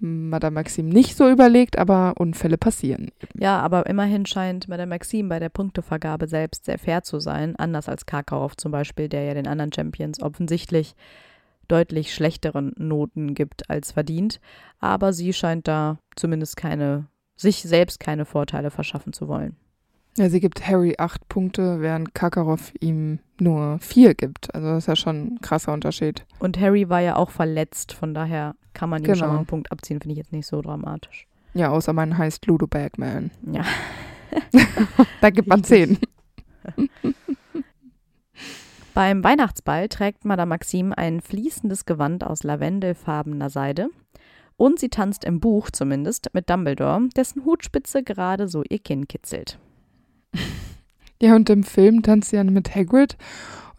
Madame 0.00 0.54
Maxim 0.54 0.88
nicht 0.88 1.16
so 1.16 1.28
überlegt, 1.28 1.78
aber 1.78 2.14
Unfälle 2.18 2.56
passieren. 2.56 3.10
Ja, 3.34 3.58
aber 3.60 3.86
immerhin 3.86 4.26
scheint 4.26 4.68
Madame 4.68 4.90
Maxim 4.90 5.28
bei 5.28 5.40
der 5.40 5.48
Punktevergabe 5.48 6.28
selbst 6.28 6.66
sehr 6.66 6.78
fair 6.78 7.02
zu 7.02 7.18
sein, 7.18 7.56
anders 7.56 7.88
als 7.88 8.06
Karkaroff 8.06 8.56
zum 8.56 8.70
Beispiel, 8.70 9.08
der 9.08 9.24
ja 9.24 9.34
den 9.34 9.48
anderen 9.48 9.72
Champions 9.72 10.22
offensichtlich 10.22 10.94
deutlich 11.66 12.14
schlechteren 12.14 12.72
Noten 12.76 13.34
gibt 13.34 13.68
als 13.68 13.92
verdient. 13.92 14.40
Aber 14.78 15.12
sie 15.12 15.32
scheint 15.32 15.68
da 15.68 15.98
zumindest 16.16 16.56
keine, 16.56 17.06
sich 17.36 17.62
selbst 17.62 18.00
keine 18.00 18.24
Vorteile 18.24 18.70
verschaffen 18.70 19.12
zu 19.12 19.28
wollen. 19.28 19.56
Ja, 20.16 20.28
sie 20.30 20.40
gibt 20.40 20.66
Harry 20.66 20.94
acht 20.98 21.28
Punkte, 21.28 21.80
während 21.80 22.14
Karkaroff 22.14 22.72
ihm 22.80 23.20
nur 23.38 23.78
vier 23.78 24.14
gibt. 24.14 24.52
Also 24.54 24.66
das 24.68 24.78
ist 24.84 24.86
ja 24.88 24.96
schon 24.96 25.16
ein 25.34 25.40
krasser 25.40 25.72
Unterschied. 25.72 26.26
Und 26.40 26.58
Harry 26.58 26.88
war 26.88 27.00
ja 27.00 27.14
auch 27.16 27.30
verletzt, 27.30 27.92
von 27.92 28.14
daher 28.14 28.54
kann 28.74 28.90
man 28.90 29.02
ihm 29.02 29.06
schon 29.06 29.14
Genau. 29.14 29.28
mal 29.28 29.36
einen 29.38 29.46
Punkt 29.46 29.70
abziehen, 29.70 30.00
finde 30.00 30.12
ich 30.14 30.18
jetzt 30.18 30.32
nicht 30.32 30.46
so 30.46 30.60
dramatisch. 30.60 31.26
Ja, 31.54 31.70
außer 31.70 31.92
man 31.92 32.18
heißt 32.18 32.46
Ludo 32.46 32.66
Bagman. 32.66 33.30
Ja. 33.52 33.64
Da 35.22 35.30
gibt 35.30 35.48
man 35.48 35.64
zehn. 35.64 35.96
Beim 38.94 39.22
Weihnachtsball 39.24 39.88
trägt 39.88 40.24
Madame 40.24 40.50
Maxim 40.50 40.92
ein 40.96 41.20
fließendes 41.20 41.86
Gewand 41.86 42.24
aus 42.24 42.42
lavendelfarbener 42.42 43.48
Seide 43.48 43.88
und 44.56 44.78
sie 44.80 44.88
tanzt 44.88 45.24
im 45.24 45.40
Buch 45.40 45.70
zumindest 45.70 46.28
mit 46.34 46.50
Dumbledore, 46.50 47.08
dessen 47.16 47.44
Hutspitze 47.44 48.02
gerade 48.02 48.48
so 48.48 48.62
ihr 48.68 48.80
Kinn 48.80 49.06
kitzelt. 49.08 49.58
Ja, 51.20 51.34
und 51.34 51.50
im 51.50 51.64
Film 51.64 52.02
tanzt 52.02 52.30
sie 52.30 52.36
dann 52.36 52.52
mit 52.52 52.76
Hagrid. 52.76 53.16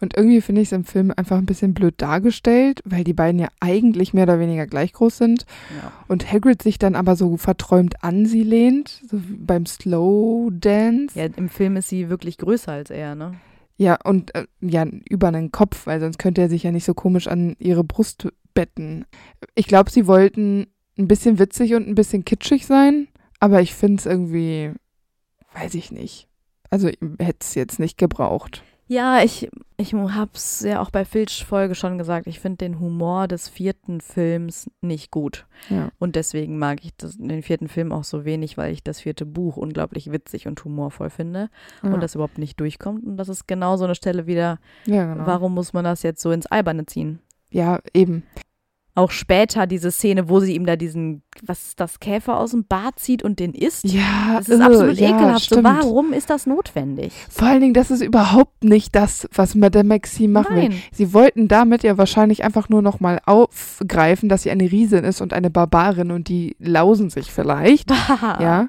Und 0.00 0.16
irgendwie 0.16 0.40
finde 0.40 0.62
ich 0.62 0.68
es 0.68 0.72
im 0.72 0.84
Film 0.84 1.12
einfach 1.14 1.36
ein 1.36 1.46
bisschen 1.46 1.74
blöd 1.74 1.94
dargestellt, 1.98 2.80
weil 2.84 3.04
die 3.04 3.12
beiden 3.12 3.38
ja 3.38 3.48
eigentlich 3.60 4.14
mehr 4.14 4.24
oder 4.24 4.40
weniger 4.40 4.66
gleich 4.66 4.94
groß 4.94 5.18
sind. 5.18 5.44
Ja. 5.82 5.92
Und 6.08 6.30
Hagrid 6.30 6.62
sich 6.62 6.78
dann 6.78 6.94
aber 6.94 7.16
so 7.16 7.36
verträumt 7.36 8.02
an 8.02 8.24
sie 8.24 8.42
lehnt, 8.42 9.02
so 9.10 9.18
beim 9.38 9.66
Slow 9.66 10.50
Dance. 10.52 11.18
ja, 11.18 11.26
im 11.26 11.50
Film 11.50 11.76
ist 11.76 11.88
sie 11.88 12.08
wirklich 12.08 12.38
größer 12.38 12.72
als 12.72 12.90
er, 12.90 13.14
ne? 13.14 13.34
Ja, 13.76 13.98
und 14.04 14.34
äh, 14.34 14.46
ja, 14.60 14.84
über 15.08 15.28
einen 15.28 15.52
Kopf, 15.52 15.86
weil 15.86 16.00
sonst 16.00 16.18
könnte 16.18 16.42
er 16.42 16.50
sich 16.50 16.62
ja 16.62 16.72
nicht 16.72 16.84
so 16.84 16.94
komisch 16.94 17.28
an 17.28 17.56
ihre 17.58 17.84
Brust 17.84 18.28
betten. 18.54 19.06
Ich 19.54 19.66
glaube, 19.66 19.90
sie 19.90 20.06
wollten 20.06 20.66
ein 20.98 21.08
bisschen 21.08 21.38
witzig 21.38 21.74
und 21.74 21.88
ein 21.88 21.94
bisschen 21.94 22.24
kitschig 22.24 22.66
sein, 22.66 23.08
aber 23.38 23.62
ich 23.62 23.74
finde 23.74 24.00
es 24.00 24.06
irgendwie, 24.06 24.72
weiß 25.54 25.74
ich 25.74 25.92
nicht. 25.92 26.29
Also 26.70 26.88
hätte 27.18 27.38
es 27.40 27.54
jetzt 27.54 27.78
nicht 27.80 27.98
gebraucht. 27.98 28.62
Ja, 28.86 29.22
ich, 29.22 29.48
ich 29.76 29.94
habe 29.94 30.30
es 30.34 30.62
ja 30.62 30.82
auch 30.82 30.90
bei 30.90 31.04
Filch 31.04 31.44
Folge 31.44 31.76
schon 31.76 31.96
gesagt, 31.96 32.26
ich 32.26 32.40
finde 32.40 32.56
den 32.58 32.80
Humor 32.80 33.28
des 33.28 33.48
vierten 33.48 34.00
Films 34.00 34.68
nicht 34.80 35.12
gut. 35.12 35.46
Ja. 35.68 35.90
Und 36.00 36.16
deswegen 36.16 36.58
mag 36.58 36.84
ich 36.84 36.90
das, 36.96 37.16
den 37.16 37.44
vierten 37.44 37.68
Film 37.68 37.92
auch 37.92 38.02
so 38.02 38.24
wenig, 38.24 38.58
weil 38.58 38.72
ich 38.72 38.82
das 38.82 39.00
vierte 39.00 39.26
Buch 39.26 39.56
unglaublich 39.56 40.10
witzig 40.10 40.48
und 40.48 40.64
humorvoll 40.64 41.08
finde 41.08 41.50
Ja. 41.84 41.92
und 41.92 42.00
das 42.02 42.16
überhaupt 42.16 42.38
nicht 42.38 42.58
durchkommt. 42.58 43.04
Und 43.04 43.16
das 43.16 43.28
ist 43.28 43.46
genau 43.46 43.76
so 43.76 43.84
eine 43.84 43.94
Stelle 43.94 44.26
wieder, 44.26 44.58
ja, 44.86 45.14
genau. 45.14 45.24
warum 45.24 45.54
muss 45.54 45.72
man 45.72 45.84
das 45.84 46.02
jetzt 46.02 46.20
so 46.20 46.32
ins 46.32 46.46
Alberne 46.46 46.86
ziehen? 46.86 47.20
ja, 47.52 47.78
eben. 47.94 48.24
Auch 48.94 49.12
später 49.12 49.66
diese 49.66 49.90
Szene, 49.90 50.28
wo 50.28 50.40
sie 50.40 50.54
ihm 50.54 50.66
da 50.66 50.74
diesen, 50.76 51.22
was 51.42 51.68
ist 51.68 51.80
das, 51.80 52.00
Käfer 52.00 52.38
aus 52.38 52.50
dem 52.50 52.64
Bad 52.64 52.98
zieht 52.98 53.22
und 53.22 53.38
den 53.38 53.54
isst. 53.54 53.84
Ja, 53.84 54.36
Das 54.38 54.48
ist 54.48 54.60
äh, 54.60 54.62
absolut 54.62 54.96
ja, 54.98 55.10
ekelhaft. 55.10 55.48
So, 55.48 55.56
stimmt. 55.56 55.64
warum 55.64 56.12
ist 56.12 56.28
das 56.28 56.46
notwendig? 56.46 57.12
Vor 57.28 57.48
allen 57.48 57.60
Dingen, 57.60 57.74
das 57.74 57.90
ist 57.90 58.02
überhaupt 58.02 58.64
nicht 58.64 58.94
das, 58.94 59.28
was 59.32 59.54
Madame 59.54 59.88
Maxime 59.88 60.32
machen 60.32 60.56
will. 60.56 60.68
Nein. 60.70 60.82
Sie 60.92 61.12
wollten 61.12 61.46
damit 61.46 61.82
ja 61.84 61.98
wahrscheinlich 61.98 62.42
einfach 62.42 62.68
nur 62.68 62.82
nochmal 62.82 63.20
aufgreifen, 63.26 64.28
dass 64.28 64.42
sie 64.42 64.50
eine 64.50 64.70
Riesin 64.70 65.04
ist 65.04 65.20
und 65.20 65.32
eine 65.32 65.50
Barbarin 65.50 66.10
und 66.10 66.28
die 66.28 66.56
lausen 66.58 67.10
sich 67.10 67.30
vielleicht. 67.30 67.90
Ja. 68.40 68.68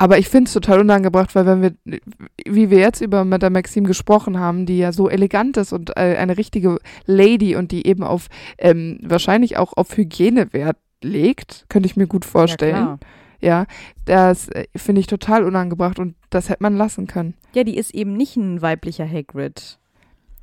Aber 0.00 0.16
ich 0.16 0.28
finde 0.28 0.46
es 0.46 0.54
total 0.54 0.80
unangebracht, 0.80 1.34
weil 1.34 1.44
wenn 1.44 1.60
wir, 1.60 2.00
wie 2.46 2.70
wir 2.70 2.78
jetzt 2.78 3.00
über 3.00 3.24
Madame 3.24 3.58
Maxime 3.58 3.86
gesprochen 3.86 4.38
haben, 4.38 4.64
die 4.64 4.78
ja 4.78 4.92
so 4.92 5.10
elegant 5.10 5.56
ist 5.56 5.72
und 5.72 5.90
äh, 5.90 6.16
eine 6.16 6.38
richtige 6.38 6.78
Lady 7.04 7.56
und 7.56 7.72
die 7.72 7.84
eben 7.84 8.04
auf, 8.04 8.28
ähm, 8.58 9.00
wahrscheinlich 9.02 9.56
auch 9.56 9.72
auf 9.76 9.96
Hygiene 9.96 10.52
Wert 10.52 10.76
legt, 11.02 11.66
könnte 11.68 11.88
ich 11.88 11.96
mir 11.96 12.06
gut 12.06 12.24
vorstellen. 12.24 12.76
Ja, 12.76 12.98
Ja, 13.40 13.66
das 14.04 14.48
äh, 14.50 14.66
finde 14.76 15.00
ich 15.00 15.08
total 15.08 15.42
unangebracht 15.42 15.98
und 15.98 16.14
das 16.30 16.48
hätte 16.48 16.62
man 16.62 16.76
lassen 16.76 17.08
können. 17.08 17.34
ja, 17.54 17.64
die 17.64 17.76
ist 17.76 17.92
eben 17.92 18.16
nicht 18.16 18.36
ein 18.36 18.62
weiblicher 18.62 19.08
Hagrid. 19.08 19.78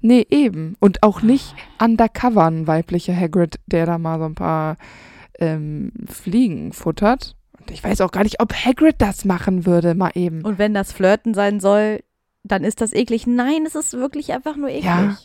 Nee, 0.01 0.27
eben. 0.29 0.75
Und 0.79 1.01
auch 1.01 1.21
nicht 1.21 1.55
undercover 1.81 2.45
ein 2.45 2.67
weiblicher 2.67 3.15
Hagrid, 3.15 3.55
der 3.65 3.85
da 3.85 3.97
mal 3.97 4.19
so 4.19 4.25
ein 4.25 4.35
paar 4.35 4.75
ähm, 5.39 5.91
Fliegen 6.07 6.73
futtert. 6.73 7.35
Und 7.67 7.71
ich 7.73 7.83
weiß 7.83 8.01
auch 8.01 8.11
gar 8.11 8.23
nicht, 8.23 8.39
ob 8.41 8.53
Hagrid 8.53 8.95
das 8.99 9.25
machen 9.25 9.65
würde, 9.65 9.95
mal 9.95 10.11
eben. 10.15 10.41
Und 10.43 10.59
wenn 10.59 10.73
das 10.73 10.91
Flirten 10.91 11.33
sein 11.33 11.59
soll, 11.59 12.01
dann 12.43 12.63
ist 12.63 12.79
das 12.81 12.93
eklig. 12.93 13.25
Nein, 13.25 13.63
es 13.65 13.73
ist 13.75 13.93
wirklich 13.93 14.33
einfach 14.33 14.55
nur 14.55 14.69
eklig. 14.69 14.83
Ja. 14.85 15.17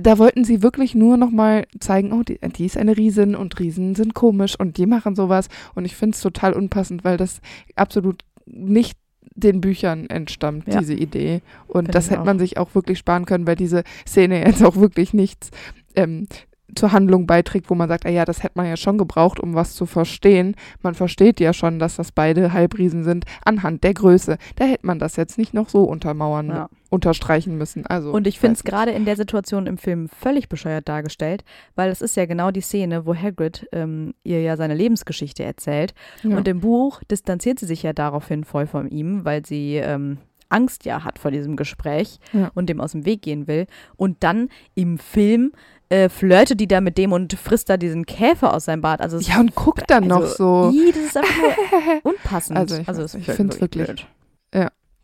Da- 0.00 0.18
wollten 0.18 0.44
sie 0.44 0.62
wirklich 0.62 0.94
nur 0.94 1.16
nochmal 1.18 1.66
zeigen, 1.78 2.12
oh, 2.12 2.22
die, 2.22 2.38
die 2.56 2.64
ist 2.64 2.76
eine 2.78 2.96
Riesin 2.96 3.36
und 3.36 3.58
Riesen 3.60 3.94
sind 3.94 4.14
komisch 4.14 4.58
und 4.58 4.78
die 4.78 4.86
machen 4.86 5.14
sowas. 5.14 5.48
Und 5.74 5.84
ich 5.84 5.94
finde 5.94 6.14
es 6.14 6.20
total 6.22 6.54
unpassend, 6.54 7.04
weil 7.04 7.16
das 7.18 7.40
absolut 7.76 8.22
nicht 8.46 8.98
den 9.36 9.60
Büchern 9.60 10.06
entstammt, 10.08 10.66
Ja. 10.66 10.78
diese 10.80 10.94
Idee. 10.94 11.42
Und 11.66 11.84
Find 11.86 11.94
das 11.94 12.10
hätte 12.10 12.22
auch. 12.22 12.24
man 12.24 12.38
sich 12.38 12.56
auch 12.56 12.74
wirklich 12.74 12.98
sparen 12.98 13.26
können, 13.26 13.46
weil 13.46 13.56
diese 13.56 13.84
Szene 14.06 14.40
jetzt 14.46 14.64
auch 14.64 14.76
wirklich 14.76 15.12
nichts 15.12 15.50
ähm, 15.94 16.26
zur 16.74 16.92
Handlung 16.92 17.26
beiträgt, 17.26 17.68
wo 17.70 17.74
man 17.74 17.88
sagt, 17.88 18.06
ah 18.06 18.10
ja, 18.10 18.24
das 18.24 18.42
hätte 18.42 18.54
man 18.56 18.66
ja 18.66 18.76
schon 18.76 18.96
gebraucht, 18.98 19.38
um 19.38 19.54
was 19.54 19.74
zu 19.74 19.86
verstehen. 19.86 20.56
Man 20.82 20.94
versteht 20.94 21.38
ja 21.38 21.52
schon, 21.52 21.78
dass 21.78 21.96
das 21.96 22.10
beide 22.10 22.52
Halbriesen 22.52 23.04
sind, 23.04 23.26
anhand 23.44 23.84
der 23.84 23.94
Größe. 23.94 24.38
Da 24.56 24.64
hätte 24.64 24.86
man 24.86 24.98
das 24.98 25.16
jetzt 25.16 25.36
nicht 25.38 25.52
noch 25.54 25.68
so 25.68 25.84
untermauern, 25.84 26.48
Ja. 26.48 26.68
unterstreichen 26.90 27.58
müssen. 27.58 27.86
Also, 27.86 28.12
Und 28.12 28.26
ich 28.26 28.40
finde 28.40 28.54
es 28.54 28.64
gerade 28.64 28.92
in 28.92 29.04
der 29.04 29.16
Situation 29.16 29.66
im 29.66 29.78
Film 29.78 30.08
völlig 30.08 30.48
bescheuert 30.48 30.88
dargestellt, 30.88 31.44
weil 31.74 31.90
es 31.90 32.00
ist 32.00 32.16
ja 32.16 32.24
genau 32.26 32.50
die 32.50 32.60
Szene, 32.62 33.04
wo 33.04 33.14
Hagrid 33.14 33.68
ähm, 33.72 34.14
ihr 34.24 34.40
ja 34.42 34.56
seine 34.56 34.74
Lebensgeschichte 34.74 35.44
erzählt. 35.44 35.92
Ja. 36.22 36.36
Und 36.36 36.48
im 36.48 36.60
Buch 36.60 37.02
distanziert 37.10 37.58
sie 37.58 37.66
sich 37.66 37.82
ja 37.82 37.92
daraufhin 37.92 38.44
voll 38.44 38.66
von 38.66 38.88
ihm, 38.88 39.24
weil 39.24 39.44
sie 39.44 39.76
ähm, 39.76 40.18
Angst 40.50 40.84
ja 40.84 41.02
hat 41.04 41.18
vor 41.18 41.30
diesem 41.32 41.56
Gespräch 41.56 42.20
Ja. 42.32 42.50
und 42.54 42.68
dem 42.68 42.80
aus 42.80 42.92
dem 42.92 43.04
Weg 43.04 43.22
gehen 43.22 43.48
will. 43.48 43.66
Und 43.96 44.22
dann 44.22 44.48
im 44.74 44.98
Film 44.98 45.52
äh, 45.94 46.08
flirtet 46.08 46.60
die 46.60 46.66
da 46.68 46.80
mit 46.80 46.98
dem 46.98 47.12
und 47.12 47.32
frisst 47.34 47.68
da 47.70 47.76
diesen 47.76 48.04
Käfer 48.06 48.52
aus 48.52 48.64
seinem 48.66 48.80
Bart. 48.80 49.00
Also 49.00 49.16
es 49.18 49.28
Ja, 49.28 49.38
und 49.40 49.54
guckt 49.54 49.84
dann 49.88 50.06
noch 50.06 50.26
so. 50.26 50.70
Ih, 50.74 50.92
das 50.92 51.02
ist 51.04 51.16
einfach 51.16 51.36
nur 51.36 52.00
unpassend. 52.14 52.58
Also 52.58 52.76
ich 52.76 52.88
weiß 52.88 52.98
es 52.98 53.14
ist 53.14 53.28
ich 53.28 53.34
find's 53.34 53.60
wirklich- 53.60 53.86
blöd. 53.86 54.06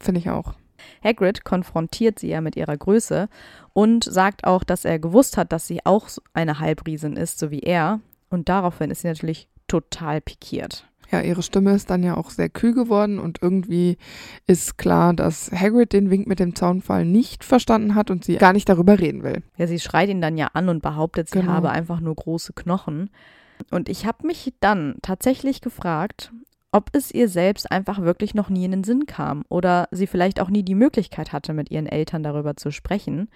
Finde 0.02 0.18
ich 0.18 0.30
auch. 0.30 0.54
Hagrid 1.04 1.44
konfrontiert 1.44 2.18
sie 2.18 2.28
ja 2.28 2.40
mit 2.40 2.56
ihrer 2.56 2.74
Größe 2.76 3.28
und 3.74 4.02
sagt 4.04 4.44
auch, 4.44 4.64
dass 4.64 4.86
er 4.86 4.98
gewusst 4.98 5.36
hat, 5.36 5.52
dass 5.52 5.66
sie 5.66 5.84
auch 5.84 6.08
eine 6.32 6.58
Halbriesin 6.58 7.16
ist, 7.16 7.38
so 7.38 7.50
wie 7.50 7.60
er. 7.60 8.00
Und 8.30 8.48
daraufhin 8.48 8.90
ist 8.90 9.02
sie 9.02 9.08
natürlich 9.08 9.48
total 9.68 10.20
pikiert. 10.22 10.86
Ja, 11.10 11.20
ihre 11.22 11.42
Stimme 11.42 11.72
ist 11.74 11.90
dann 11.90 12.02
ja 12.02 12.16
auch 12.16 12.30
sehr 12.30 12.48
kühl 12.48 12.72
geworden 12.72 13.18
und 13.18 13.38
irgendwie 13.42 13.96
ist 14.46 14.78
klar, 14.78 15.12
dass 15.12 15.50
Hagrid 15.50 15.92
den 15.92 16.10
Wink 16.10 16.26
mit 16.26 16.38
dem 16.38 16.54
Zaunfall 16.54 17.04
nicht 17.04 17.42
verstanden 17.44 17.94
hat 17.94 18.10
und 18.10 18.24
sie 18.24 18.36
gar 18.36 18.52
nicht 18.52 18.68
darüber 18.68 18.98
reden 19.00 19.22
will. 19.22 19.42
Ja, 19.56 19.66
sie 19.66 19.80
schreit 19.80 20.08
ihn 20.08 20.20
dann 20.20 20.36
ja 20.38 20.48
an 20.52 20.68
und 20.68 20.82
behauptet, 20.82 21.28
sie 21.30 21.40
Genau. 21.40 21.50
habe 21.52 21.70
einfach 21.70 22.00
nur 22.00 22.14
große 22.14 22.52
Knochen. 22.52 23.10
Und 23.70 23.88
ich 23.88 24.06
habe 24.06 24.26
mich 24.26 24.54
dann 24.60 24.96
tatsächlich 25.02 25.60
gefragt, 25.60 26.32
ob 26.72 26.90
es 26.92 27.10
ihr 27.10 27.28
selbst 27.28 27.70
einfach 27.72 28.00
wirklich 28.00 28.34
noch 28.34 28.48
nie 28.48 28.64
in 28.64 28.70
den 28.70 28.84
Sinn 28.84 29.06
kam 29.06 29.42
oder 29.48 29.88
sie 29.90 30.06
vielleicht 30.06 30.40
auch 30.40 30.50
nie 30.50 30.62
die 30.62 30.76
Möglichkeit 30.76 31.32
hatte, 31.32 31.52
mit 31.52 31.70
ihren 31.70 31.86
Eltern 31.86 32.22
darüber 32.22 32.56
zu 32.56 32.70
sprechen, 32.70 33.28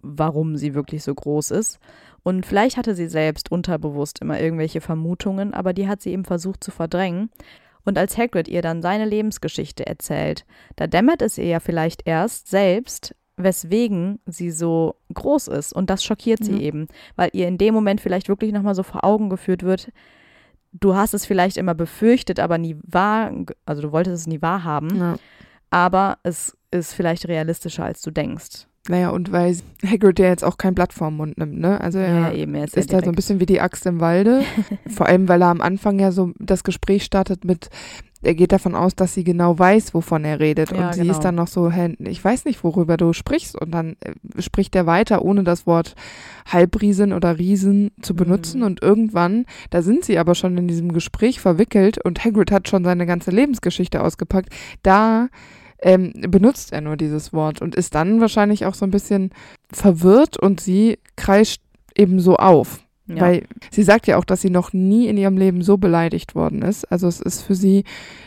warum 0.00 0.56
sie 0.56 0.74
wirklich 0.74 1.04
so 1.04 1.14
groß 1.14 1.50
ist. 1.50 1.78
Und 2.22 2.46
vielleicht 2.46 2.76
hatte 2.76 2.94
sie 2.94 3.08
selbst 3.08 3.50
unterbewusst 3.50 4.20
immer 4.20 4.40
irgendwelche 4.40 4.80
Vermutungen, 4.80 5.54
aber 5.54 5.72
die 5.72 5.88
hat 5.88 6.00
sie 6.02 6.10
eben 6.10 6.24
versucht 6.24 6.62
zu 6.62 6.70
verdrängen. 6.70 7.30
Und 7.84 7.98
als 7.98 8.16
Hagrid 8.16 8.46
ihr 8.46 8.62
dann 8.62 8.80
seine 8.80 9.04
Lebensgeschichte 9.06 9.84
erzählt, 9.86 10.44
da 10.76 10.86
dämmert 10.86 11.20
es 11.20 11.36
ihr 11.36 11.46
ja 11.46 11.58
vielleicht 11.60 12.02
erst 12.06 12.48
selbst, 12.48 13.14
weswegen 13.36 14.20
sie 14.26 14.52
so 14.52 14.94
groß 15.12 15.48
ist. 15.48 15.72
Und 15.72 15.90
das 15.90 16.04
schockiert 16.04 16.44
sie 16.44 16.52
Ja. 16.52 16.60
eben, 16.60 16.86
weil 17.16 17.30
ihr 17.32 17.48
in 17.48 17.58
dem 17.58 17.74
Moment 17.74 18.00
vielleicht 18.00 18.28
wirklich 18.28 18.52
nochmal 18.52 18.76
so 18.76 18.84
vor 18.84 19.02
Augen 19.04 19.30
geführt 19.30 19.64
wird, 19.64 19.90
du 20.72 20.94
hast 20.94 21.12
es 21.14 21.26
vielleicht 21.26 21.56
immer 21.56 21.74
befürchtet, 21.74 22.38
aber 22.38 22.56
nie 22.56 22.76
wahr, 22.82 23.32
also 23.66 23.82
du 23.82 23.90
wolltest 23.90 24.14
es 24.16 24.26
nie 24.28 24.40
wahrhaben, 24.40 24.96
Ja. 24.96 25.16
aber 25.70 26.18
es 26.22 26.56
ist 26.70 26.94
vielleicht 26.94 27.26
realistischer, 27.26 27.84
als 27.84 28.00
du 28.00 28.10
denkst. 28.12 28.68
Naja, 28.88 29.10
und 29.10 29.30
weil 29.30 29.56
Hagrid 29.86 30.18
ja 30.18 30.26
jetzt 30.26 30.42
auch 30.42 30.58
kein 30.58 30.74
Blatt 30.74 30.92
vorm 30.92 31.16
Mund 31.16 31.38
nimmt, 31.38 31.58
ne? 31.58 31.80
Also 31.80 31.98
er 31.98 32.34
eben, 32.34 32.54
er 32.54 32.64
ist, 32.64 32.76
ist 32.76 32.90
ja 32.90 32.98
da 32.98 33.04
so 33.04 33.12
ein 33.12 33.14
bisschen 33.14 33.38
wie 33.38 33.46
die 33.46 33.60
Axt 33.60 33.86
im 33.86 34.00
Walde. 34.00 34.42
Vor 34.88 35.06
allem, 35.06 35.28
weil 35.28 35.40
er 35.40 35.48
am 35.48 35.60
Anfang 35.60 36.00
ja 36.00 36.10
so 36.10 36.32
das 36.40 36.64
Gespräch 36.64 37.04
startet 37.04 37.44
mit, 37.44 37.70
er 38.22 38.34
geht 38.34 38.50
davon 38.50 38.74
aus, 38.74 38.96
dass 38.96 39.14
sie 39.14 39.22
genau 39.22 39.56
weiß, 39.56 39.94
wovon 39.94 40.24
er 40.24 40.40
redet. 40.40 40.72
Ja, 40.72 40.86
und 40.86 40.94
sie 40.94 41.02
genau. 41.02 41.12
ist 41.12 41.20
dann 41.20 41.36
noch 41.36 41.46
so, 41.46 41.70
ich 42.00 42.24
weiß 42.24 42.44
nicht, 42.44 42.64
worüber 42.64 42.96
du 42.96 43.12
sprichst. 43.12 43.60
Und 43.60 43.72
dann 43.72 43.96
äh, 44.00 44.42
spricht 44.42 44.74
er 44.74 44.86
weiter, 44.86 45.24
ohne 45.24 45.44
das 45.44 45.64
Wort 45.64 45.94
Halbriesen 46.46 47.12
oder 47.12 47.38
Riesen 47.38 47.92
zu 48.00 48.16
benutzen. 48.16 48.60
Mhm. 48.60 48.66
Und 48.66 48.82
irgendwann, 48.82 49.44
da 49.70 49.82
sind 49.82 50.04
sie 50.04 50.18
aber 50.18 50.34
schon 50.34 50.58
in 50.58 50.66
diesem 50.66 50.92
Gespräch 50.92 51.40
verwickelt 51.40 52.04
und 52.04 52.24
Hagrid 52.24 52.50
hat 52.50 52.68
schon 52.68 52.82
seine 52.82 53.06
ganze 53.06 53.30
Lebensgeschichte 53.30 54.02
ausgepackt. 54.02 54.48
Da 54.82 55.28
ähm, 55.82 56.12
benutzt 56.28 56.72
er 56.72 56.80
nur 56.80 56.96
dieses 56.96 57.32
Wort 57.32 57.60
und 57.60 57.74
ist 57.74 57.94
dann 57.94 58.20
wahrscheinlich 58.20 58.64
auch 58.66 58.74
so 58.74 58.86
ein 58.86 58.90
bisschen 58.90 59.30
verwirrt 59.70 60.36
und 60.36 60.60
sie 60.60 60.98
kreischt 61.16 61.60
eben 61.96 62.20
so 62.20 62.36
auf. 62.36 62.80
Ja. 63.06 63.20
Weil 63.20 63.46
sie 63.70 63.82
sagt 63.82 64.06
ja 64.06 64.16
auch, 64.16 64.24
dass 64.24 64.40
sie 64.40 64.50
noch 64.50 64.72
nie 64.72 65.08
in 65.08 65.16
ihrem 65.16 65.36
Leben 65.36 65.62
so 65.62 65.76
beleidigt 65.76 66.34
worden 66.34 66.62
ist. 66.62 66.90
Also 66.90 67.08
es 67.08 67.20
ist 67.20 67.42
für 67.42 67.54
sie 67.54 67.84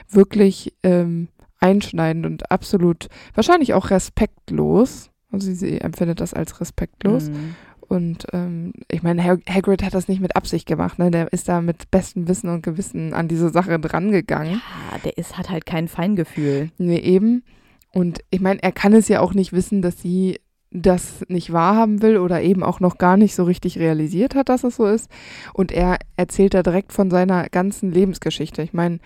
wirklich 0.09 0.73
ähm, 0.83 1.29
einschneidend 1.59 2.25
und 2.25 2.51
absolut 2.51 3.07
wahrscheinlich 3.33 3.73
auch 3.73 3.89
respektlos. 3.89 5.09
Also 5.31 5.47
sie, 5.47 5.55
sie 5.55 5.81
empfindet 5.81 6.19
das 6.19 6.33
als 6.33 6.59
respektlos. 6.59 7.29
Mhm. 7.29 7.55
Und 7.87 8.27
ähm, 8.33 8.73
ich 8.89 9.03
meine, 9.03 9.23
Hag 9.23 9.41
Hagrid 9.49 9.83
hat 9.83 9.93
das 9.93 10.07
nicht 10.07 10.21
mit 10.21 10.35
Absicht 10.35 10.67
gemacht. 10.67 10.99
Ne? 10.99 11.11
Der 11.11 11.31
ist 11.31 11.47
da 11.47 11.61
mit 11.61 11.91
bestem 11.91 12.27
Wissen 12.27 12.49
und 12.49 12.63
Gewissen 12.63 13.13
an 13.13 13.27
diese 13.27 13.49
Sache 13.49 13.79
drangegangen. 13.79 14.61
Ja, 14.91 14.97
der 15.03 15.17
ist, 15.17 15.37
hat 15.37 15.49
halt 15.49 15.65
kein 15.65 15.87
Feingefühl. 15.87 16.71
Nee, 16.77 16.97
eben. 16.97 17.43
Und 17.91 18.19
ich 18.29 18.41
meine, 18.41 18.61
er 18.61 18.71
kann 18.71 18.93
es 18.93 19.07
ja 19.07 19.21
auch 19.21 19.33
nicht 19.33 19.53
wissen, 19.53 19.81
dass 19.81 20.01
sie 20.01 20.39
das 20.71 21.23
nicht 21.29 21.53
wahrhaben 21.53 22.01
will 22.01 22.17
oder 22.17 22.41
eben 22.41 22.63
auch 22.63 22.79
noch 22.79 22.97
gar 22.97 23.15
nicht 23.17 23.35
so 23.35 23.43
richtig 23.43 23.79
realisiert 23.79 24.35
hat, 24.35 24.49
dass 24.49 24.63
es 24.63 24.75
so 24.75 24.85
ist. 24.85 25.09
Und 25.53 25.71
er 25.71 25.99
erzählt 26.17 26.53
da 26.53 26.63
direkt 26.63 26.91
von 26.91 27.09
seiner 27.09 27.47
ganzen 27.49 27.91
Lebensgeschichte. 27.91 28.61
Ich 28.61 28.73
meine, 28.73 28.99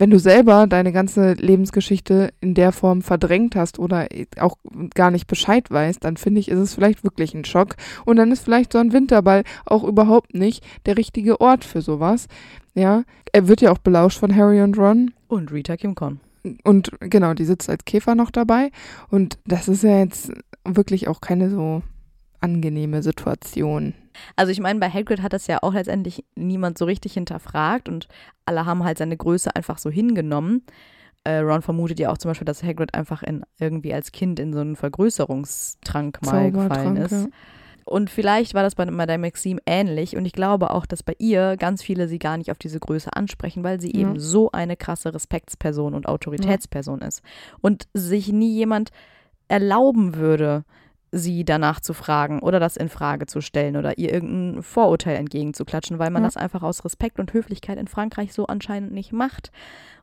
wenn 0.00 0.08
du 0.08 0.18
selber 0.18 0.66
deine 0.66 0.92
ganze 0.92 1.34
Lebensgeschichte 1.34 2.32
in 2.40 2.54
der 2.54 2.72
Form 2.72 3.02
verdrängt 3.02 3.54
hast 3.54 3.78
oder 3.78 4.08
auch 4.38 4.56
gar 4.94 5.10
nicht 5.10 5.26
Bescheid 5.26 5.70
weißt, 5.70 6.02
dann 6.02 6.16
finde 6.16 6.40
ich, 6.40 6.48
ist 6.48 6.58
es 6.58 6.74
vielleicht 6.74 7.04
wirklich 7.04 7.34
ein 7.34 7.44
Schock. 7.44 7.76
Und 8.06 8.16
dann 8.16 8.32
ist 8.32 8.42
vielleicht 8.42 8.72
so 8.72 8.78
ein 8.78 8.94
Winterball 8.94 9.44
auch 9.66 9.84
überhaupt 9.84 10.32
nicht 10.32 10.64
der 10.86 10.96
richtige 10.96 11.38
Ort 11.42 11.66
für 11.66 11.82
sowas. 11.82 12.28
Ja, 12.74 13.04
er 13.34 13.46
wird 13.46 13.60
ja 13.60 13.72
auch 13.72 13.78
belauscht 13.78 14.18
von 14.18 14.34
Harry 14.34 14.62
und 14.62 14.78
Ron. 14.78 15.12
Und 15.28 15.52
Rita 15.52 15.76
Kimcon. 15.76 16.20
Und 16.64 16.92
genau, 17.00 17.34
die 17.34 17.44
sitzt 17.44 17.68
als 17.68 17.84
Käfer 17.84 18.14
noch 18.14 18.30
dabei. 18.30 18.70
Und 19.10 19.38
das 19.46 19.68
ist 19.68 19.82
ja 19.82 19.98
jetzt 19.98 20.32
wirklich 20.64 21.08
auch 21.08 21.20
keine 21.20 21.50
so 21.50 21.82
angenehme 22.40 23.02
Situation. 23.02 23.92
Also 24.36 24.52
ich 24.52 24.60
meine, 24.60 24.80
bei 24.80 24.88
Hagrid 24.88 25.22
hat 25.22 25.32
das 25.32 25.46
ja 25.46 25.58
auch 25.62 25.74
letztendlich 25.74 26.24
niemand 26.34 26.78
so 26.78 26.84
richtig 26.84 27.14
hinterfragt 27.14 27.88
und 27.88 28.08
alle 28.44 28.66
haben 28.66 28.84
halt 28.84 28.98
seine 28.98 29.16
Größe 29.16 29.54
einfach 29.54 29.78
so 29.78 29.90
hingenommen. 29.90 30.62
äh, 31.24 31.38
Ron 31.38 31.62
vermutet 31.62 32.00
ja 32.00 32.10
auch 32.10 32.18
zum 32.18 32.30
Beispiel, 32.30 32.46
dass 32.46 32.62
Hagrid 32.62 32.94
einfach 32.94 33.22
in, 33.22 33.42
irgendwie 33.58 33.92
als 33.92 34.12
Kind 34.12 34.40
in 34.40 34.52
so 34.52 34.60
einen 34.60 34.76
Vergrößerungstrank 34.76 36.22
mal 36.22 36.50
gefallen 36.50 36.96
ist. 36.96 37.12
Ja. 37.12 37.26
Und 37.84 38.08
vielleicht 38.08 38.54
war 38.54 38.62
das 38.62 38.76
bei 38.76 38.88
Madame 38.88 39.26
Maxime 39.26 39.60
ähnlich. 39.66 40.16
Und 40.16 40.24
ich 40.24 40.32
glaube 40.32 40.70
auch, 40.70 40.86
dass 40.86 41.02
bei 41.02 41.14
ihr 41.18 41.56
ganz 41.56 41.82
viele 41.82 42.06
sie 42.06 42.20
gar 42.20 42.36
nicht 42.36 42.50
auf 42.52 42.58
diese 42.58 42.78
Größe 42.78 43.10
ansprechen, 43.14 43.64
weil 43.64 43.80
sie 43.80 43.92
ja. 43.92 44.02
eben 44.02 44.18
so 44.18 44.50
eine 44.52 44.76
krasse 44.76 45.12
Respektsperson 45.12 45.94
und 45.94 46.06
Autoritätsperson 46.06 47.00
ja. 47.00 47.08
ist. 47.08 47.22
Und 47.60 47.88
sich 47.92 48.32
nie 48.32 48.54
jemand 48.54 48.90
erlauben 49.48 50.14
würde, 50.14 50.64
sie 51.12 51.44
danach 51.44 51.80
zu 51.80 51.92
fragen 51.92 52.40
oder 52.40 52.60
das 52.60 52.76
in 52.76 52.88
Frage 52.88 53.26
zu 53.26 53.40
stellen 53.40 53.76
oder 53.76 53.98
ihr 53.98 54.12
irgendein 54.12 54.62
Vorurteil 54.62 55.16
entgegenzuklatschen, 55.16 55.98
weil 55.98 56.10
man 56.10 56.22
ja. 56.22 56.28
das 56.28 56.36
einfach 56.36 56.62
aus 56.62 56.84
Respekt 56.84 57.18
und 57.18 57.32
Höflichkeit 57.32 57.78
in 57.78 57.88
Frankreich 57.88 58.32
so 58.32 58.46
anscheinend 58.46 58.92
nicht 58.92 59.12
macht. 59.12 59.50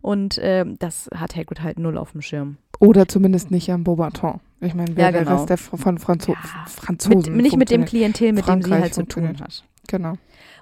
Und 0.01 0.37
äh, 0.37 0.65
das 0.79 1.09
hat 1.15 1.35
Hagrid 1.35 1.61
halt 1.61 1.79
null 1.79 1.97
auf 1.97 2.11
dem 2.11 2.21
Schirm. 2.21 2.57
Oder 2.79 3.07
zumindest 3.07 3.51
nicht 3.51 3.71
am 3.71 3.83
Beaubaton. 3.83 4.39
Ich 4.59 4.73
meine, 4.73 4.95
wer 4.95 5.05
ja, 5.05 5.11
genau. 5.11 5.25
der 5.25 5.33
Rest 5.35 5.49
der 5.49 5.57
von 5.57 5.97
Franzo 5.97 6.33
ja. 6.33 6.65
Franzosen 6.67 7.35
mit, 7.35 7.43
Nicht 7.43 7.57
mit 7.57 7.69
dem 7.69 7.85
Klientel, 7.85 8.33
mit 8.33 8.45
Frankreich 8.45 8.69
dem 8.69 8.77
sie 8.77 8.81
halt 8.81 8.93
zu 8.93 9.03
tun 9.05 9.39
hat. 9.39 9.63
Genau. 9.87 10.13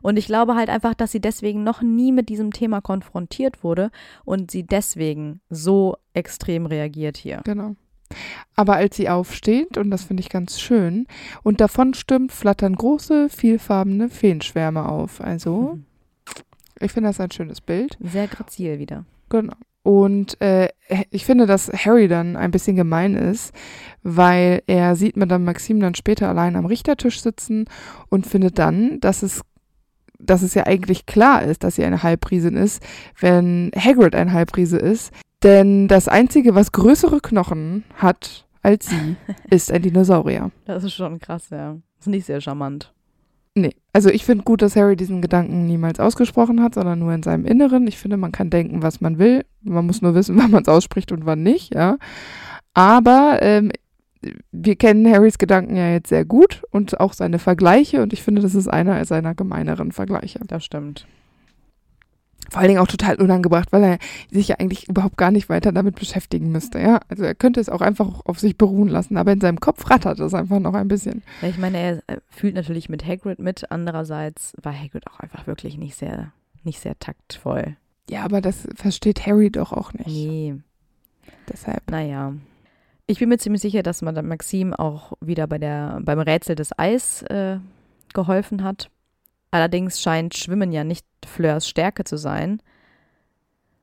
Und 0.01 0.17
ich 0.17 0.27
glaube 0.27 0.55
halt 0.55 0.69
einfach, 0.69 0.93
dass 0.93 1.11
sie 1.11 1.19
deswegen 1.19 1.63
noch 1.63 1.81
nie 1.81 2.11
mit 2.11 2.29
diesem 2.29 2.51
Thema 2.51 2.81
konfrontiert 2.81 3.63
wurde 3.63 3.89
und 4.23 4.51
sie 4.51 4.63
deswegen 4.63 5.41
so 5.49 5.95
extrem 6.13 6.65
reagiert 6.65 7.17
hier. 7.17 7.41
Genau. 7.43 7.75
Aber 8.55 8.75
als 8.75 8.95
sie 8.95 9.09
aufsteht, 9.09 9.77
und 9.77 9.91
das 9.91 10.03
finde 10.03 10.21
ich 10.21 10.29
ganz 10.29 10.59
schön, 10.59 11.07
und 11.43 11.59
davon 11.59 11.93
stimmt, 11.93 12.31
flattern 12.31 12.75
große, 12.75 13.29
vielfarbene 13.29 14.09
Feenschwärme 14.09 14.87
auf. 14.87 15.21
Also, 15.21 15.75
mhm. 15.75 15.85
ich 16.79 16.91
finde 16.91 17.09
das 17.09 17.19
ein 17.19 17.31
schönes 17.31 17.61
Bild. 17.61 17.97
Sehr 17.99 18.27
grazil 18.27 18.79
wieder. 18.79 19.05
Genau. 19.29 19.55
Und 19.85 20.41
äh, 20.41 20.69
ich 21.11 21.25
finde, 21.25 21.45
dass 21.45 21.71
Harry 21.71 22.07
dann 22.07 22.35
ein 22.35 22.49
bisschen 22.49 22.75
gemein 22.75 23.13
ist, 23.13 23.53
weil 24.01 24.63
er 24.65 24.95
sieht 24.95 25.15
Madame 25.15 25.45
Maxime 25.45 25.79
dann 25.79 25.93
später 25.93 26.27
allein 26.27 26.55
am 26.55 26.65
Richtertisch 26.65 27.21
sitzen 27.21 27.65
und 28.09 28.25
findet 28.25 28.57
dann, 28.57 28.99
dass 28.99 29.21
es, 29.21 29.41
dass 30.17 30.41
es 30.41 30.55
ja 30.55 30.65
eigentlich 30.65 31.05
klar 31.05 31.43
ist, 31.43 31.63
dass 31.63 31.75
sie 31.75 31.85
eine 31.85 32.01
Halbriesin 32.01 32.57
ist, 32.57 32.81
wenn 33.19 33.69
Hagrid 33.77 34.15
ein 34.15 34.33
Halbriese 34.33 34.79
ist. 34.79 35.13
Denn 35.45 35.87
das 35.87 36.07
Einzige, 36.07 36.55
was 36.55 36.71
größere 36.71 37.21
Knochen 37.21 37.83
hat 37.93 38.45
als 38.63 38.87
sie, 38.87 39.15
ist 39.51 39.71
ein 39.71 39.83
Dinosaurier. 39.83 40.49
Das 40.65 40.83
ist 40.83 40.93
schon 40.93 41.19
krass, 41.19 41.51
ja. 41.51 41.73
Das 41.73 42.07
ist 42.07 42.07
nicht 42.07 42.25
sehr 42.25 42.41
charmant. 42.41 42.91
Nee, 43.53 43.75
also 43.93 44.09
ich 44.09 44.25
finde 44.25 44.43
gut, 44.43 44.63
dass 44.63 44.75
Harry 44.75 44.95
diesen 44.95 45.21
Gedanken 45.21 45.67
niemals 45.67 45.99
ausgesprochen 45.99 46.63
hat, 46.63 46.73
sondern 46.73 46.97
nur 46.97 47.13
in 47.13 47.21
seinem 47.21 47.45
Inneren. 47.45 47.87
Ich 47.87 47.99
finde, 47.99 48.17
man 48.17 48.31
kann 48.31 48.49
denken, 48.49 48.81
was 48.81 49.01
man 49.01 49.19
will. 49.19 49.45
Man 49.61 49.85
muss 49.85 50.01
nur 50.01 50.15
wissen, 50.15 50.35
wann 50.39 50.49
man 50.49 50.63
es 50.63 50.67
ausspricht 50.67 51.11
und 51.11 51.27
wann 51.27 51.43
nicht, 51.43 51.75
ja. 51.75 51.97
Aber 52.73 53.37
ähm, 53.41 53.71
wir 54.51 54.75
kennen 54.75 55.09
Harrys 55.09 55.37
Gedanken 55.37 55.75
ja 55.75 55.91
jetzt 55.91 56.09
sehr 56.09 56.25
gut 56.25 56.63
und 56.71 56.99
auch 56.99 57.13
seine 57.13 57.37
Vergleiche 57.37 58.01
und 58.01 58.13
ich 58.13 58.23
finde, 58.23 58.41
das 58.41 58.55
ist 58.55 58.67
einer 58.67 59.05
seiner 59.05 59.35
gemeineren 59.35 59.91
Vergleiche. 59.91 60.39
Das 60.47 60.65
stimmt. 60.65 61.05
Vor 62.49 62.59
allen 62.59 62.69
Dingen 62.69 62.79
auch 62.79 62.87
total 62.87 63.15
unangebracht, 63.21 63.71
weil 63.71 63.83
er 63.83 63.97
sich 64.31 64.49
ja 64.49 64.55
eigentlich 64.59 64.87
überhaupt 64.87 65.17
gar 65.17 65.31
nicht 65.31 65.49
weiter 65.49 65.71
damit 65.71 65.95
beschäftigen 65.95 66.51
müsste, 66.51 66.79
ja. 66.79 66.99
Also 67.09 67.23
er 67.23 67.35
könnte 67.35 67.59
es 67.59 67.69
auch 67.69 67.81
einfach 67.81 68.21
auf 68.25 68.39
sich 68.39 68.57
beruhen 68.57 68.89
lassen, 68.89 69.17
aber 69.17 69.31
in 69.31 69.41
seinem 69.41 69.59
Kopf 69.59 69.89
rattert 69.89 70.19
es 70.19 70.33
einfach 70.33 70.59
noch 70.59 70.73
ein 70.73 70.87
bisschen. 70.87 71.23
Ja, 71.41 71.49
ich 71.49 71.57
meine, 71.57 71.77
er 71.77 72.21
fühlt 72.29 72.55
natürlich 72.55 72.89
mit 72.89 73.05
Hagrid 73.05 73.39
mit, 73.39 73.71
andererseits 73.71 74.53
war 74.61 74.73
Hagrid 74.73 75.07
auch 75.07 75.19
einfach 75.19 75.47
wirklich 75.47 75.77
nicht 75.77 75.95
sehr, 75.95 76.31
nicht 76.63 76.79
sehr 76.79 76.97
taktvoll. 76.99 77.75
Ja, 78.09 78.23
aber 78.23 78.41
das 78.41 78.67
versteht 78.75 79.25
Harry 79.25 79.49
doch 79.49 79.73
auch 79.73 79.93
nicht. 79.93 80.07
Nee. 80.07 80.55
Deshalb. 81.49 81.89
Naja. 81.89 82.33
Ich 83.07 83.19
bin 83.19 83.29
mir 83.29 83.37
ziemlich 83.37 83.61
sicher, 83.61 83.83
dass 83.83 84.01
Madame 84.01 84.27
Maxime 84.27 84.77
auch 84.77 85.13
wieder 85.21 85.45
bei 85.47 85.59
der, 85.59 85.99
beim 86.01 86.19
Rätsel 86.19 86.55
des 86.55 86.77
Eis 86.77 87.21
äh, 87.23 87.57
geholfen 88.13 88.63
hat. 88.63 88.89
Allerdings 89.51 90.01
scheint 90.01 90.35
Schwimmen 90.35 90.71
ja 90.71 90.83
nicht 90.83 91.05
Fleurs 91.25 91.67
Stärke 91.67 92.03
zu 92.03 92.17
sein. 92.17 92.61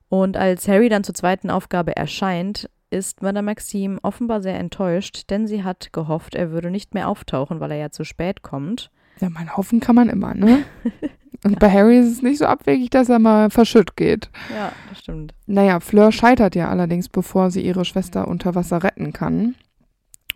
Und 0.09 0.37
als 0.37 0.69
Harry 0.69 0.89
dann 0.89 1.05
zur 1.05 1.15
zweiten 1.15 1.51
Aufgabe 1.51 1.97
erscheint, 1.97 2.69
ist 2.91 3.23
Madame 3.23 3.47
Maxime 3.47 3.99
offenbar 4.03 4.43
sehr 4.43 4.59
enttäuscht, 4.59 5.31
denn 5.31 5.47
sie 5.47 5.65
hat 5.65 5.93
gehofft, 5.93 6.35
er 6.35 6.51
würde 6.51 6.71
nicht 6.71 6.93
mehr 6.93 7.09
auftauchen, 7.09 7.61
weil 7.61 7.71
er 7.71 7.79
ja 7.79 7.91
zu 7.91 8.05
spät 8.05 8.43
kommt. 8.43 8.91
Ja, 9.21 9.31
mein 9.31 9.57
Hoffen 9.57 9.81
kann 9.81 9.95
man 9.95 10.09
immer, 10.09 10.35
ne? 10.35 10.65
Und 11.45 11.59
bei 11.59 11.71
Harry 11.71 11.99
ist 11.99 12.13
es 12.13 12.23
nicht 12.23 12.39
so 12.39 12.45
abwegig, 12.47 12.91
dass 12.91 13.09
er 13.09 13.19
mal 13.19 13.51
verschütt 13.51 13.97
geht. 13.97 14.31
Ja, 14.55 14.71
das 14.89 15.01
stimmt. 15.01 15.35
Naja, 15.47 15.81
Fleur 15.81 16.13
scheitert 16.13 16.55
ja 16.55 16.69
allerdings, 16.69 17.09
bevor 17.09 17.51
sie 17.51 17.63
ihre 17.63 17.85
Schwester 17.85 18.29
unter 18.29 18.55
Wasser 18.55 18.85
retten 18.85 19.13
kann. 19.13 19.57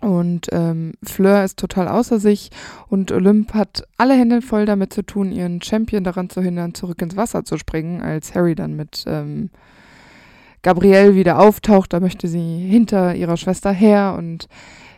Und 0.00 0.48
ähm, 0.52 0.92
Fleur 1.02 1.44
ist 1.44 1.58
total 1.58 1.88
außer 1.88 2.18
sich 2.18 2.50
und 2.88 3.12
Olymp 3.12 3.54
hat 3.54 3.84
alle 3.96 4.14
Hände 4.14 4.42
voll 4.42 4.66
damit 4.66 4.92
zu 4.92 5.02
tun, 5.02 5.32
ihren 5.32 5.62
Champion 5.62 6.04
daran 6.04 6.28
zu 6.28 6.42
hindern, 6.42 6.74
zurück 6.74 7.00
ins 7.00 7.16
Wasser 7.16 7.44
zu 7.44 7.56
springen, 7.56 8.02
als 8.02 8.34
Harry 8.34 8.54
dann 8.54 8.76
mit 8.76 9.04
ähm, 9.06 9.50
Gabrielle 10.62 11.14
wieder 11.14 11.38
auftaucht. 11.38 11.92
Da 11.92 12.00
möchte 12.00 12.28
sie 12.28 12.58
hinter 12.68 13.14
ihrer 13.14 13.36
Schwester 13.36 13.72
her 13.72 14.14
und 14.18 14.48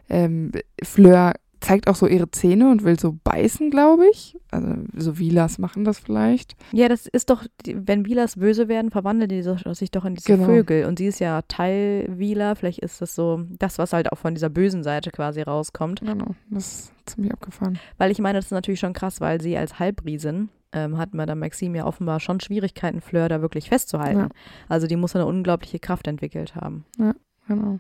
ähm, 0.09 0.53
Fleur 0.83 1.35
zeigt 1.61 1.89
auch 1.89 1.95
so 1.95 2.07
ihre 2.07 2.31
Zähne 2.31 2.71
und 2.71 2.85
will 2.85 2.99
so 2.99 3.19
beißen, 3.25 3.71
glaube 3.71 4.07
ich. 4.11 4.37
Also 4.51 4.75
so 4.97 5.19
Vilas 5.19 5.59
machen 5.59 5.85
das 5.85 5.99
vielleicht. 5.99 6.57
Ja, 6.73 6.89
das 6.89 7.07
ist 7.07 7.31
doch, 7.31 7.45
wenn 7.67 8.07
Vilas 8.07 8.37
böse 8.37 8.69
werden, 8.69 8.91
verwandeln 8.91 9.29
die 9.29 9.43
sich 9.43 9.91
doch 9.91 10.05
in 10.05 10.15
diese 10.15 10.33
genau. 10.33 10.47
Vögel. 10.47 10.87
Und 10.87 10.99
sie 10.99 11.07
ist 11.07 11.21
ja 11.21 11.43
Teil 11.43 12.07
Vila. 12.09 12.55
Vielleicht 12.55 12.79
ist 12.79 13.01
das 13.01 13.15
so 13.15 13.45
das, 13.59 13.79
was 13.79 13.93
halt 13.93 14.13
auch 14.13 14.19
von 14.19 14.35
dieser 14.35 14.49
bösen 14.49 14.83
Seite 14.83 15.11
quasi 15.11 15.43
rauskommt. 15.43 16.01
Genau, 16.01 16.35
das 16.51 16.67
ist 16.67 16.93
ziemlich 17.07 17.33
abgefahren. 17.33 17.79
Weil 17.99 18.11
ich 18.11 18.19
meine, 18.19 18.39
das 18.39 18.47
ist 18.47 18.53
natürlich 18.53 18.81
schon 18.81 18.93
krass, 18.93 19.21
weil 19.21 19.41
sie 19.41 19.57
als 19.57 19.79
Halbriesin 19.79 20.49
ähm, 20.73 20.99
hat 20.99 21.15
Madame 21.15 21.41
Maxime 21.41 21.79
ja 21.79 21.87
offenbar 21.87 22.21
schon 22.21 22.41
Schwierigkeiten, 22.41 23.01
Fleur 23.01 23.29
da 23.29 23.41
wirklich 23.41 23.69
festzuhalten. 23.69 24.21
Ja. 24.21 24.29
Also 24.69 24.87
die 24.87 24.97
muss 24.97 25.17
eine 25.17 25.27
unglaubliche 25.27 25.79
Kraft 25.79 26.07
entwickelt 26.07 26.55
haben. 26.55 26.85
Ja, 26.99 27.15
genau. 27.47 27.79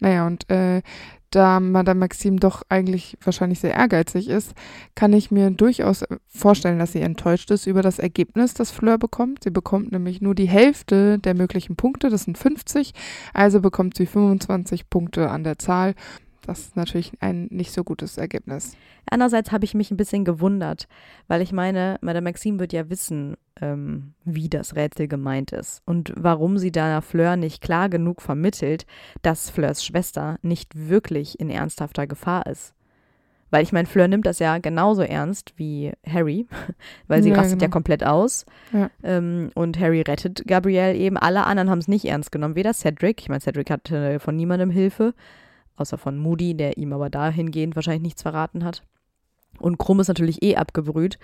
Naja, 0.00 0.26
und 0.26 0.50
äh, 0.50 0.82
da 1.34 1.60
Madame 1.60 2.00
Maxime 2.00 2.36
doch 2.36 2.62
eigentlich 2.68 3.16
wahrscheinlich 3.22 3.60
sehr 3.60 3.74
ehrgeizig 3.74 4.28
ist, 4.28 4.54
kann 4.94 5.12
ich 5.12 5.30
mir 5.30 5.50
durchaus 5.50 6.04
vorstellen, 6.28 6.78
dass 6.78 6.92
sie 6.92 7.00
enttäuscht 7.00 7.50
ist 7.50 7.66
über 7.66 7.82
das 7.82 7.98
Ergebnis, 7.98 8.54
das 8.54 8.70
Fleur 8.70 8.98
bekommt. 8.98 9.44
Sie 9.44 9.50
bekommt 9.50 9.92
nämlich 9.92 10.20
nur 10.20 10.34
die 10.34 10.48
Hälfte 10.48 11.18
der 11.18 11.34
möglichen 11.34 11.76
Punkte, 11.76 12.10
das 12.10 12.24
sind 12.24 12.38
50, 12.38 12.92
also 13.32 13.60
bekommt 13.60 13.96
sie 13.96 14.06
25 14.06 14.88
Punkte 14.90 15.30
an 15.30 15.44
der 15.44 15.58
Zahl. 15.58 15.94
Das 16.46 16.60
ist 16.60 16.76
natürlich 16.76 17.12
ein 17.20 17.46
nicht 17.50 17.72
so 17.72 17.84
gutes 17.84 18.18
Ergebnis. 18.18 18.76
Andererseits 19.08 19.52
habe 19.52 19.64
ich 19.64 19.74
mich 19.74 19.90
ein 19.90 19.96
bisschen 19.96 20.24
gewundert, 20.24 20.88
weil 21.26 21.40
ich 21.40 21.52
meine, 21.52 21.98
Madame 22.00 22.30
Maxime 22.30 22.58
wird 22.58 22.72
ja 22.72 22.90
wissen, 22.90 23.36
ähm, 23.60 24.14
wie 24.24 24.48
das 24.48 24.76
Rätsel 24.76 25.08
gemeint 25.08 25.52
ist 25.52 25.82
und 25.86 26.12
warum 26.16 26.58
sie 26.58 26.72
da 26.72 27.00
Fleur 27.00 27.36
nicht 27.36 27.62
klar 27.62 27.88
genug 27.88 28.20
vermittelt, 28.20 28.86
dass 29.22 29.50
Fleurs 29.50 29.84
Schwester 29.84 30.38
nicht 30.42 30.88
wirklich 30.88 31.40
in 31.40 31.50
ernsthafter 31.50 32.06
Gefahr 32.06 32.46
ist. 32.46 32.74
Weil 33.50 33.62
ich 33.62 33.72
meine, 33.72 33.86
Fleur 33.86 34.08
nimmt 34.08 34.26
das 34.26 34.40
ja 34.40 34.58
genauso 34.58 35.02
ernst 35.02 35.52
wie 35.56 35.92
Harry, 36.04 36.48
weil 37.06 37.22
sie 37.22 37.30
ja, 37.30 37.36
rastet 37.36 37.60
genau. 37.60 37.64
ja 37.64 37.70
komplett 37.70 38.04
aus. 38.04 38.46
Ja. 38.72 38.90
Ähm, 39.04 39.50
und 39.54 39.78
Harry 39.78 40.00
rettet 40.00 40.44
Gabrielle 40.46 40.96
eben. 40.96 41.16
Alle 41.16 41.44
anderen 41.44 41.70
haben 41.70 41.78
es 41.78 41.86
nicht 41.86 42.04
ernst 42.04 42.32
genommen, 42.32 42.56
weder 42.56 42.74
Cedric, 42.74 43.20
ich 43.20 43.28
meine, 43.28 43.40
Cedric 43.40 43.70
hatte 43.70 44.18
von 44.18 44.34
niemandem 44.34 44.70
Hilfe, 44.70 45.14
außer 45.76 45.98
von 45.98 46.18
Moody, 46.18 46.54
der 46.54 46.76
ihm 46.76 46.92
aber 46.92 47.10
dahingehend 47.10 47.76
wahrscheinlich 47.76 48.02
nichts 48.02 48.22
verraten 48.22 48.64
hat. 48.64 48.82
Und 49.58 49.78
Krumm 49.78 50.00
ist 50.00 50.08
natürlich 50.08 50.42
eh 50.42 50.56
abgebrüht. 50.56 51.18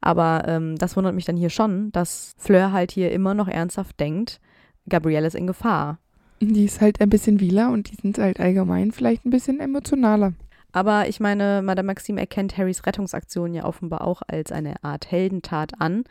Aber 0.00 0.44
ähm, 0.46 0.76
das 0.76 0.96
wundert 0.96 1.14
mich 1.14 1.24
dann 1.24 1.36
hier 1.36 1.50
schon, 1.50 1.92
dass 1.92 2.34
Fleur 2.38 2.72
halt 2.72 2.92
hier 2.92 3.12
immer 3.12 3.34
noch 3.34 3.48
ernsthaft 3.48 3.98
denkt, 4.00 4.40
Gabrielle 4.88 5.26
ist 5.26 5.36
in 5.36 5.46
Gefahr. 5.46 5.98
Die 6.40 6.64
ist 6.64 6.80
halt 6.80 7.00
ein 7.00 7.08
bisschen 7.08 7.40
wieler 7.40 7.70
und 7.70 7.90
die 7.90 7.96
sind 7.96 8.18
halt 8.18 8.38
allgemein 8.38 8.92
vielleicht 8.92 9.24
ein 9.24 9.30
bisschen 9.30 9.60
emotionaler. 9.60 10.34
Aber 10.72 11.08
ich 11.08 11.20
meine, 11.20 11.62
Madame 11.62 11.86
Maxime 11.86 12.20
erkennt 12.20 12.58
Harrys 12.58 12.84
Rettungsaktion 12.84 13.54
ja 13.54 13.64
offenbar 13.64 14.02
auch 14.02 14.22
als 14.26 14.50
eine 14.50 14.82
Art 14.82 15.10
Heldentat 15.10 15.80
an, 15.80 16.04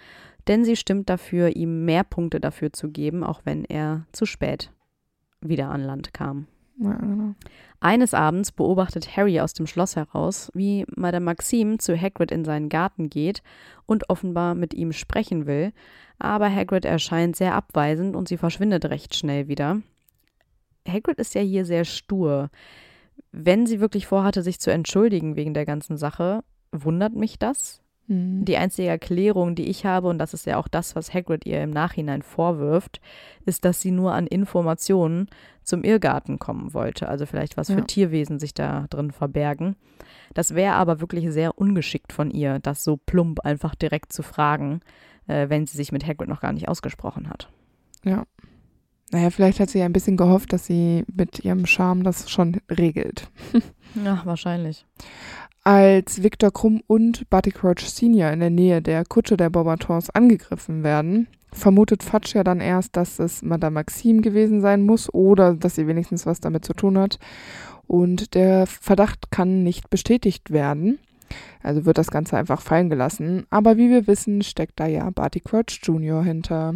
denn 0.47 0.63
sie 0.63 0.77
stimmt 0.77 1.09
dafür, 1.09 1.55
ihm 1.55 1.85
mehr 1.85 2.03
Punkte 2.03 2.39
dafür 2.39 2.71
zu 2.71 2.89
geben, 2.89 3.23
auch 3.23 3.41
wenn 3.43 3.65
er 3.65 4.05
zu 4.13 4.25
spät 4.25 4.71
wieder 5.41 5.69
an 5.69 5.81
Land 5.81 6.13
kam. 6.13 6.47
Ja, 6.77 6.93
genau. 6.93 7.35
Eines 7.79 8.13
Abends 8.13 8.51
beobachtet 8.51 9.15
Harry 9.17 9.39
aus 9.39 9.53
dem 9.53 9.67
Schloss 9.67 9.95
heraus, 9.95 10.49
wie 10.53 10.85
Madame 10.95 11.25
Maxime 11.25 11.77
zu 11.77 11.99
Hagrid 11.99 12.31
in 12.31 12.45
seinen 12.45 12.69
Garten 12.69 13.09
geht 13.09 13.43
und 13.85 14.09
offenbar 14.09 14.55
mit 14.55 14.73
ihm 14.73 14.91
sprechen 14.91 15.45
will, 15.45 15.73
aber 16.17 16.49
Hagrid 16.49 16.85
erscheint 16.85 17.35
sehr 17.35 17.53
abweisend 17.55 18.15
und 18.15 18.27
sie 18.27 18.37
verschwindet 18.37 18.85
recht 18.85 19.15
schnell 19.15 19.47
wieder. 19.47 19.81
Hagrid 20.87 21.19
ist 21.19 21.35
ja 21.35 21.41
hier 21.41 21.65
sehr 21.65 21.85
stur. 21.85 22.49
Wenn 23.31 23.65
sie 23.65 23.79
wirklich 23.79 24.07
vorhatte, 24.07 24.41
sich 24.41 24.59
zu 24.59 24.71
entschuldigen 24.71 25.35
wegen 25.35 25.53
der 25.53 25.65
ganzen 25.65 25.97
Sache, 25.97 26.43
wundert 26.71 27.13
mich 27.13 27.37
das, 27.37 27.82
Mhm. 28.07 28.45
Die 28.45 28.57
einzige 28.57 28.89
Erklärung, 28.89 29.55
die 29.55 29.69
ich 29.69 29.85
habe, 29.85 30.07
und 30.07 30.17
das 30.17 30.33
ist 30.33 30.45
ja 30.45 30.57
auch 30.57 30.67
das, 30.67 30.95
was 30.95 31.13
Hagrid 31.13 31.45
ihr 31.45 31.61
im 31.61 31.71
Nachhinein 31.71 32.21
vorwirft, 32.21 33.01
ist, 33.45 33.65
dass 33.65 33.81
sie 33.81 33.91
nur 33.91 34.13
an 34.13 34.27
Informationen 34.27 35.27
zum 35.63 35.83
Irrgarten 35.83 36.39
kommen 36.39 36.73
wollte. 36.73 37.07
Also 37.07 37.25
vielleicht 37.25 37.57
was 37.57 37.69
ja. 37.69 37.75
für 37.75 37.85
Tierwesen 37.85 38.39
sich 38.39 38.53
da 38.53 38.85
drin 38.89 39.11
verbergen. 39.11 39.75
Das 40.33 40.55
wäre 40.55 40.73
aber 40.73 40.99
wirklich 40.99 41.31
sehr 41.31 41.57
ungeschickt 41.57 42.11
von 42.11 42.31
ihr, 42.31 42.59
das 42.59 42.83
so 42.83 42.97
plump 42.97 43.41
einfach 43.41 43.75
direkt 43.75 44.11
zu 44.11 44.23
fragen, 44.23 44.81
äh, 45.27 45.49
wenn 45.49 45.65
sie 45.65 45.77
sich 45.77 45.91
mit 45.91 46.05
Hagrid 46.05 46.29
noch 46.29 46.41
gar 46.41 46.53
nicht 46.53 46.67
ausgesprochen 46.67 47.29
hat. 47.29 47.49
Ja. 48.03 48.25
Naja, 49.11 49.29
vielleicht 49.29 49.59
hat 49.59 49.69
sie 49.69 49.77
ja 49.77 49.85
ein 49.85 49.93
bisschen 49.93 50.17
gehofft, 50.17 50.53
dass 50.53 50.65
sie 50.65 51.05
mit 51.13 51.45
ihrem 51.45 51.67
Charme 51.67 52.03
das 52.03 52.31
schon 52.31 52.59
regelt. 52.69 53.29
ja, 54.03 54.21
wahrscheinlich. 54.25 54.87
Als 55.65 56.21
Victor 56.21 56.51
Krumm 56.51 56.81
und 56.87 57.29
Barty 57.29 57.51
Crouch 57.51 57.87
Senior 57.87 58.31
in 58.31 58.41
der 58.41 58.49
Nähe 58.49 58.81
der 58.81 59.05
Kutsche 59.05 59.37
der 59.37 59.49
Bobatons 59.49 60.09
angegriffen 60.09 60.83
werden, 60.83 61.27
vermutet 61.53 62.03
Fatsch 62.03 62.35
ja 62.35 62.43
dann 62.43 62.59
erst, 62.59 62.97
dass 62.97 63.17
es 63.19 63.41
Madame 63.41 63.75
Maxime 63.75 64.21
gewesen 64.21 64.59
sein 64.59 64.81
muss 64.81 65.13
oder 65.13 65.53
dass 65.53 65.75
sie 65.75 65.87
wenigstens 65.87 66.25
was 66.25 66.41
damit 66.41 66.65
zu 66.65 66.73
tun 66.73 66.97
hat. 66.97 67.17
Und 67.87 68.33
der 68.33 68.67
Verdacht 68.67 69.31
kann 69.31 69.63
nicht 69.63 69.89
bestätigt 69.89 70.51
werden. 70.51 70.99
Also 71.61 71.85
wird 71.85 71.97
das 71.97 72.11
Ganze 72.11 72.35
einfach 72.35 72.59
fallen 72.59 72.89
gelassen. 72.89 73.45
Aber 73.49 73.77
wie 73.77 73.89
wir 73.89 74.05
wissen, 74.05 74.41
steckt 74.41 74.81
da 74.81 74.87
ja 74.87 75.09
Barty 75.11 75.39
Crouch 75.39 75.79
Jr. 75.81 76.23
hinter. 76.23 76.75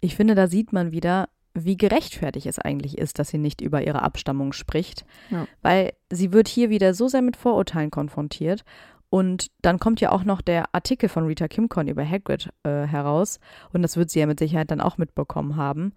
Ich 0.00 0.14
finde, 0.14 0.34
da 0.34 0.46
sieht 0.46 0.74
man 0.74 0.92
wieder, 0.92 1.30
wie 1.64 1.76
gerechtfertigt 1.76 2.46
es 2.46 2.58
eigentlich 2.58 2.98
ist, 2.98 3.18
dass 3.18 3.28
sie 3.28 3.38
nicht 3.38 3.60
über 3.60 3.84
ihre 3.86 4.02
Abstammung 4.02 4.52
spricht. 4.52 5.04
Ja. 5.30 5.46
Weil 5.62 5.92
sie 6.10 6.32
wird 6.32 6.48
hier 6.48 6.70
wieder 6.70 6.94
so 6.94 7.08
sehr 7.08 7.22
mit 7.22 7.36
Vorurteilen 7.36 7.90
konfrontiert. 7.90 8.64
Und 9.08 9.50
dann 9.62 9.78
kommt 9.78 10.00
ja 10.00 10.12
auch 10.12 10.24
noch 10.24 10.42
der 10.42 10.74
Artikel 10.74 11.08
von 11.08 11.26
Rita 11.26 11.48
Kimcon 11.48 11.88
über 11.88 12.04
Hagrid 12.04 12.50
äh, 12.64 12.86
heraus. 12.86 13.40
Und 13.72 13.82
das 13.82 13.96
wird 13.96 14.10
sie 14.10 14.20
ja 14.20 14.26
mit 14.26 14.38
Sicherheit 14.38 14.70
dann 14.70 14.80
auch 14.80 14.98
mitbekommen 14.98 15.56
haben. 15.56 15.92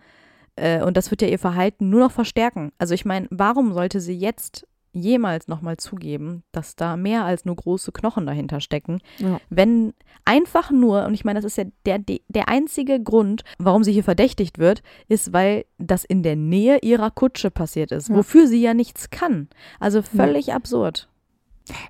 Äh, 0.56 0.84
und 0.84 0.96
das 0.96 1.12
wird 1.12 1.22
ja 1.22 1.28
ihr 1.28 1.40
Verhalten 1.40 1.90
nur 1.90 2.00
noch 2.00 2.12
verstärken. 2.12 2.72
Also 2.78 2.94
ich 2.94 3.06
meine, 3.06 3.28
warum 3.30 3.74
sollte 3.74 4.00
sie 4.00 4.18
jetzt 4.18 4.68
jemals 4.92 5.48
nochmal 5.48 5.78
zugeben, 5.78 6.44
dass 6.52 6.76
da 6.76 6.98
mehr 6.98 7.26
als 7.26 7.46
nur 7.46 7.56
große 7.56 7.92
Knochen 7.92 8.26
dahinter 8.26 8.60
stecken. 8.60 9.00
Ja. 9.18 9.40
Wenn 9.50 9.94
einfach 10.26 10.72
nur, 10.72 11.06
und 11.06 11.14
ich 11.14 11.26
meine, 11.26 11.40
das 11.40 11.46
ist 11.46 11.58
ja 11.58 11.66
der, 11.86 12.00
der 12.28 12.50
einzige 12.50 13.02
Grund, 13.02 13.44
warum 13.58 13.84
sie 13.84 13.92
hier 13.94 14.04
verdächtigt 14.04 14.58
wird, 14.58 14.82
ist, 15.08 15.34
weil 15.34 15.66
das 15.78 16.06
in 16.06 16.24
der 16.24 16.36
Nähe 16.36 16.80
ihrer 16.82 17.12
Kutsche 17.12 17.52
passiert 17.52 17.92
ist, 17.92 18.10
ja. 18.10 18.16
wofür 18.16 18.48
sie 18.48 18.62
ja 18.62 18.74
nichts 18.74 19.10
kann. 19.10 19.48
Also 19.80 20.02
völlig 20.02 20.48
ja. 20.48 20.56
absurd. 20.56 21.08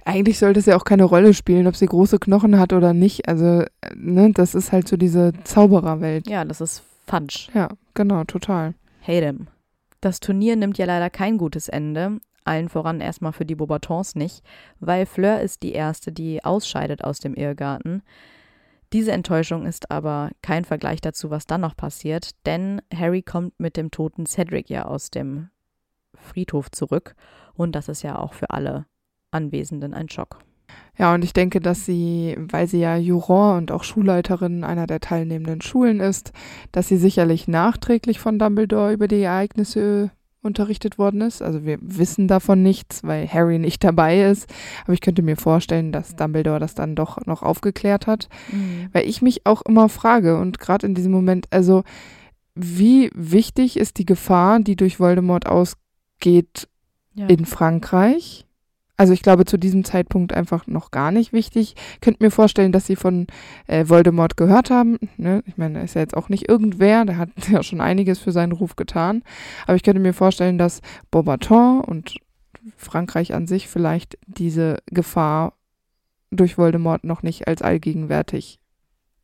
Eigentlich 0.04 0.40
sollte 0.40 0.60
es 0.60 0.66
ja 0.66 0.76
auch 0.76 0.84
keine 0.84 1.06
Rolle 1.06 1.34
spielen, 1.34 1.68
ob 1.68 1.76
sie 1.76 1.86
große 1.86 2.20
Knochen 2.20 2.60
hat 2.60 2.74
oder 2.74 2.94
nicht. 2.94 3.30
Also, 3.30 3.64
ne, 3.96 4.32
das 4.34 4.54
ist 4.56 4.74
halt 4.74 4.90
so 4.90 4.98
diese 4.98 5.32
Zaubererwelt. 5.46 6.28
Ja, 6.28 6.44
das 6.44 6.60
ist 6.60 6.84
falsch. 7.08 7.50
Ja, 7.54 7.70
genau, 7.94 8.26
total. 8.26 8.74
Hate 9.02 9.26
him. 9.26 9.48
Das 10.02 10.20
Turnier 10.20 10.56
nimmt 10.56 10.78
ja 10.78 10.86
leider 10.86 11.10
kein 11.10 11.38
gutes 11.38 11.70
Ende 11.70 12.20
allen 12.44 12.70
voran 12.70 13.02
erstmal 13.02 13.34
für 13.34 13.46
die 13.46 13.56
Beaubatons 13.56 14.16
nicht, 14.16 14.44
weil 14.80 15.06
Fleur 15.06 15.42
ist 15.42 15.64
die 15.64 15.74
erste, 15.74 16.12
die 16.12 16.44
ausscheidet 16.44 17.04
aus 17.04 17.20
dem 17.20 17.34
Irrgarten. 17.34 18.02
Diese 18.92 19.12
Enttäuschung 19.12 19.66
ist 19.66 19.92
aber 19.92 20.32
kein 20.42 20.66
Vergleich 20.66 21.00
dazu, 21.00 21.30
was 21.30 21.46
dann 21.46 21.62
noch 21.62 21.78
passiert, 21.78 22.32
denn 22.46 22.82
Harry 22.94 23.22
kommt 23.22 23.60
mit 23.60 23.78
dem 23.78 23.92
toten 23.92 24.26
Cedric 24.26 24.70
ja 24.70 24.86
aus 24.86 25.12
dem 25.12 25.50
Friedhof 26.16 26.72
zurück 26.72 27.16
und 27.54 27.74
das 27.74 27.88
ist 27.88 28.02
ja 28.02 28.18
auch 28.18 28.34
für 28.34 28.50
alle 28.50 28.86
Anwesenden 29.32 29.94
ein 29.94 30.10
Schock. 30.10 30.40
Ja, 30.98 31.14
und 31.14 31.24
ich 31.24 31.34
denke, 31.34 31.62
dass 31.62 31.86
sie, 31.86 32.36
weil 32.38 32.68
sie 32.68 32.80
ja 32.80 32.98
Juror 32.98 33.56
und 33.56 33.72
auch 33.72 33.84
Schulleiterin 33.84 34.64
einer 34.64 34.86
der 34.86 35.00
teilnehmenden 35.00 35.62
Schulen 35.62 36.00
ist, 36.00 36.34
dass 36.72 36.88
sie 36.88 36.98
sicherlich 36.98 37.48
nachträglich 37.48 38.20
von 38.20 38.38
Dumbledore 38.38 38.94
über 38.94 39.08
die 39.08 39.22
Ereignisse 39.22 40.12
unterrichtet 40.42 40.98
worden 40.98 41.22
ist. 41.22 41.42
Also 41.42 41.66
wir 41.66 41.78
wissen 41.82 42.28
davon 42.28 42.64
nichts, 42.64 43.04
weil 43.04 43.28
Harry 43.28 43.60
nicht 43.60 43.84
dabei 43.84 44.24
ist. 44.24 44.52
Aber 44.84 44.94
ich 44.94 45.02
könnte 45.02 45.22
mir 45.22 45.36
vorstellen, 45.36 45.92
dass 45.92 46.16
Dumbledore 46.16 46.60
das 46.60 46.76
dann 46.76 46.96
doch 46.96 47.26
noch 47.26 47.44
aufgeklärt 47.44 48.08
hat. 48.08 48.30
Mhm. 48.52 48.90
Weil 48.94 49.08
ich 49.08 49.22
mich 49.22 49.46
auch 49.46 49.62
immer 49.64 49.90
frage 49.90 50.38
und 50.38 50.60
gerade 50.60 50.88
in 50.88 50.96
diesem 50.96 51.12
Moment, 51.12 51.48
also 51.52 51.84
wie 52.56 53.10
wichtig 53.14 53.78
ist 53.78 53.98
die 53.98 54.06
Gefahr, 54.06 54.60
die 54.60 54.76
durch 54.76 55.00
Voldemort 55.00 55.46
ausgeht 55.46 56.68
ja. 57.14 57.28
in 57.28 57.46
Frankreich? 57.46 58.46
Also 59.00 59.14
ich 59.14 59.22
glaube 59.22 59.46
zu 59.46 59.58
diesem 59.58 59.86
Zeitpunkt 59.86 60.34
einfach 60.34 60.68
noch 60.68 60.92
gar 60.92 61.12
nicht 61.12 61.32
wichtig. 61.32 61.76
Könnt 62.02 62.20
mir 62.20 62.32
vorstellen, 62.32 62.74
dass 62.74 62.86
sie 62.86 62.98
von 62.98 63.28
äh, 63.68 63.88
Voldemort 63.88 64.36
gehört 64.36 64.70
haben. 64.72 64.98
Ne? 65.16 65.42
Ich 65.46 65.56
meine, 65.56 65.78
er 65.78 65.86
ist 65.86 65.94
ja 65.94 66.02
jetzt 66.02 66.18
auch 66.18 66.28
nicht 66.28 66.50
irgendwer, 66.50 67.06
der 67.06 67.16
hat 67.18 67.30
ja 67.50 67.64
schon 67.64 67.80
einiges 67.80 68.20
für 68.20 68.34
seinen 68.34 68.52
Ruf 68.52 68.76
getan. 68.76 69.24
Aber 69.66 69.78
ich 69.78 69.84
könnte 69.84 70.02
mir 70.02 70.14
vorstellen, 70.14 70.58
dass 70.58 70.82
Beaubaton 71.12 71.80
und 71.80 72.18
Frankreich 72.76 73.34
an 73.34 73.48
sich 73.48 73.70
vielleicht 73.70 74.18
diese 74.28 74.80
Gefahr 74.88 75.54
durch 76.30 76.58
Voldemort 76.58 77.06
noch 77.06 77.24
nicht 77.24 77.48
als 77.48 77.62
allgegenwärtig 77.62 78.60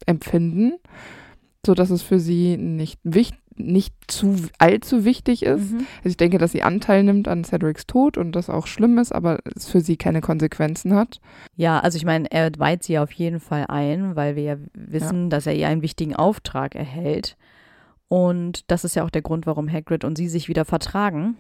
empfinden, 0.06 0.76
so 1.66 1.74
dass 1.74 1.90
es 1.90 2.02
für 2.02 2.20
sie 2.20 2.58
nicht 2.58 3.00
wichtig 3.04 3.40
nicht 3.58 3.94
zu 4.08 4.36
allzu 4.58 5.06
wichtig 5.06 5.44
ist. 5.44 5.72
Mhm. 5.72 5.88
Also 5.98 6.10
ich 6.10 6.18
denke, 6.18 6.38
dass 6.38 6.52
sie 6.52 6.64
Anteil 6.64 7.04
nimmt 7.04 7.28
an 7.28 7.44
Cedrics 7.44 7.88
Tod 7.88 8.18
und 8.18 8.34
das 8.34 8.50
auch 8.50 8.68
schlimm 8.68 8.98
ist, 8.98 9.14
aber 9.14 9.40
es 9.56 9.68
für 9.68 9.82
sie 9.82 9.98
keine 9.98 10.22
Konsequenzen 10.22 10.94
hat. 10.94 11.22
Ja, 11.56 11.80
also 11.80 11.98
ich 11.98 12.06
meine, 12.06 12.30
er 12.32 12.52
weiht 12.58 12.84
sie 12.84 13.00
auf 13.00 13.12
jeden 13.14 13.40
Fall 13.40 13.66
ein, 13.70 14.16
weil 14.16 14.36
wir 14.36 14.44
ja 14.44 14.56
wissen, 14.74 15.24
ja. 15.24 15.30
dass 15.30 15.48
er 15.48 15.56
ihr 15.56 15.68
einen 15.68 15.82
wichtigen 15.82 16.16
Auftrag 16.16 16.76
erhält. 16.76 17.38
Und 18.08 18.70
das 18.70 18.84
ist 18.84 18.96
ja 18.96 19.04
auch 19.04 19.10
der 19.10 19.22
Grund, 19.22 19.46
warum 19.46 19.72
Hagrid 19.72 20.04
und 20.04 20.18
sie 20.18 20.28
sich 20.28 20.48
wieder 20.48 20.66
vertragen. 20.66 21.38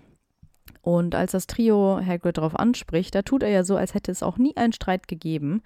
Und 0.82 1.16
als 1.16 1.34
das 1.34 1.48
Trio 1.48 2.00
Hagrid 2.04 2.38
darauf 2.38 2.58
anspricht, 2.58 3.14
da 3.14 3.22
tut 3.22 3.44
er 3.44 3.50
ja 3.50 3.64
so, 3.64 3.76
als 3.76 3.94
hätte 3.94 4.12
es 4.12 4.24
auch 4.24 4.38
nie 4.38 4.56
einen 4.56 4.74
Streit 4.74 5.08
gegeben. 5.08 5.62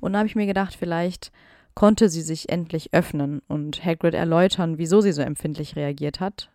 Und 0.00 0.12
da 0.12 0.20
habe 0.20 0.28
ich 0.28 0.36
mir 0.36 0.46
gedacht, 0.46 0.76
vielleicht 0.78 1.30
konnte 1.74 2.08
sie 2.08 2.22
sich 2.22 2.48
endlich 2.48 2.92
öffnen 2.92 3.40
und 3.48 3.84
Hagrid 3.84 4.14
erläutern, 4.14 4.78
wieso 4.78 5.00
sie 5.00 5.12
so 5.12 5.22
empfindlich 5.22 5.76
reagiert 5.76 6.20
hat. 6.20 6.50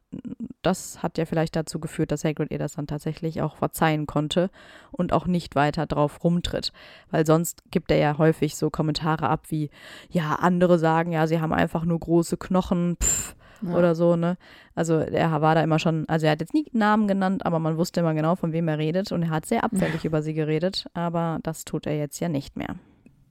Das 0.62 1.04
hat 1.04 1.18
ja 1.18 1.26
vielleicht 1.26 1.56
dazu 1.56 1.80
geführt, 1.80 2.12
dass 2.12 2.24
Hagrid 2.24 2.52
ihr 2.52 2.60
das 2.60 2.74
dann 2.74 2.88
tatsächlich 2.88 3.42
auch 3.42 3.58
verzeihen 3.58 4.08
konnte 4.08 4.50
und 4.92 5.14
auch 5.14 5.28
nicht 5.28 5.56
weiter 5.56 5.86
drauf 5.86 6.24
rumtritt. 6.24 6.72
Weil 7.12 7.26
sonst 7.26 7.64
gibt 7.72 7.92
er 7.92 7.98
ja 7.98 8.18
häufig 8.18 8.56
so 8.56 8.70
Kommentare 8.70 9.30
ab 9.30 9.46
wie, 9.50 9.70
ja, 10.10 10.36
andere 10.36 10.80
sagen, 10.80 11.12
ja, 11.12 11.28
sie 11.28 11.42
haben 11.42 11.54
einfach 11.54 11.86
nur 11.86 12.00
große 12.00 12.38
Knochen, 12.38 12.98
pff, 13.02 13.36
ja. 13.62 13.76
oder 13.76 13.96
so, 13.96 14.16
ne? 14.16 14.38
Also 14.74 14.96
er 14.96 15.42
war 15.42 15.56
da 15.56 15.62
immer 15.62 15.80
schon, 15.80 16.08
also 16.08 16.26
er 16.26 16.34
hat 16.34 16.42
jetzt 16.42 16.54
nie 16.54 16.66
Namen 16.72 17.08
genannt, 17.08 17.46
aber 17.46 17.60
man 17.60 17.78
wusste 17.78 18.02
immer 18.02 18.14
genau, 18.14 18.36
von 18.36 18.54
wem 18.54 18.68
er 18.68 18.78
redet 18.78 19.12
und 19.12 19.24
er 19.24 19.30
hat 19.30 19.46
sehr 19.46 19.64
abfällig 19.64 20.04
ja. 20.04 20.06
über 20.10 20.22
sie 20.22 20.34
geredet, 20.34 20.88
aber 20.94 21.40
das 21.44 21.66
tut 21.66 21.86
er 21.88 21.98
jetzt 21.98 22.20
ja 22.20 22.30
nicht 22.30 22.56
mehr. 22.56 22.76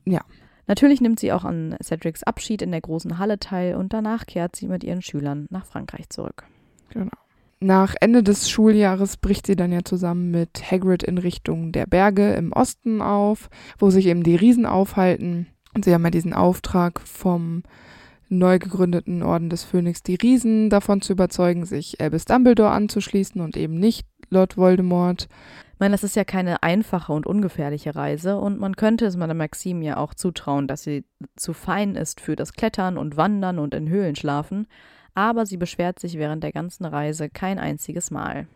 Ja. 0.05 0.20
Natürlich 0.66 1.00
nimmt 1.00 1.20
sie 1.20 1.32
auch 1.32 1.44
an 1.44 1.76
Cedrics 1.82 2.22
Abschied 2.22 2.62
in 2.62 2.70
der 2.70 2.80
großen 2.80 3.18
Halle 3.18 3.38
teil 3.38 3.74
und 3.76 3.92
danach 3.92 4.26
kehrt 4.26 4.56
sie 4.56 4.66
mit 4.66 4.84
ihren 4.84 5.02
Schülern 5.02 5.46
nach 5.50 5.66
Frankreich 5.66 6.08
zurück. 6.08 6.44
Genau. 6.90 7.10
Nach 7.60 7.94
Ende 8.00 8.22
des 8.22 8.50
Schuljahres 8.50 9.16
bricht 9.16 9.46
sie 9.46 9.56
dann 9.56 9.72
ja 9.72 9.84
zusammen 9.84 10.30
mit 10.30 10.70
Hagrid 10.70 11.02
in 11.02 11.18
Richtung 11.18 11.72
der 11.72 11.86
Berge 11.86 12.34
im 12.34 12.52
Osten 12.52 13.00
auf, 13.00 13.48
wo 13.78 13.90
sich 13.90 14.06
eben 14.06 14.22
die 14.22 14.36
Riesen 14.36 14.66
aufhalten. 14.66 15.46
Und 15.74 15.84
sie 15.84 15.94
haben 15.94 16.04
ja 16.04 16.10
diesen 16.10 16.34
Auftrag 16.34 17.00
vom 17.00 17.62
neu 18.28 18.58
gegründeten 18.58 19.22
Orden 19.22 19.50
des 19.50 19.64
Phönix, 19.64 20.02
die 20.02 20.16
Riesen 20.16 20.70
davon 20.70 21.00
zu 21.00 21.12
überzeugen, 21.12 21.64
sich 21.64 22.00
Albus 22.00 22.24
Dumbledore 22.24 22.70
anzuschließen 22.70 23.40
und 23.40 23.56
eben 23.56 23.78
nicht 23.78 24.06
Lord 24.30 24.56
Voldemort. 24.56 25.28
Ich 25.75 25.81
meine, 25.81 25.93
das 25.93 26.05
ist 26.05 26.14
ja 26.14 26.22
keine 26.22 26.62
einfache 26.62 27.12
und 27.12 27.27
ungefährliche 27.27 27.97
Reise 27.97 28.39
und 28.39 28.61
man 28.61 28.77
könnte 28.77 29.07
es 29.07 29.16
Madame 29.16 29.39
Maxime 29.39 29.85
ja 29.85 29.97
auch 29.97 30.14
zutrauen, 30.14 30.68
dass 30.68 30.85
sie 30.85 31.05
zu 31.35 31.53
fein 31.53 31.97
ist 31.97 32.20
für 32.20 32.37
das 32.37 32.53
Klettern 32.53 32.97
und 32.97 33.16
Wandern 33.16 33.59
und 33.59 33.75
in 33.75 33.89
Höhlen 33.89 34.14
schlafen, 34.14 34.68
aber 35.14 35.47
sie 35.47 35.57
beschwert 35.57 35.99
sich 35.99 36.16
während 36.16 36.45
der 36.45 36.53
ganzen 36.53 36.85
Reise 36.85 37.29
kein 37.29 37.59
einziges 37.59 38.12
Mal. 38.12 38.47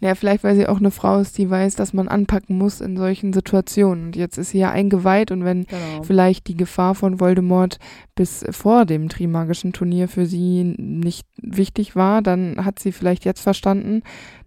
Ja, 0.00 0.16
vielleicht 0.16 0.42
weil 0.42 0.56
sie 0.56 0.66
auch 0.66 0.78
eine 0.78 0.90
Frau 0.90 1.20
ist, 1.20 1.38
die 1.38 1.48
weiß, 1.48 1.76
dass 1.76 1.92
man 1.92 2.08
anpacken 2.08 2.58
muss 2.58 2.80
in 2.80 2.96
solchen 2.96 3.32
Situationen. 3.32 4.06
Und 4.06 4.16
jetzt 4.16 4.36
ist 4.36 4.50
sie 4.50 4.58
ja 4.58 4.70
eingeweiht 4.70 5.30
und 5.30 5.44
wenn 5.44 5.66
genau. 5.66 6.02
vielleicht 6.02 6.48
die 6.48 6.56
Gefahr 6.56 6.96
von 6.96 7.20
Voldemort 7.20 7.78
bis 8.16 8.44
vor 8.50 8.84
dem 8.84 9.08
Trimagischen 9.08 9.72
Turnier 9.72 10.08
für 10.08 10.26
sie 10.26 10.74
nicht 10.76 11.28
wichtig 11.36 11.94
war, 11.94 12.22
dann 12.22 12.64
hat 12.64 12.80
sie 12.80 12.90
vielleicht 12.90 13.24
jetzt 13.24 13.42
verstanden, 13.42 14.02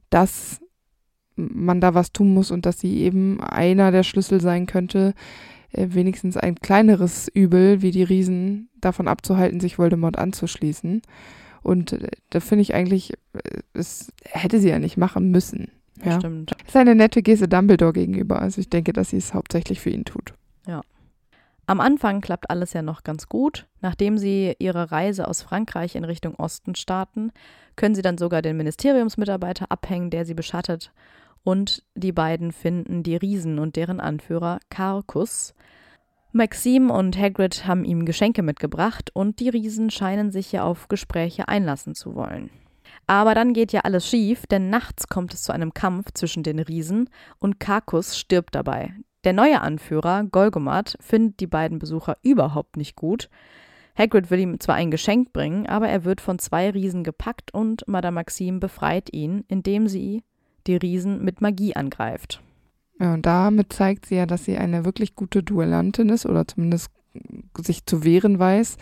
dass 0.10 0.60
man 1.38 1.80
da 1.80 1.94
was 1.94 2.12
tun 2.12 2.34
muss 2.34 2.52
und 2.52 2.66
dass 2.66 2.80
sie 2.80 2.98
eben 2.98 3.42
einer 3.42 3.92
der 3.92 4.04
Schlüssel 4.04 4.42
sein 4.42 4.66
könnte, 4.66 5.14
äh, 5.72 5.88
wenigstens 5.90 6.38
ein 6.38 6.56
kleineres 6.56 7.30
Übel 7.34 7.82
wie 7.82 7.92
die 7.92 8.04
Riesen 8.04 8.70
davon 8.82 9.08
abzuhalten, 9.08 9.60
sich 9.60 9.78
Voldemort 9.78 10.18
anzuschließen. 10.18 11.02
Und 11.62 11.94
äh, 11.94 12.10
da 12.30 12.40
finde 12.40 12.62
ich 12.64 12.74
eigentlich, 12.74 13.14
äh, 13.34 13.62
es 13.74 14.12
hätte 14.24 14.60
sie 14.60 14.70
ja 14.70 14.80
nicht 14.80 14.98
machen 14.98 15.32
müssen. 15.32 15.72
Ja, 16.04 16.20
stimmt. 16.20 16.52
Das 16.52 16.70
ist 16.70 16.76
eine 16.76 16.96
nette 16.96 17.22
Geste 17.22 17.48
Dumbledore 17.48 17.94
gegenüber. 17.94 18.42
Also 18.42 18.62
ich 18.62 18.70
denke, 18.70 18.94
dass 18.94 19.10
sie 19.10 19.18
es 19.18 19.34
hauptsächlich 19.34 19.80
für 19.80 19.90
ihn 19.90 20.06
tut. 20.06 20.34
Ja. 20.68 20.82
Am 21.66 21.82
Anfang 21.82 22.22
klappt 22.22 22.50
alles 22.50 22.74
ja 22.74 22.82
noch 22.82 23.04
ganz 23.04 23.28
gut. 23.28 23.68
Nachdem 23.82 24.18
sie 24.18 24.56
ihre 24.60 24.92
Reise 24.92 25.28
aus 25.28 25.42
Frankreich 25.42 25.96
in 25.96 26.06
Richtung 26.06 26.36
Osten 26.36 26.76
starten, 26.76 27.32
können 27.76 27.96
sie 27.96 28.02
dann 28.02 28.18
sogar 28.18 28.42
den 28.42 28.58
Ministeriumsmitarbeiter 28.58 29.66
abhängen, 29.70 30.10
der 30.10 30.26
sie 30.26 30.34
beschattet. 30.34 30.94
Und 31.48 31.82
die 31.96 32.12
beiden 32.12 32.52
finden 32.52 33.04
die 33.04 33.16
Riesen 33.16 33.58
und 33.58 33.78
deren 33.78 34.02
Anführer 34.02 34.60
Karkus. 34.70 35.56
Maxim 36.34 36.90
und 36.90 37.18
Hagrid 37.18 37.66
haben 37.66 37.86
ihm 37.86 38.04
Geschenke 38.04 38.44
mitgebracht 38.44 39.12
und 39.14 39.40
die 39.40 39.48
Riesen 39.48 39.90
scheinen 39.90 40.30
sich 40.30 40.52
ja 40.52 40.66
auf 40.66 40.90
Gespräche 40.90 41.48
einlassen 41.48 41.96
zu 41.96 42.16
wollen. 42.16 42.50
Aber 43.06 43.34
dann 43.34 43.54
geht 43.54 43.72
ja 43.72 43.80
alles 43.86 44.06
schief, 44.06 44.46
denn 44.46 44.70
nachts 44.70 45.08
kommt 45.08 45.34
es 45.34 45.44
zu 45.44 45.54
einem 45.54 45.74
Kampf 45.74 46.12
zwischen 46.14 46.44
den 46.44 46.60
Riesen 46.60 47.10
und 47.40 47.62
Karkus 47.62 48.18
stirbt 48.18 48.54
dabei. 48.54 48.92
Der 49.24 49.32
neue 49.32 49.62
Anführer, 49.62 50.26
Golgomat, 50.26 50.98
findet 51.00 51.40
die 51.40 51.48
beiden 51.48 51.80
Besucher 51.80 52.18
überhaupt 52.24 52.76
nicht 52.76 52.98
gut. 52.98 53.30
Hagrid 53.98 54.30
will 54.32 54.40
ihm 54.40 54.60
zwar 54.60 54.76
ein 54.76 54.92
Geschenk 54.92 55.32
bringen, 55.32 55.66
aber 55.66 55.88
er 55.88 56.04
wird 56.04 56.20
von 56.20 56.40
zwei 56.40 56.70
Riesen 56.72 57.06
gepackt 57.06 57.54
und 57.54 57.88
Madame 57.88 58.16
Maxime 58.16 58.60
befreit 58.60 59.14
ihn, 59.14 59.46
indem 59.48 59.88
sie 59.88 60.24
die 60.68 60.78
Riesen 60.78 61.24
mit 61.24 61.42
Magie 61.42 61.76
angreift. 61.76 62.42
Ja, 63.00 63.14
und 63.14 63.26
damit 63.26 63.74
zeigt 63.74 64.08
sie 64.08 64.16
ja, 64.16 64.26
dass 64.26 64.46
sie 64.46 64.58
eine 64.58 64.86
wirklich 64.86 65.16
gute 65.16 65.44
Duellantin 65.44 66.10
ist 66.10 66.26
oder 66.26 66.48
zumindest 66.48 66.90
sich 67.58 67.86
zu 67.86 68.04
wehren 68.04 68.40
weiß 68.40 68.78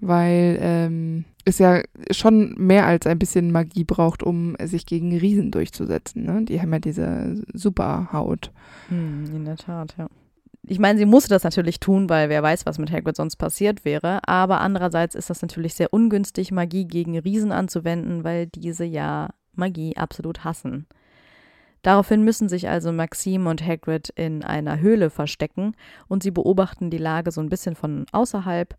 weil 0.00 0.58
ähm, 0.60 1.24
es 1.44 1.58
ja 1.58 1.82
schon 2.10 2.54
mehr 2.58 2.86
als 2.86 3.06
ein 3.06 3.18
bisschen 3.18 3.52
Magie 3.52 3.84
braucht, 3.84 4.22
um 4.22 4.56
sich 4.62 4.86
gegen 4.86 5.16
Riesen 5.16 5.50
durchzusetzen. 5.50 6.24
Ne? 6.24 6.44
Die 6.44 6.60
haben 6.60 6.72
ja 6.72 6.78
diese 6.78 7.42
Superhaut. 7.52 8.50
Hm, 8.88 9.24
in 9.34 9.44
der 9.44 9.56
Tat, 9.56 9.94
ja. 9.96 10.08
Ich 10.68 10.80
meine, 10.80 10.98
sie 10.98 11.06
musste 11.06 11.28
das 11.28 11.44
natürlich 11.44 11.78
tun, 11.78 12.10
weil 12.10 12.28
wer 12.28 12.42
weiß, 12.42 12.66
was 12.66 12.78
mit 12.78 12.90
Hagrid 12.90 13.14
sonst 13.14 13.36
passiert 13.36 13.84
wäre. 13.84 14.18
Aber 14.26 14.60
andererseits 14.60 15.14
ist 15.14 15.30
das 15.30 15.40
natürlich 15.40 15.74
sehr 15.74 15.92
ungünstig, 15.92 16.50
Magie 16.50 16.86
gegen 16.86 17.16
Riesen 17.16 17.52
anzuwenden, 17.52 18.24
weil 18.24 18.48
diese 18.48 18.84
ja 18.84 19.30
Magie 19.54 19.96
absolut 19.96 20.42
hassen. 20.42 20.86
Daraufhin 21.86 22.24
müssen 22.24 22.48
sich 22.48 22.68
also 22.68 22.90
Maxim 22.90 23.46
und 23.46 23.64
Hagrid 23.64 24.08
in 24.16 24.42
einer 24.42 24.80
Höhle 24.80 25.08
verstecken 25.08 25.76
und 26.08 26.24
sie 26.24 26.32
beobachten 26.32 26.90
die 26.90 26.98
Lage 26.98 27.30
so 27.30 27.40
ein 27.40 27.48
bisschen 27.48 27.76
von 27.76 28.06
außerhalb 28.10 28.76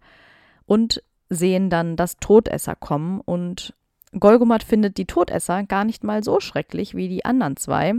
und 0.66 1.02
sehen 1.30 1.70
dann 1.70 1.96
das 1.96 2.18
Todesser 2.18 2.76
kommen 2.76 3.22
und 3.22 3.74
Golgomat 4.20 4.62
findet 4.62 4.98
die 4.98 5.06
Todesser 5.06 5.64
gar 5.64 5.86
nicht 5.86 6.04
mal 6.04 6.22
so 6.22 6.42
schrecklich 6.42 6.96
wie 6.96 7.08
die 7.08 7.24
anderen 7.24 7.56
zwei, 7.56 7.94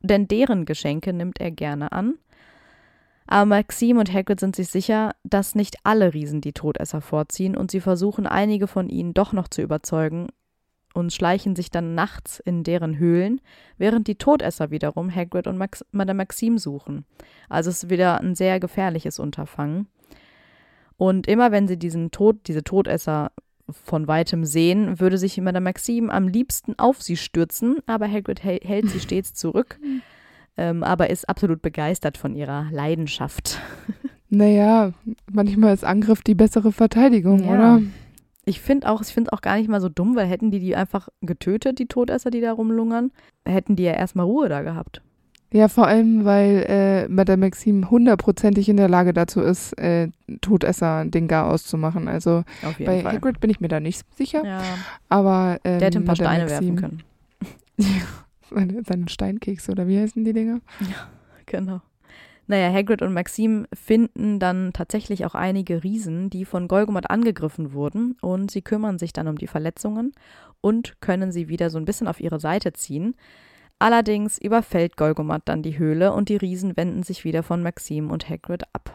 denn 0.00 0.28
deren 0.28 0.64
Geschenke 0.64 1.12
nimmt 1.12 1.42
er 1.42 1.50
gerne 1.50 1.92
an. 1.92 2.14
Aber 3.26 3.44
Maxim 3.44 3.98
und 3.98 4.10
Hagrid 4.10 4.40
sind 4.40 4.56
sich 4.56 4.68
sicher, 4.68 5.14
dass 5.24 5.54
nicht 5.54 5.76
alle 5.82 6.14
Riesen 6.14 6.40
die 6.40 6.54
Todesser 6.54 7.02
vorziehen 7.02 7.54
und 7.54 7.70
sie 7.70 7.80
versuchen 7.80 8.26
einige 8.26 8.66
von 8.66 8.88
ihnen 8.88 9.12
doch 9.12 9.34
noch 9.34 9.48
zu 9.48 9.60
überzeugen 9.60 10.28
und 10.94 11.12
schleichen 11.12 11.54
sich 11.54 11.70
dann 11.70 11.94
nachts 11.94 12.40
in 12.40 12.62
deren 12.62 12.98
Höhlen, 12.98 13.40
während 13.76 14.06
die 14.06 14.14
Todesser 14.14 14.70
wiederum 14.70 15.14
Hagrid 15.14 15.46
und 15.46 15.58
Max 15.58 15.84
Madame 15.92 16.18
Maxim 16.18 16.56
suchen. 16.56 17.04
Also 17.50 17.68
es 17.68 17.82
ist 17.82 17.90
wieder 17.90 18.20
ein 18.20 18.34
sehr 18.34 18.60
gefährliches 18.60 19.18
Unterfangen. 19.18 19.88
Und 20.96 21.26
immer 21.26 21.52
wenn 21.52 21.68
sie 21.68 21.76
diesen 21.76 22.12
Tod, 22.12 22.36
diese 22.46 22.62
Todesser 22.62 23.32
von 23.70 24.06
weitem 24.06 24.44
sehen, 24.44 25.00
würde 25.00 25.18
sich 25.18 25.36
Madame 25.40 25.64
Maxime 25.64 26.12
am 26.12 26.28
liebsten 26.28 26.78
auf 26.78 27.02
sie 27.02 27.16
stürzen, 27.16 27.78
aber 27.86 28.10
Hagrid 28.10 28.44
hält 28.44 28.88
sie 28.88 29.00
stets 29.00 29.34
zurück, 29.34 29.80
ähm, 30.56 30.84
aber 30.84 31.10
ist 31.10 31.28
absolut 31.28 31.60
begeistert 31.60 32.16
von 32.16 32.34
ihrer 32.34 32.68
Leidenschaft. 32.70 33.60
Naja, 34.30 34.92
manchmal 35.30 35.74
ist 35.74 35.84
Angriff 35.84 36.22
die 36.22 36.34
bessere 36.34 36.72
Verteidigung, 36.72 37.44
ja. 37.44 37.50
oder? 37.52 37.82
Ich 38.46 38.60
finde 38.60 38.90
auch, 38.90 39.00
ich 39.00 39.08
finde 39.08 39.32
auch 39.32 39.40
gar 39.40 39.56
nicht 39.56 39.68
mal 39.68 39.80
so 39.80 39.88
dumm, 39.88 40.16
weil 40.16 40.26
hätten 40.26 40.50
die 40.50 40.60
die 40.60 40.76
einfach 40.76 41.08
getötet, 41.22 41.78
die 41.78 41.86
Todesser, 41.86 42.30
die 42.30 42.40
da 42.40 42.52
rumlungern, 42.52 43.10
hätten 43.46 43.76
die 43.76 43.84
ja 43.84 43.92
erstmal 43.92 44.26
Ruhe 44.26 44.48
da 44.48 44.62
gehabt. 44.62 45.02
Ja, 45.54 45.68
vor 45.68 45.86
allem, 45.86 46.24
weil 46.24 46.66
äh, 46.68 47.08
Madame 47.08 47.46
Maxime 47.46 47.88
hundertprozentig 47.88 48.68
in 48.68 48.76
der 48.76 48.88
Lage 48.88 49.12
dazu 49.12 49.40
ist, 49.40 49.72
äh, 49.78 50.08
Todesser 50.40 51.04
den 51.04 51.28
Gar 51.28 51.48
auszumachen. 51.48 52.08
Also 52.08 52.42
bei 52.80 53.02
Fall. 53.02 53.12
Hagrid 53.12 53.38
bin 53.38 53.50
ich 53.50 53.60
mir 53.60 53.68
da 53.68 53.78
nicht 53.78 54.04
sicher. 54.16 54.44
Ja. 54.44 54.62
Aber 55.08 55.60
ähm, 55.62 55.78
der 55.78 55.86
hätte 55.86 55.98
ein 56.00 56.04
paar 56.04 56.16
Madame 56.18 56.48
Steine 56.48 56.50
Maxime, 56.50 56.80
werfen 56.80 56.80
können. 56.80 57.02
ja, 58.74 58.82
seine 58.84 59.08
Steinkekse 59.08 59.70
oder 59.70 59.86
wie 59.86 60.00
heißen 60.00 60.24
die 60.24 60.32
Dinger? 60.32 60.58
Ja, 60.80 61.08
genau. 61.46 61.82
Naja, 62.46 62.70
Hagrid 62.70 63.00
und 63.00 63.14
Maxim 63.14 63.66
finden 63.72 64.38
dann 64.38 64.72
tatsächlich 64.74 65.24
auch 65.24 65.34
einige 65.34 65.82
Riesen, 65.82 66.28
die 66.28 66.44
von 66.44 66.68
Golgomat 66.68 67.10
angegriffen 67.10 67.72
wurden 67.72 68.16
und 68.20 68.50
sie 68.50 68.60
kümmern 68.60 68.98
sich 68.98 69.14
dann 69.14 69.28
um 69.28 69.38
die 69.38 69.46
Verletzungen 69.46 70.12
und 70.60 71.00
können 71.00 71.32
sie 71.32 71.48
wieder 71.48 71.70
so 71.70 71.78
ein 71.78 71.86
bisschen 71.86 72.06
auf 72.06 72.20
ihre 72.20 72.40
Seite 72.40 72.74
ziehen. 72.74 73.14
Allerdings 73.78 74.38
überfällt 74.38 74.96
Golgomat 74.96 75.42
dann 75.46 75.62
die 75.62 75.78
Höhle 75.78 76.12
und 76.12 76.28
die 76.28 76.36
Riesen 76.36 76.76
wenden 76.76 77.02
sich 77.02 77.24
wieder 77.24 77.42
von 77.42 77.62
Maxim 77.62 78.10
und 78.10 78.28
Hagrid 78.28 78.64
ab. 78.74 78.94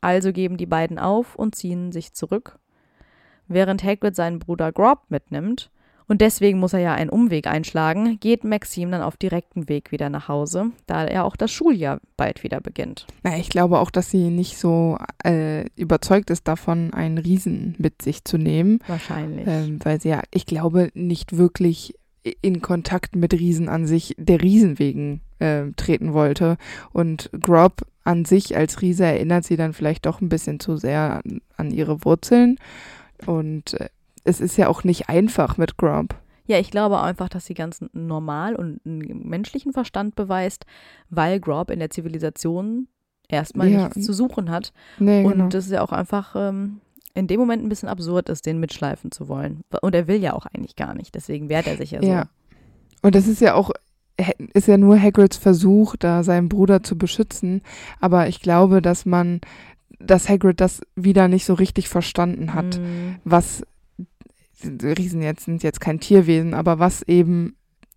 Also 0.00 0.32
geben 0.32 0.56
die 0.56 0.66
beiden 0.66 0.98
auf 0.98 1.34
und 1.34 1.56
ziehen 1.56 1.90
sich 1.90 2.12
zurück, 2.12 2.58
während 3.48 3.82
Hagrid 3.82 4.14
seinen 4.14 4.38
Bruder 4.38 4.70
Grob 4.70 5.02
mitnimmt. 5.08 5.70
Und 6.08 6.22
deswegen 6.22 6.58
muss 6.58 6.72
er 6.72 6.80
ja 6.80 6.94
einen 6.94 7.10
Umweg 7.10 7.46
einschlagen, 7.46 8.18
geht 8.18 8.42
Maxim 8.42 8.90
dann 8.90 9.02
auf 9.02 9.16
direktem 9.16 9.68
Weg 9.68 9.92
wieder 9.92 10.08
nach 10.08 10.28
Hause, 10.28 10.70
da 10.86 11.04
er 11.04 11.24
auch 11.24 11.36
das 11.36 11.52
Schuljahr 11.52 12.00
bald 12.16 12.42
wieder 12.42 12.60
beginnt. 12.60 13.06
Ja, 13.24 13.36
ich 13.36 13.50
glaube 13.50 13.78
auch, 13.78 13.90
dass 13.90 14.10
sie 14.10 14.30
nicht 14.30 14.58
so 14.58 14.96
äh, 15.22 15.66
überzeugt 15.76 16.30
ist 16.30 16.48
davon, 16.48 16.94
einen 16.94 17.18
Riesen 17.18 17.74
mit 17.78 18.00
sich 18.00 18.24
zu 18.24 18.38
nehmen. 18.38 18.80
Wahrscheinlich. 18.86 19.46
Ähm, 19.46 19.78
weil 19.84 20.00
sie 20.00 20.08
ja, 20.08 20.22
ich 20.32 20.46
glaube, 20.46 20.90
nicht 20.94 21.36
wirklich 21.36 21.94
in 22.40 22.62
Kontakt 22.62 23.14
mit 23.14 23.32
Riesen 23.34 23.68
an 23.68 23.86
sich 23.86 24.14
der 24.18 24.42
Riesen 24.42 24.78
wegen 24.78 25.20
äh, 25.38 25.64
treten 25.76 26.14
wollte. 26.14 26.56
Und 26.92 27.30
Grob 27.38 27.86
an 28.04 28.24
sich 28.24 28.56
als 28.56 28.80
Riese 28.80 29.04
erinnert 29.04 29.44
sie 29.44 29.56
dann 29.56 29.72
vielleicht 29.72 30.06
doch 30.06 30.20
ein 30.20 30.28
bisschen 30.28 30.60
zu 30.60 30.76
sehr 30.76 31.22
an, 31.24 31.40
an 31.56 31.70
ihre 31.70 32.04
Wurzeln. 32.04 32.58
Und 33.26 33.74
äh, 33.74 33.88
es 34.28 34.40
ist 34.40 34.56
ja 34.56 34.68
auch 34.68 34.84
nicht 34.84 35.08
einfach 35.08 35.56
mit 35.56 35.76
Grob. 35.76 36.14
Ja, 36.46 36.58
ich 36.58 36.70
glaube 36.70 37.00
einfach, 37.00 37.28
dass 37.28 37.46
sie 37.46 37.54
ganz 37.54 37.84
normal 37.92 38.56
und 38.56 38.80
einen 38.86 39.28
menschlichen 39.28 39.72
Verstand 39.72 40.14
beweist, 40.14 40.64
weil 41.10 41.40
Grob 41.40 41.70
in 41.70 41.78
der 41.78 41.90
Zivilisation 41.90 42.88
erstmal 43.28 43.68
ja. 43.68 43.84
nichts 43.84 44.04
zu 44.04 44.12
suchen 44.12 44.50
hat. 44.50 44.72
Nee, 44.98 45.24
und 45.24 45.32
genau. 45.32 45.48
das 45.48 45.66
ist 45.66 45.72
ja 45.72 45.82
auch 45.82 45.92
einfach 45.92 46.34
ähm, 46.36 46.80
in 47.14 47.26
dem 47.26 47.38
Moment 47.38 47.62
ein 47.62 47.68
bisschen 47.68 47.88
absurd 47.88 48.28
ist, 48.28 48.46
den 48.46 48.60
mitschleifen 48.60 49.10
zu 49.12 49.28
wollen. 49.28 49.62
Und 49.82 49.94
er 49.94 50.08
will 50.08 50.22
ja 50.22 50.32
auch 50.32 50.46
eigentlich 50.46 50.76
gar 50.76 50.94
nicht, 50.94 51.14
deswegen 51.14 51.48
wehrt 51.48 51.66
er 51.66 51.76
sich 51.76 51.90
ja 51.90 52.00
so. 52.00 52.08
Ja. 52.08 52.28
Und 53.02 53.14
das 53.14 53.26
ist 53.26 53.40
ja 53.40 53.54
auch, 53.54 53.70
ist 54.54 54.68
ja 54.68 54.78
nur 54.78 55.00
Hagrids 55.00 55.36
Versuch, 55.36 55.96
da 55.96 56.22
seinen 56.22 56.48
Bruder 56.48 56.82
zu 56.82 56.96
beschützen. 56.96 57.62
Aber 58.00 58.28
ich 58.28 58.40
glaube, 58.40 58.80
dass 58.80 59.04
man, 59.04 59.40
dass 59.98 60.28
Hagrid 60.28 60.60
das 60.60 60.80
wieder 60.96 61.28
nicht 61.28 61.44
so 61.44 61.54
richtig 61.54 61.88
verstanden 61.88 62.54
hat, 62.54 62.78
mhm. 62.78 63.16
was 63.24 63.62
Riesen 64.64 65.22
jetzt 65.22 65.44
sind 65.44 65.62
jetzt 65.62 65.80
kein 65.80 66.00
Tierwesen, 66.00 66.54
aber 66.54 66.78
was 66.78 67.02
eben 67.02 67.54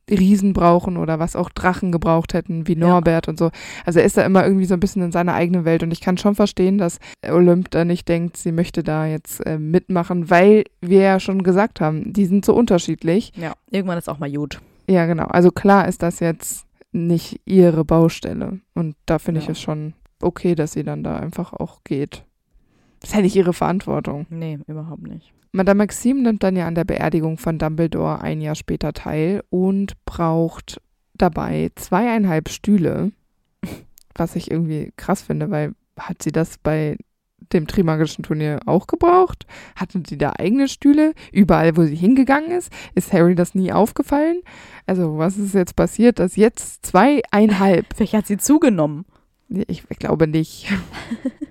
Riesen 0.09 0.53
brauchen 0.53 0.97
oder 0.97 1.19
was 1.19 1.35
auch 1.35 1.49
Drachen 1.49 1.91
gebraucht 1.91 2.33
hätten, 2.33 2.67
wie 2.67 2.75
Norbert 2.75 3.27
ja. 3.27 3.31
und 3.31 3.39
so. 3.39 3.51
Also 3.85 3.99
er 3.99 4.05
ist 4.05 4.17
da 4.17 4.25
immer 4.25 4.43
irgendwie 4.43 4.65
so 4.65 4.73
ein 4.73 4.79
bisschen 4.79 5.01
in 5.01 5.11
seiner 5.11 5.33
eigenen 5.33 5.65
Welt 5.65 5.83
und 5.83 5.91
ich 5.91 6.01
kann 6.01 6.17
schon 6.17 6.35
verstehen, 6.35 6.77
dass 6.77 6.99
Olymp 7.25 7.71
da 7.71 7.85
nicht 7.85 8.07
denkt, 8.07 8.37
sie 8.37 8.51
möchte 8.51 8.83
da 8.83 9.05
jetzt 9.05 9.45
äh, 9.45 9.57
mitmachen, 9.57 10.29
weil 10.29 10.65
wir 10.81 11.01
ja 11.01 11.19
schon 11.19 11.43
gesagt 11.43 11.81
haben, 11.81 12.13
die 12.13 12.25
sind 12.25 12.45
so 12.45 12.53
unterschiedlich. 12.53 13.31
Ja, 13.35 13.53
irgendwann 13.69 13.97
ist 13.97 14.09
auch 14.09 14.19
mal 14.19 14.31
gut. 14.31 14.59
Ja, 14.87 15.05
genau. 15.05 15.25
Also 15.25 15.51
klar 15.51 15.87
ist 15.87 16.03
das 16.03 16.19
jetzt 16.19 16.65
nicht 16.91 17.39
ihre 17.45 17.85
Baustelle 17.85 18.59
und 18.73 18.95
da 19.05 19.19
finde 19.19 19.39
ja. 19.39 19.45
ich 19.45 19.49
es 19.49 19.61
schon 19.61 19.93
okay, 20.21 20.55
dass 20.55 20.73
sie 20.73 20.83
dann 20.83 21.03
da 21.03 21.17
einfach 21.17 21.53
auch 21.53 21.83
geht. 21.83 22.25
Das 23.01 23.09
ist 23.09 23.15
ja 23.15 23.21
nicht 23.21 23.35
ihre 23.35 23.53
Verantwortung. 23.53 24.27
Nee, 24.29 24.59
überhaupt 24.67 25.03
nicht. 25.03 25.33
Madame 25.51 25.79
Maxime 25.79 26.21
nimmt 26.21 26.43
dann 26.43 26.55
ja 26.55 26.65
an 26.65 26.75
der 26.75 26.85
Beerdigung 26.85 27.37
von 27.37 27.57
Dumbledore 27.57 28.21
ein 28.21 28.39
Jahr 28.39 28.55
später 28.55 28.93
teil 28.93 29.43
und 29.49 29.93
braucht 30.05 30.79
dabei 31.13 31.71
zweieinhalb 31.75 32.49
Stühle, 32.49 33.11
was 34.15 34.35
ich 34.35 34.49
irgendwie 34.49 34.93
krass 34.95 35.21
finde, 35.21 35.51
weil 35.51 35.73
hat 35.97 36.21
sie 36.23 36.31
das 36.31 36.57
bei 36.57 36.97
dem 37.51 37.67
Trimagischen 37.67 38.23
Turnier 38.23 38.59
auch 38.65 38.87
gebraucht? 38.87 39.45
Hatten 39.75 40.05
sie 40.05 40.17
da 40.17 40.33
eigene 40.37 40.69
Stühle? 40.69 41.13
Überall, 41.33 41.75
wo 41.75 41.83
sie 41.83 41.95
hingegangen 41.95 42.51
ist? 42.51 42.71
Ist 42.95 43.11
Harry 43.11 43.35
das 43.35 43.55
nie 43.55 43.73
aufgefallen? 43.73 44.41
Also, 44.85 45.17
was 45.17 45.37
ist 45.37 45.53
jetzt 45.53 45.75
passiert, 45.75 46.19
dass 46.19 46.35
jetzt 46.37 46.85
zweieinhalb. 46.85 47.87
Vielleicht 47.93 48.13
hat 48.13 48.27
sie 48.27 48.37
zugenommen. 48.37 49.05
Ich, 49.49 49.83
ich 49.89 49.99
glaube 49.99 50.27
nicht. 50.27 50.71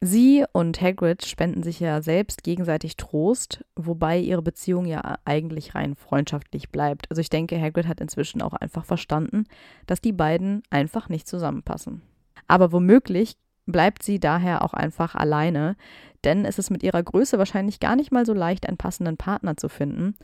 Sie 0.00 0.44
und 0.52 0.80
Hagrid 0.80 1.24
spenden 1.24 1.62
sich 1.64 1.80
ja 1.80 2.02
selbst 2.02 2.44
gegenseitig 2.44 2.96
Trost, 2.96 3.64
wobei 3.74 4.18
ihre 4.18 4.42
Beziehung 4.42 4.84
ja 4.86 5.16
eigentlich 5.24 5.74
rein 5.74 5.96
freundschaftlich 5.96 6.70
bleibt. 6.70 7.10
Also 7.10 7.20
ich 7.20 7.30
denke, 7.30 7.60
Hagrid 7.60 7.88
hat 7.88 8.00
inzwischen 8.00 8.40
auch 8.40 8.52
einfach 8.52 8.84
verstanden, 8.84 9.44
dass 9.86 10.00
die 10.00 10.12
beiden 10.12 10.62
einfach 10.70 11.08
nicht 11.08 11.26
zusammenpassen. 11.26 12.02
Aber 12.46 12.70
womöglich 12.70 13.36
bleibt 13.66 14.02
sie 14.02 14.20
daher 14.20 14.62
auch 14.62 14.72
einfach 14.72 15.14
alleine, 15.14 15.76
denn 16.24 16.44
es 16.44 16.58
ist 16.58 16.70
mit 16.70 16.82
ihrer 16.82 17.02
Größe 17.02 17.38
wahrscheinlich 17.38 17.80
gar 17.80 17.96
nicht 17.96 18.12
mal 18.12 18.24
so 18.24 18.34
leicht, 18.34 18.66
einen 18.66 18.76
passenden 18.78 19.16
Partner 19.16 19.56
zu 19.56 19.68
finden. 19.68 20.16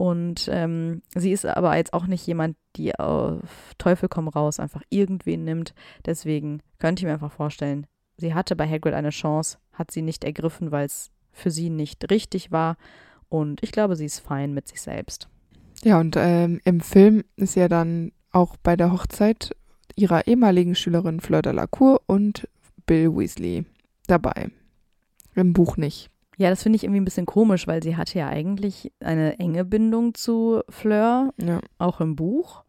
Und 0.00 0.48
ähm, 0.50 1.02
sie 1.14 1.30
ist 1.30 1.44
aber 1.44 1.76
jetzt 1.76 1.92
auch 1.92 2.06
nicht 2.06 2.26
jemand, 2.26 2.56
die 2.76 2.98
auf 2.98 3.74
Teufel 3.76 4.08
komm 4.08 4.28
raus 4.28 4.58
einfach 4.58 4.80
irgendwen 4.88 5.44
nimmt. 5.44 5.74
Deswegen 6.06 6.62
könnte 6.78 7.00
ich 7.00 7.06
mir 7.06 7.12
einfach 7.12 7.30
vorstellen, 7.30 7.86
sie 8.16 8.32
hatte 8.32 8.56
bei 8.56 8.66
Hagrid 8.66 8.94
eine 8.94 9.10
Chance, 9.10 9.58
hat 9.74 9.90
sie 9.90 10.00
nicht 10.00 10.24
ergriffen, 10.24 10.70
weil 10.72 10.86
es 10.86 11.10
für 11.32 11.50
sie 11.50 11.68
nicht 11.68 12.10
richtig 12.10 12.50
war. 12.50 12.78
Und 13.28 13.62
ich 13.62 13.72
glaube, 13.72 13.94
sie 13.94 14.06
ist 14.06 14.20
fein 14.20 14.54
mit 14.54 14.68
sich 14.68 14.80
selbst. 14.80 15.28
Ja, 15.84 16.00
und 16.00 16.16
ähm, 16.16 16.62
im 16.64 16.80
Film 16.80 17.22
ist 17.36 17.54
ja 17.54 17.68
dann 17.68 18.12
auch 18.32 18.56
bei 18.56 18.76
der 18.76 18.92
Hochzeit 18.92 19.54
ihrer 19.96 20.26
ehemaligen 20.26 20.76
Schülerin 20.76 21.20
Fleur 21.20 21.42
de 21.42 21.52
la 21.52 21.66
Cour 21.66 22.00
und 22.06 22.48
Bill 22.86 23.14
Weasley 23.14 23.66
dabei. 24.06 24.50
Im 25.34 25.52
Buch 25.52 25.76
nicht. 25.76 26.08
Ja, 26.40 26.48
das 26.48 26.62
finde 26.62 26.76
ich 26.76 26.84
irgendwie 26.84 27.00
ein 27.02 27.04
bisschen 27.04 27.26
komisch, 27.26 27.66
weil 27.66 27.82
sie 27.82 27.98
hatte 27.98 28.18
ja 28.18 28.26
eigentlich 28.28 28.90
eine 29.00 29.38
enge 29.38 29.62
Bindung 29.64 30.14
zu 30.14 30.62
Fleur, 30.70 31.34
Ja. 31.36 31.60
auch 31.78 32.00
im 32.00 32.16
Buch. 32.16 32.64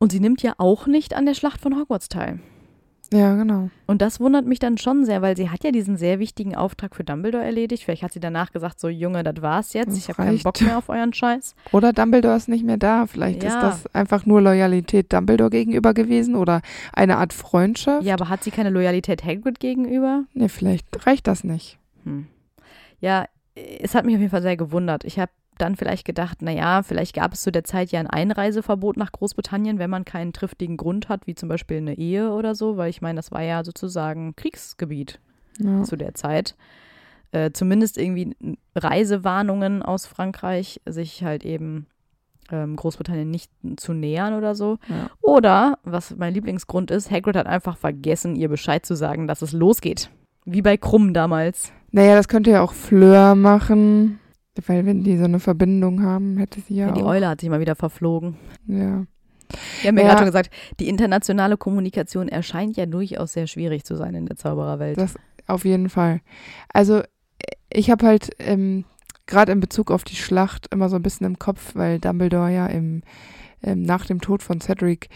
Und 0.00 0.10
sie 0.10 0.18
nimmt 0.18 0.42
ja 0.42 0.54
auch 0.58 0.88
nicht 0.88 1.14
an 1.14 1.24
der 1.24 1.34
Schlacht 1.34 1.60
von 1.60 1.78
Hogwarts 1.78 2.08
teil. 2.08 2.40
Ja, 3.12 3.34
genau. 3.36 3.70
Und 3.86 4.02
das 4.02 4.18
wundert 4.18 4.46
mich 4.46 4.58
dann 4.58 4.76
schon 4.78 5.04
sehr, 5.04 5.22
weil 5.22 5.36
sie 5.36 5.50
hat 5.50 5.62
ja 5.62 5.70
diesen 5.72 5.96
sehr 5.96 6.18
wichtigen 6.18 6.56
Auftrag 6.56 6.96
für 6.96 7.04
Dumbledore 7.04 7.44
erledigt. 7.44 7.84
Vielleicht 7.84 8.02
hat 8.02 8.12
sie 8.12 8.18
danach 8.20 8.52
gesagt, 8.52 8.80
so 8.80 8.88
Junge, 8.88 9.22
das 9.22 9.40
war's 9.42 9.72
jetzt. 9.72 9.88
Das 9.90 9.96
Ich 9.98 10.08
habe 10.08 10.16
keinen. 10.24 10.38
Bock 10.40 10.60
mehr 10.60 10.76
auf 10.78 10.88
euren 10.88 11.12
Scheiß. 11.12 11.54
Oder 11.72 11.92
Dumbledore 11.92 12.36
ist 12.36 12.48
nicht 12.48 12.64
mehr 12.64 12.76
da. 12.76 13.06
Vielleicht 13.06 13.44
ist 13.44 13.52
Ja. 13.54 13.62
das 13.62 13.86
einfach 13.94 14.26
nur 14.26 14.40
Loyalität 14.40 15.12
Dumbledore 15.12 15.50
gegenüber 15.50 15.92
gewesen 15.94 16.34
oder 16.34 16.60
eine 16.92 17.18
Art 17.18 17.32
Freundschaft. 17.32 18.04
Ja, 18.04 18.14
aber 18.14 18.28
hat 18.28 18.42
sie 18.42 18.50
keine 18.52 18.70
Loyalität 18.70 19.24
Hagrid 19.24 19.60
gegenüber? 19.60 20.24
Nee, 20.34 20.48
vielleicht 20.48 20.86
reicht 21.06 21.26
das 21.28 21.42
nicht. 21.44 21.78
Hm. 22.04 22.26
Ja, 23.00 23.26
es 23.54 23.94
hat 23.94 24.04
mich 24.04 24.14
auf 24.14 24.20
jeden 24.20 24.30
Fall 24.30 24.42
sehr 24.42 24.56
gewundert. 24.56 25.04
Ich 25.04 25.18
habe 25.18 25.32
dann 25.58 25.76
vielleicht 25.76 26.06
gedacht, 26.06 26.40
naja, 26.40 26.82
vielleicht 26.82 27.14
gab 27.14 27.34
es 27.34 27.42
zu 27.42 27.52
der 27.52 27.64
Zeit 27.64 27.90
ja 27.92 28.00
ein 28.00 28.06
Einreiseverbot 28.06 28.96
nach 28.96 29.12
Großbritannien, 29.12 29.78
wenn 29.78 29.90
man 29.90 30.04
keinen 30.06 30.32
triftigen 30.32 30.76
Grund 30.78 31.08
hat, 31.10 31.26
wie 31.26 31.34
zum 31.34 31.48
Beispiel 31.50 31.76
eine 31.78 31.98
Ehe 31.98 32.30
oder 32.32 32.54
so, 32.54 32.76
weil 32.78 32.88
ich 32.88 33.02
meine, 33.02 33.16
das 33.16 33.30
war 33.30 33.42
ja 33.42 33.62
sozusagen 33.62 34.34
Kriegsgebiet 34.36 35.20
Ja. 35.58 35.82
zu 35.82 35.96
der 35.96 36.14
Zeit. 36.14 36.54
Äh, 37.32 37.50
zumindest 37.52 37.98
irgendwie 37.98 38.34
Reisewarnungen 38.74 39.82
aus 39.82 40.06
Frankreich, 40.06 40.80
sich 40.86 41.22
halt 41.22 41.44
eben 41.44 41.86
ähm, 42.50 42.74
Großbritannien 42.76 43.30
nicht 43.30 43.50
zu 43.76 43.92
nähern 43.92 44.34
oder 44.34 44.54
so. 44.54 44.78
Ja. 44.88 45.10
Oder, 45.20 45.78
was 45.84 46.16
mein 46.16 46.34
Lieblingsgrund 46.34 46.90
ist, 46.90 47.10
Hagrid 47.10 47.36
hat 47.36 47.46
einfach 47.46 47.76
vergessen, 47.76 48.34
ihr 48.34 48.48
Bescheid 48.48 48.84
zu 48.84 48.96
sagen, 48.96 49.28
dass 49.28 49.42
es 49.42 49.52
losgeht. 49.52 50.10
Wie 50.50 50.62
bei 50.62 50.76
Krumm 50.76 51.14
damals. 51.14 51.72
Naja, 51.92 52.14
das 52.14 52.28
könnte 52.28 52.50
ja 52.50 52.62
auch 52.62 52.72
Fleur 52.72 53.34
machen. 53.34 54.18
Weil 54.66 54.84
wenn 54.84 55.04
die 55.04 55.16
so 55.16 55.24
eine 55.24 55.40
Verbindung 55.40 56.02
haben, 56.02 56.36
hätte 56.36 56.60
sie 56.60 56.74
ja, 56.74 56.88
Ja, 56.88 56.92
die 56.92 57.02
auch. 57.02 57.06
Eule 57.08 57.28
hat 57.28 57.40
sich 57.40 57.48
mal 57.48 57.60
wieder 57.60 57.76
verflogen. 57.76 58.36
Ja. 58.66 59.06
Wir 59.82 59.88
haben 59.88 59.96
ja, 59.96 60.02
Ja. 60.02 60.08
gerade 60.08 60.18
schon 60.18 60.26
gesagt, 60.26 60.50
die 60.78 60.88
internationale 60.88 61.56
Kommunikation 61.56 62.28
erscheint 62.28 62.76
ja 62.76 62.86
durchaus 62.86 63.32
sehr 63.32 63.46
schwierig 63.46 63.84
zu 63.84 63.96
sein 63.96 64.14
in 64.14 64.26
der 64.26 64.36
Zaubererwelt. 64.36 64.98
Das 64.98 65.14
auf 65.46 65.64
jeden 65.64 65.88
Fall. 65.88 66.20
Also 66.72 67.02
ich 67.72 67.90
habe 67.90 68.06
halt 68.06 68.30
ähm, 68.38 68.84
gerade 69.26 69.52
in 69.52 69.60
Bezug 69.60 69.90
auf 69.90 70.04
die 70.04 70.16
Schlacht 70.16 70.68
immer 70.72 70.88
so 70.88 70.96
ein 70.96 71.02
bisschen 71.02 71.26
im 71.26 71.38
Kopf, 71.38 71.74
weil 71.74 71.98
Dumbledore 71.98 72.52
ja 72.52 72.66
im, 72.66 73.02
ähm, 73.62 73.82
nach 73.82 74.04
dem 74.06 74.20
Tod 74.20 74.42
von 74.42 74.60
Cedric 74.60 75.08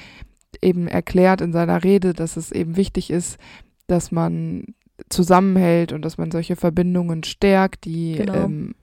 eben 0.63 0.89
erklärt 0.89 1.41
in 1.41 1.53
seiner 1.53 1.85
Rede, 1.85 2.13
dass 2.15 2.37
es 2.37 2.51
eben 2.51 2.77
wichtig 2.77 3.11
ist, 3.11 3.39
dass 3.89 4.11
man 4.13 4.75
zusammenhält 5.09 5.93
und 5.93 6.03
dass 6.03 6.19
man 6.19 6.31
solche 6.31 6.57
Verbindungen 6.57 7.25
stärkt, 7.25 7.85
die 7.85 8.17
Genau. 8.17 8.35
ähm, 8.35 8.75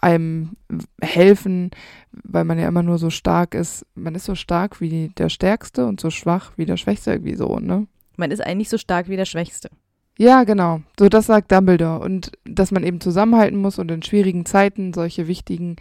einem 0.00 0.56
helfen, 1.00 1.70
weil 2.12 2.44
man 2.44 2.58
ja 2.58 2.68
immer 2.68 2.82
nur 2.82 2.98
so 2.98 3.10
stark 3.10 3.54
ist. 3.54 3.86
Man 3.94 4.14
ist 4.14 4.24
so 4.24 4.34
stark 4.34 4.80
wie 4.80 5.10
der 5.16 5.28
Stärkste 5.28 5.86
und 5.86 6.00
so 6.00 6.10
schwach 6.10 6.52
wie 6.56 6.66
der 6.66 6.76
Schwächste 6.76 7.12
irgendwie 7.12 7.34
so, 7.34 7.58
ne? 7.58 7.86
Man 8.16 8.30
ist 8.30 8.40
eigentlich 8.40 8.68
so 8.68 8.78
stark 8.78 9.08
wie 9.08 9.16
der 9.16 9.26
Schwächste. 9.26 9.68
Ja, 10.18 10.44
genau. 10.44 10.80
So 10.98 11.08
das 11.08 11.26
sagt 11.26 11.52
Dumbledore. 11.52 12.00
Und 12.00 12.32
dass 12.44 12.70
man 12.70 12.84
eben 12.84 13.00
zusammenhalten 13.00 13.58
muss 13.58 13.78
und 13.78 13.90
in 13.90 14.02
schwierigen 14.02 14.46
Zeiten 14.46 14.94
solche 14.94 15.28
wichtigen 15.28 15.76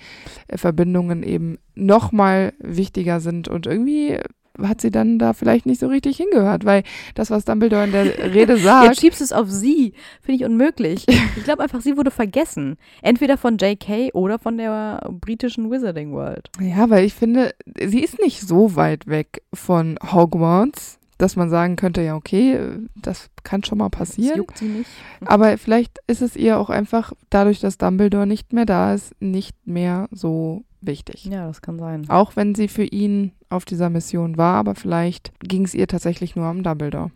äh, 0.48 0.58
Verbindungen 0.58 1.24
eben 1.24 1.58
nochmal 1.74 2.54
wichtiger 2.60 3.22
sind. 3.22 3.48
Und 3.48 3.66
irgendwie 3.66 4.20
hat 4.62 4.82
sie 4.82 4.92
dann 4.92 5.20
da 5.20 5.34
vielleicht 5.34 5.66
nicht 5.66 5.80
so 5.80 5.88
richtig 5.88 6.18
hingehört, 6.18 6.66
weil 6.66 6.84
das, 7.14 7.30
was 7.32 7.46
Dumbledore 7.46 7.86
in 7.86 7.92
der 7.92 8.34
Rede 8.34 8.54
Jetzt 8.56 8.64
sagt, 8.64 9.00
schiebst 9.00 9.20
du 9.20 9.24
es 9.24 9.34
auf 9.34 9.50
sie. 9.50 9.94
Finde 10.22 10.44
ich 10.44 10.50
unmöglich. 10.50 11.06
Ich 11.08 11.44
glaube 11.44 11.64
einfach, 11.64 11.82
sie 11.82 11.98
wurde 11.98 12.12
vergessen. 12.12 12.78
Entweder 13.02 13.38
von 13.38 13.58
J.K. 13.58 14.12
oder 14.14 14.40
von 14.40 14.58
der 14.58 15.08
britischen 15.12 15.70
Wizarding 15.72 16.14
World. 16.14 16.50
ja, 16.60 16.90
weil 16.90 17.06
ich 17.06 17.14
finde, 17.14 17.54
sie 17.80 18.04
ist 18.04 18.20
nicht 18.22 18.42
so 18.42 18.76
weit 18.76 19.08
weg 19.08 19.42
von 19.54 19.98
Hogwarts, 20.12 21.00
dass 21.18 21.36
man 21.36 21.50
sagen 21.50 21.76
könnte, 21.76 22.02
ja, 22.02 22.16
okay, 22.16 22.60
das 22.96 23.30
kann 23.44 23.64
schon 23.64 23.78
mal 23.78 23.90
Das 23.90 23.98
passieren. 24.00 24.38
juckt 24.38 24.58
sie 24.58 24.66
nicht. 24.66 24.90
Aber 25.26 25.58
vielleicht 25.58 26.00
ist 26.08 26.22
es 26.22 26.36
ihr 26.36 26.60
auch 26.60 26.70
einfach, 26.70 27.14
dadurch, 27.30 27.60
dass 27.60 27.78
Dumbledore 27.78 28.28
nicht 28.28 28.54
mehr 28.54 28.66
da 28.66 28.94
ist, 28.94 29.14
nicht 29.22 29.56
mehr 29.66 30.08
so 30.12 30.64
wichtig. 30.82 31.26
Ja, 31.26 31.48
das 31.48 31.62
kann 31.62 31.80
sein. 31.80 32.10
Auch 32.10 32.36
wenn 32.36 32.54
sie 32.56 32.68
für 32.68 32.84
ihn 32.84 33.32
auf 33.50 33.66
dieser 33.66 33.90
Mission 33.90 34.38
war, 34.38 34.56
aber 34.56 34.76
vielleicht 34.76 35.32
ging 35.40 35.66
es 35.66 35.74
ihr 35.74 35.88
tatsächlich 35.88 36.36
nur 36.36 36.50
um 36.50 36.64
Dumbledore. 36.64 37.12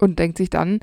Und 0.00 0.18
denkt 0.18 0.38
sich 0.38 0.50
dann, 0.50 0.80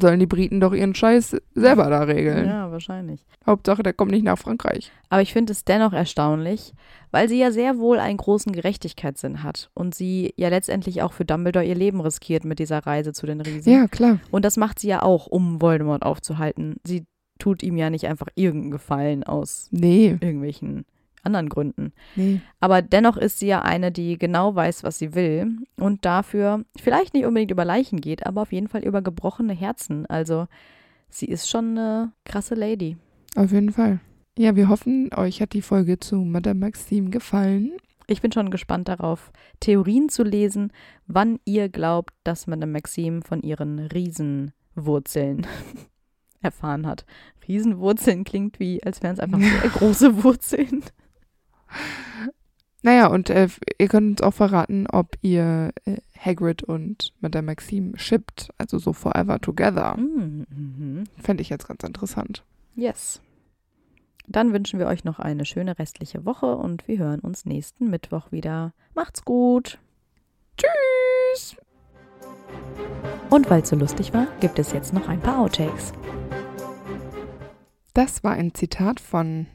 sollen 0.00 0.20
die 0.20 0.26
Briten 0.26 0.60
doch 0.60 0.72
ihren 0.72 0.94
Scheiß 0.94 1.36
selber 1.54 1.90
da 1.90 2.02
regeln. 2.02 2.46
Ja, 2.46 2.70
wahrscheinlich. 2.70 3.26
Hauptsache, 3.46 3.82
der 3.82 3.92
kommt 3.92 4.12
nicht 4.12 4.24
nach 4.24 4.38
Frankreich. 4.38 4.92
Aber 5.08 5.22
ich 5.22 5.32
finde 5.32 5.52
es 5.52 5.64
dennoch 5.64 5.92
erstaunlich, 5.92 6.72
weil 7.10 7.28
sie 7.28 7.38
ja 7.38 7.50
sehr 7.50 7.78
wohl 7.78 7.98
einen 7.98 8.16
großen 8.16 8.52
Gerechtigkeitssinn 8.52 9.42
hat 9.42 9.70
und 9.74 9.94
sie 9.94 10.32
ja 10.36 10.48
letztendlich 10.48 11.02
auch 11.02 11.12
für 11.12 11.24
Dumbledore 11.24 11.64
ihr 11.64 11.74
Leben 11.74 12.00
riskiert 12.00 12.44
mit 12.44 12.58
dieser 12.58 12.86
Reise 12.86 13.12
zu 13.12 13.26
den 13.26 13.40
Riesen. 13.40 13.72
Ja, 13.72 13.88
klar. 13.88 14.18
Und 14.30 14.44
das 14.44 14.56
macht 14.56 14.78
sie 14.78 14.88
ja 14.88 15.02
auch, 15.02 15.26
um 15.26 15.60
Voldemort 15.60 16.02
aufzuhalten. 16.04 16.76
Sie 16.84 17.04
tut 17.38 17.62
ihm 17.62 17.76
ja 17.76 17.90
nicht 17.90 18.06
einfach 18.06 18.28
irgendeinen 18.36 18.70
Gefallen 18.70 19.24
aus 19.24 19.68
Nee, 19.72 20.16
irgendwelchen 20.20 20.84
anderen 21.24 21.48
Gründen. 21.48 21.92
nee. 22.16 22.40
Aber 22.60 22.82
dennoch 22.82 23.16
ist 23.16 23.38
sie 23.38 23.46
ja 23.46 23.62
eine, 23.62 23.92
die 23.92 24.18
genau 24.18 24.54
weiß, 24.54 24.84
was 24.84 24.98
sie 24.98 25.14
will 25.14 25.58
und 25.76 26.04
dafür 26.04 26.64
vielleicht 26.76 27.14
nicht 27.14 27.26
unbedingt 27.26 27.50
über 27.50 27.64
Leichen 27.64 28.00
geht, 28.00 28.26
aber 28.26 28.42
auf 28.42 28.52
jeden 28.52 28.68
Fall 28.68 28.82
über 28.84 29.02
gebrochene 29.02 29.54
Herzen. 29.54 30.06
Also 30.06 30.46
sie 31.08 31.26
ist 31.26 31.48
schon 31.48 31.78
eine 31.78 32.12
krasse 32.24 32.54
Lady. 32.54 32.96
Auf 33.36 33.52
jeden 33.52 33.72
Fall. 33.72 34.00
Ja, 34.38 34.56
wir 34.56 34.68
hoffen, 34.68 35.10
euch 35.14 35.40
hat 35.40 35.52
die 35.52 35.62
Folge 35.62 36.00
zu 36.00 36.16
Madame 36.16 36.58
Maxime 36.58 37.10
gefallen. 37.10 37.72
Ich 38.06 38.20
bin 38.20 38.32
schon 38.32 38.50
gespannt 38.50 38.88
darauf, 38.88 39.32
Theorien 39.60 40.08
zu 40.08 40.24
lesen, 40.24 40.72
wann 41.06 41.38
ihr 41.44 41.68
glaubt, 41.68 42.12
dass 42.22 42.46
Madame 42.46 42.72
Maxime 42.72 43.22
von 43.22 43.42
ihren 43.42 43.78
Riesenwurzeln 43.78 45.46
erfahren 46.42 46.86
hat. 46.86 47.06
Riesenwurzeln 47.48 48.24
klingt 48.24 48.60
wie, 48.60 48.82
als 48.82 49.02
wären 49.02 49.14
es 49.14 49.20
einfach 49.20 49.40
sehr 49.60 49.70
große 49.70 50.22
Wurzeln. 50.22 50.82
Naja, 52.82 53.06
und 53.06 53.30
äh, 53.30 53.48
ihr 53.78 53.88
könnt 53.88 54.10
uns 54.10 54.22
auch 54.22 54.34
verraten, 54.34 54.86
ob 54.86 55.16
ihr 55.22 55.72
äh, 55.86 55.96
Hagrid 56.18 56.62
und 56.62 57.14
Madame 57.20 57.46
Maxime 57.46 57.98
shippt, 57.98 58.50
also 58.58 58.78
so 58.78 58.92
forever 58.92 59.40
together. 59.40 59.96
Mhm. 59.96 61.04
Fände 61.18 61.40
ich 61.40 61.48
jetzt 61.48 61.66
ganz 61.66 61.82
interessant. 61.82 62.44
Yes. 62.76 63.22
Dann 64.26 64.52
wünschen 64.52 64.78
wir 64.78 64.86
euch 64.86 65.04
noch 65.04 65.18
eine 65.18 65.44
schöne 65.46 65.78
restliche 65.78 66.24
Woche 66.24 66.56
und 66.56 66.86
wir 66.86 66.98
hören 66.98 67.20
uns 67.20 67.46
nächsten 67.46 67.88
Mittwoch 67.88 68.32
wieder. 68.32 68.72
Macht's 68.94 69.24
gut. 69.24 69.78
Tschüss! 70.56 71.56
Und 73.30 73.50
weil 73.50 73.62
es 73.62 73.70
so 73.70 73.76
lustig 73.76 74.12
war, 74.12 74.26
gibt 74.40 74.58
es 74.58 74.72
jetzt 74.72 74.92
noch 74.92 75.08
ein 75.08 75.20
paar 75.20 75.38
Outtakes. 75.38 75.92
Das 77.92 78.24
war 78.24 78.32
ein 78.32 78.54
Zitat 78.54 79.00
von 79.00 79.46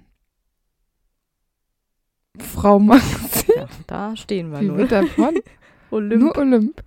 Frau 2.41 2.79
Maxi. 2.79 3.51
Ja, 3.55 3.67
da 3.87 4.15
stehen 4.15 4.51
wir 4.51 4.61
Wie 4.61 4.65
nur. 4.65 4.77
wird 4.77 4.91
davon? 4.91 5.39
Olymp. 5.91 6.21
Nur 6.21 6.37
Olymp. 6.37 6.83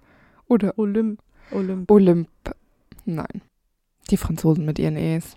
Oder 0.48 0.78
Olymp. 0.78 1.20
Olymp. 1.50 1.90
Olymp. 1.90 2.28
Nein. 3.04 3.42
Die 4.10 4.16
Franzosen 4.16 4.64
mit 4.64 4.78
ihren 4.78 4.96
E's. 4.96 5.34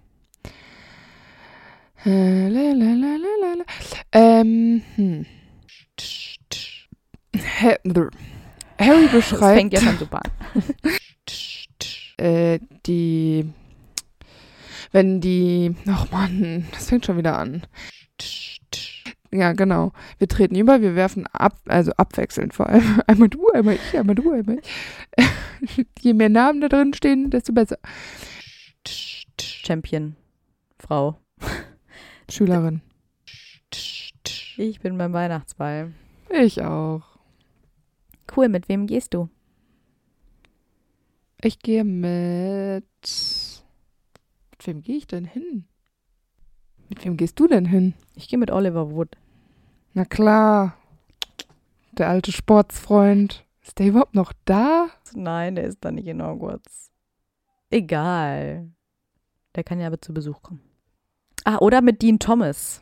Äh, 2.05 2.47
la, 2.49 2.71
la, 2.73 2.93
la, 2.93 3.15
la, 3.15 3.35
la, 3.41 3.53
la. 3.57 3.65
Ähm, 4.11 4.81
hm. 4.95 5.25
Ha- 7.61 7.79
Harry 8.79 9.03
Das 9.05 9.11
beschreibt 9.11 9.57
fängt 9.57 9.73
ja 9.73 9.81
schon 9.81 9.97
super 9.97 10.21
an. 10.23 10.63
äh, 12.23 12.59
die, 12.85 13.49
wenn 14.91 15.21
die, 15.21 15.75
ach 15.87 16.11
Mann, 16.11 16.65
das 16.71 16.89
fängt 16.89 17.05
schon 17.05 17.17
wieder 17.17 17.37
an. 17.37 17.63
Ja, 19.35 19.51
genau. 19.51 19.91
Wir 20.17 20.27
treten 20.27 20.55
über, 20.55 20.81
wir 20.81 20.95
werfen 20.95 21.27
ab, 21.27 21.59
also 21.67 21.91
abwechselnd 21.93 22.53
vor 22.53 22.69
allem. 22.69 23.01
Einmal 23.07 23.29
du, 23.29 23.49
einmal 23.51 23.75
ich, 23.75 23.97
einmal 23.97 24.15
du, 24.15 24.31
einmal 24.31 24.59
ich. 24.59 25.85
Je 25.99 26.13
mehr 26.13 26.29
Namen 26.29 26.61
da 26.61 26.69
drin 26.69 26.93
stehen, 26.93 27.29
desto 27.29 27.51
besser. 27.51 27.77
Champion. 29.37 30.15
Frau. 30.79 31.17
Schülerin. 32.29 32.81
Ich 34.57 34.79
bin 34.79 34.97
beim 34.97 35.11
Weihnachtsball. 35.11 35.91
Ich 36.29 36.61
auch. 36.61 37.03
Cool, 38.35 38.47
mit 38.47 38.69
wem 38.69 38.87
gehst 38.87 39.13
du? 39.13 39.29
Ich 41.41 41.59
gehe 41.59 41.83
mit. 41.83 42.85
Mit 44.51 44.67
wem 44.67 44.81
gehe 44.81 44.97
ich 44.97 45.07
denn 45.07 45.25
hin? 45.25 45.65
Mit 46.89 47.03
wem 47.03 47.17
gehst 47.17 47.39
du 47.39 47.47
denn 47.47 47.65
hin? 47.65 47.93
Ich 48.15 48.29
gehe 48.29 48.39
mit 48.39 48.51
Oliver 48.51 48.91
Wood. 48.91 49.17
Na 49.95 50.03
klar. 50.03 50.77
Der 51.93 52.09
alte 52.09 52.33
Sportsfreund. 52.33 53.45
Ist 53.63 53.79
der 53.79 53.87
überhaupt 53.87 54.13
noch 54.13 54.33
da? 54.43 54.87
Nein, 55.13 55.55
der 55.55 55.63
ist 55.63 55.77
da 55.85 55.89
nicht 55.89 56.07
in 56.07 56.21
Hogwarts. 56.21 56.91
Egal. 57.69 58.69
Der 59.55 59.63
kann 59.63 59.79
ja 59.79 59.87
aber 59.87 60.01
zu 60.01 60.13
Besuch 60.13 60.41
kommen. 60.41 60.59
Ah, 61.45 61.59
oder 61.59 61.81
mit 61.81 62.01
Dean 62.01 62.19
Thomas. 62.19 62.81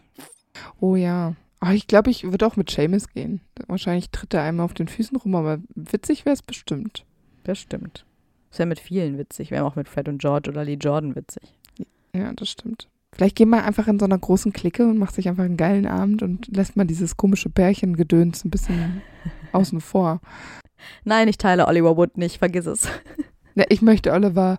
Oh 0.80 0.95
ja. 0.95 1.36
Oh, 1.61 1.70
ich 1.70 1.86
glaube, 1.86 2.09
ich 2.09 2.24
würde 2.24 2.47
auch 2.47 2.55
mit 2.55 2.72
Seamus 2.72 3.07
gehen. 3.07 3.41
Wahrscheinlich 3.68 4.09
tritt 4.09 4.34
er 4.34 4.41
einmal 4.41 4.66
auf 4.66 4.74
den 4.74 4.88
Füßen 4.88 5.16
rum, 5.16 5.36
aber 5.36 5.59
witzig 5.76 6.26
wäre 6.26 6.34
es 6.34 6.41
bestimmt. 6.41 7.05
Bestimmt. 7.43 8.07
Das 8.49 8.57
wäre 8.57 8.68
mit 8.68 8.80
vielen 8.80 9.20
witzig. 9.20 9.51
Wäre 9.51 9.66
auch 9.66 9.76
mit 9.76 9.88
Fred 9.88 10.09
und 10.09 10.18
George 10.18 10.49
oder 10.49 10.66
Lee 10.66 10.80
Jordan 10.82 11.16
witzig. 11.16 11.59
Ja, 12.16 12.34
das 12.34 12.49
stimmt. 12.49 12.89
Vielleicht 13.16 13.36
geht 13.36 13.47
man 13.47 13.61
einfach 13.61 13.88
in 13.88 13.99
so 13.99 14.05
einer 14.05 14.18
großen 14.18 14.53
Clique 14.53 14.86
und 14.88 14.97
macht 14.97 15.14
sich 15.16 15.28
einfach 15.30 15.43
einen 15.43 15.57
geilen 15.57 15.86
Abend 15.86 16.24
und 16.24 16.47
lässt 16.55 16.76
mal 16.76 16.86
dieses 16.86 17.16
komische 17.16 17.49
Bärchengedöns 17.49 18.43
ein 18.43 18.49
bisschen 18.49 19.01
außen 19.51 19.82
vor. 19.82 20.20
Nein, 21.03 21.28
ich 21.28 21.38
teile 21.38 21.68
Oliver 21.68 21.95
Wood 21.95 22.18
nicht, 22.18 22.38
vergiss 22.39 22.66
es. 22.66 22.88
Ja, 23.55 23.66
ich 23.70 23.82
möchte 23.82 24.11
Oliver 24.11 24.57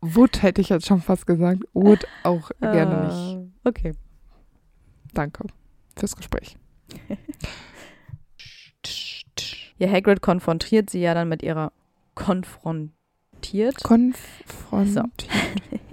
Wood, 0.00 0.42
hätte 0.42 0.60
ich 0.60 0.68
jetzt 0.68 0.86
schon 0.86 1.00
fast 1.00 1.26
gesagt. 1.26 1.64
Wood 1.72 2.06
auch 2.22 2.50
gerne 2.60 3.06
nicht. 3.06 3.14
Ah, 3.14 3.68
Okay. 3.68 3.92
Danke 5.14 5.44
fürs 5.96 6.16
Gespräch. 6.16 6.56
Ja, 9.78 9.90
Hagrid 9.90 10.20
konfrontiert 10.20 10.90
sie 10.90 11.00
ja 11.00 11.12
dann 11.12 11.28
mit 11.28 11.42
ihrer 11.42 11.72
konfrontiert. 12.14 13.82
Konfrontiert. 13.82 15.26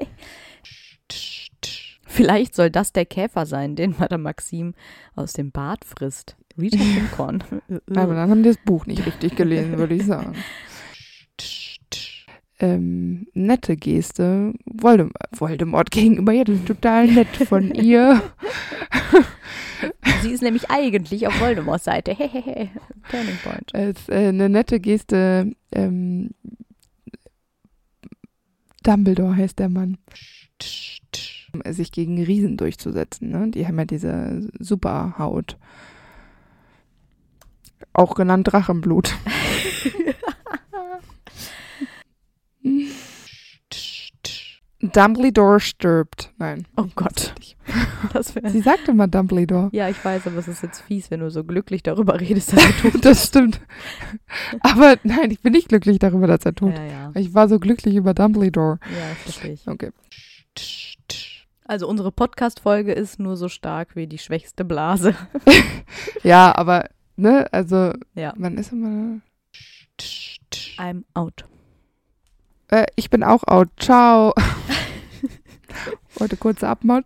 Vielleicht 2.19 2.53
soll 2.53 2.69
das 2.69 2.91
der 2.91 3.05
Käfer 3.05 3.45
sein, 3.45 3.77
den 3.77 3.95
Madame 3.97 4.23
Maxim 4.23 4.73
aus 5.15 5.31
dem 5.31 5.51
Bad 5.51 5.85
frisst. 5.85 6.35
Rita 6.59 6.77
Pincorn. 6.93 7.41
Aber 7.95 8.13
dann 8.13 8.29
haben 8.29 8.43
die 8.43 8.49
das 8.49 8.57
Buch 8.57 8.85
nicht 8.85 9.05
richtig 9.05 9.37
gelesen, 9.37 9.77
würde 9.77 9.95
ich 9.95 10.05
sagen. 10.05 10.35
Ähm, 12.61 13.27
nette 13.33 13.77
Geste. 13.77 14.51
Voldemort, 14.65 15.15
Voldemort 15.31 15.91
gegenüber, 15.91 16.33
ja, 16.33 16.43
das 16.43 16.57
ist 16.57 16.67
total 16.67 17.07
nett 17.07 17.29
von 17.47 17.73
ihr. 17.73 18.21
sie 20.21 20.31
ist 20.31 20.43
nämlich 20.43 20.69
eigentlich 20.69 21.25
auf 21.25 21.39
Voldemorts 21.39 21.85
Seite. 21.85 22.13
Hehehe. 22.13 22.67
Turning 23.09 23.37
Point. 23.45 23.73
Als 23.73 24.09
äh, 24.09 24.27
eine 24.27 24.49
nette 24.49 24.81
Geste, 24.81 25.53
ähm, 25.71 26.31
Dumbledore 28.83 29.37
heißt 29.37 29.57
der 29.57 29.69
Mann, 29.69 29.97
sich 31.69 31.91
gegen 31.91 32.21
Riesen 32.23 32.57
durchzusetzen. 32.57 33.29
Ne? 33.29 33.51
Die 33.51 33.67
haben 33.67 33.77
ja 33.79 33.85
diese 33.85 34.47
Superhaut. 34.59 35.57
Auch 37.93 38.15
genannt 38.15 38.51
Drachenblut. 38.51 39.15
Dumbledore 44.81 45.59
stirbt. 45.59 46.31
Nein. 46.37 46.65
Oh 46.77 46.85
Gott. 46.95 47.33
Sie 48.45 48.61
sagt 48.61 48.87
immer 48.87 49.07
Dumbledore. 49.07 49.69
ja, 49.73 49.89
ich 49.89 50.03
weiß, 50.03 50.27
aber 50.27 50.37
es 50.37 50.47
ist 50.47 50.63
jetzt 50.63 50.81
fies, 50.81 51.11
wenn 51.11 51.19
du 51.19 51.29
so 51.29 51.43
glücklich 51.43 51.83
darüber 51.83 52.19
redest, 52.19 52.53
dass 52.53 52.65
er 52.65 52.77
tot 52.77 52.93
Das 53.05 53.27
stimmt. 53.27 53.59
Aber 54.61 54.95
nein, 55.03 55.31
ich 55.31 55.41
bin 55.41 55.51
nicht 55.51 55.67
glücklich 55.67 55.99
darüber, 55.99 56.27
dass 56.27 56.45
er 56.45 56.55
tot 56.55 56.73
Ja, 56.75 56.85
ja. 56.85 57.11
Ich 57.15 57.33
war 57.33 57.49
so 57.49 57.59
glücklich 57.59 57.95
über 57.95 58.13
Dumbledore. 58.13 58.79
Ja, 58.83 59.15
verstehe 59.15 59.53
ich. 59.53 59.67
Okay. 59.67 59.91
Also 61.69 61.87
unsere 61.87 62.11
Podcast-Folge 62.11 62.93
ist 62.93 63.19
nur 63.19 63.37
so 63.37 63.47
stark 63.47 63.95
wie 63.95 64.07
die 64.07 64.17
schwächste 64.17 64.65
Blase. 64.65 65.13
Ja, 66.23 66.51
aber, 66.55 66.85
ne, 67.15 67.47
also, 67.51 67.93
Ja. 68.15 68.33
man 68.35 68.57
ist 68.57 68.71
immer. 68.71 69.19
I'm 70.79 71.03
out. 71.13 71.45
Äh, 72.69 72.87
ich 72.95 73.11
bin 73.11 73.23
auch 73.23 73.43
out. 73.47 73.69
Ciao. 73.77 74.33
Heute 76.19 76.37
kurze 76.37 76.67
Abmod. 76.67 77.05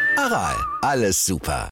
Aral, 0.17 0.55
alles 0.81 1.23
super. 1.25 1.69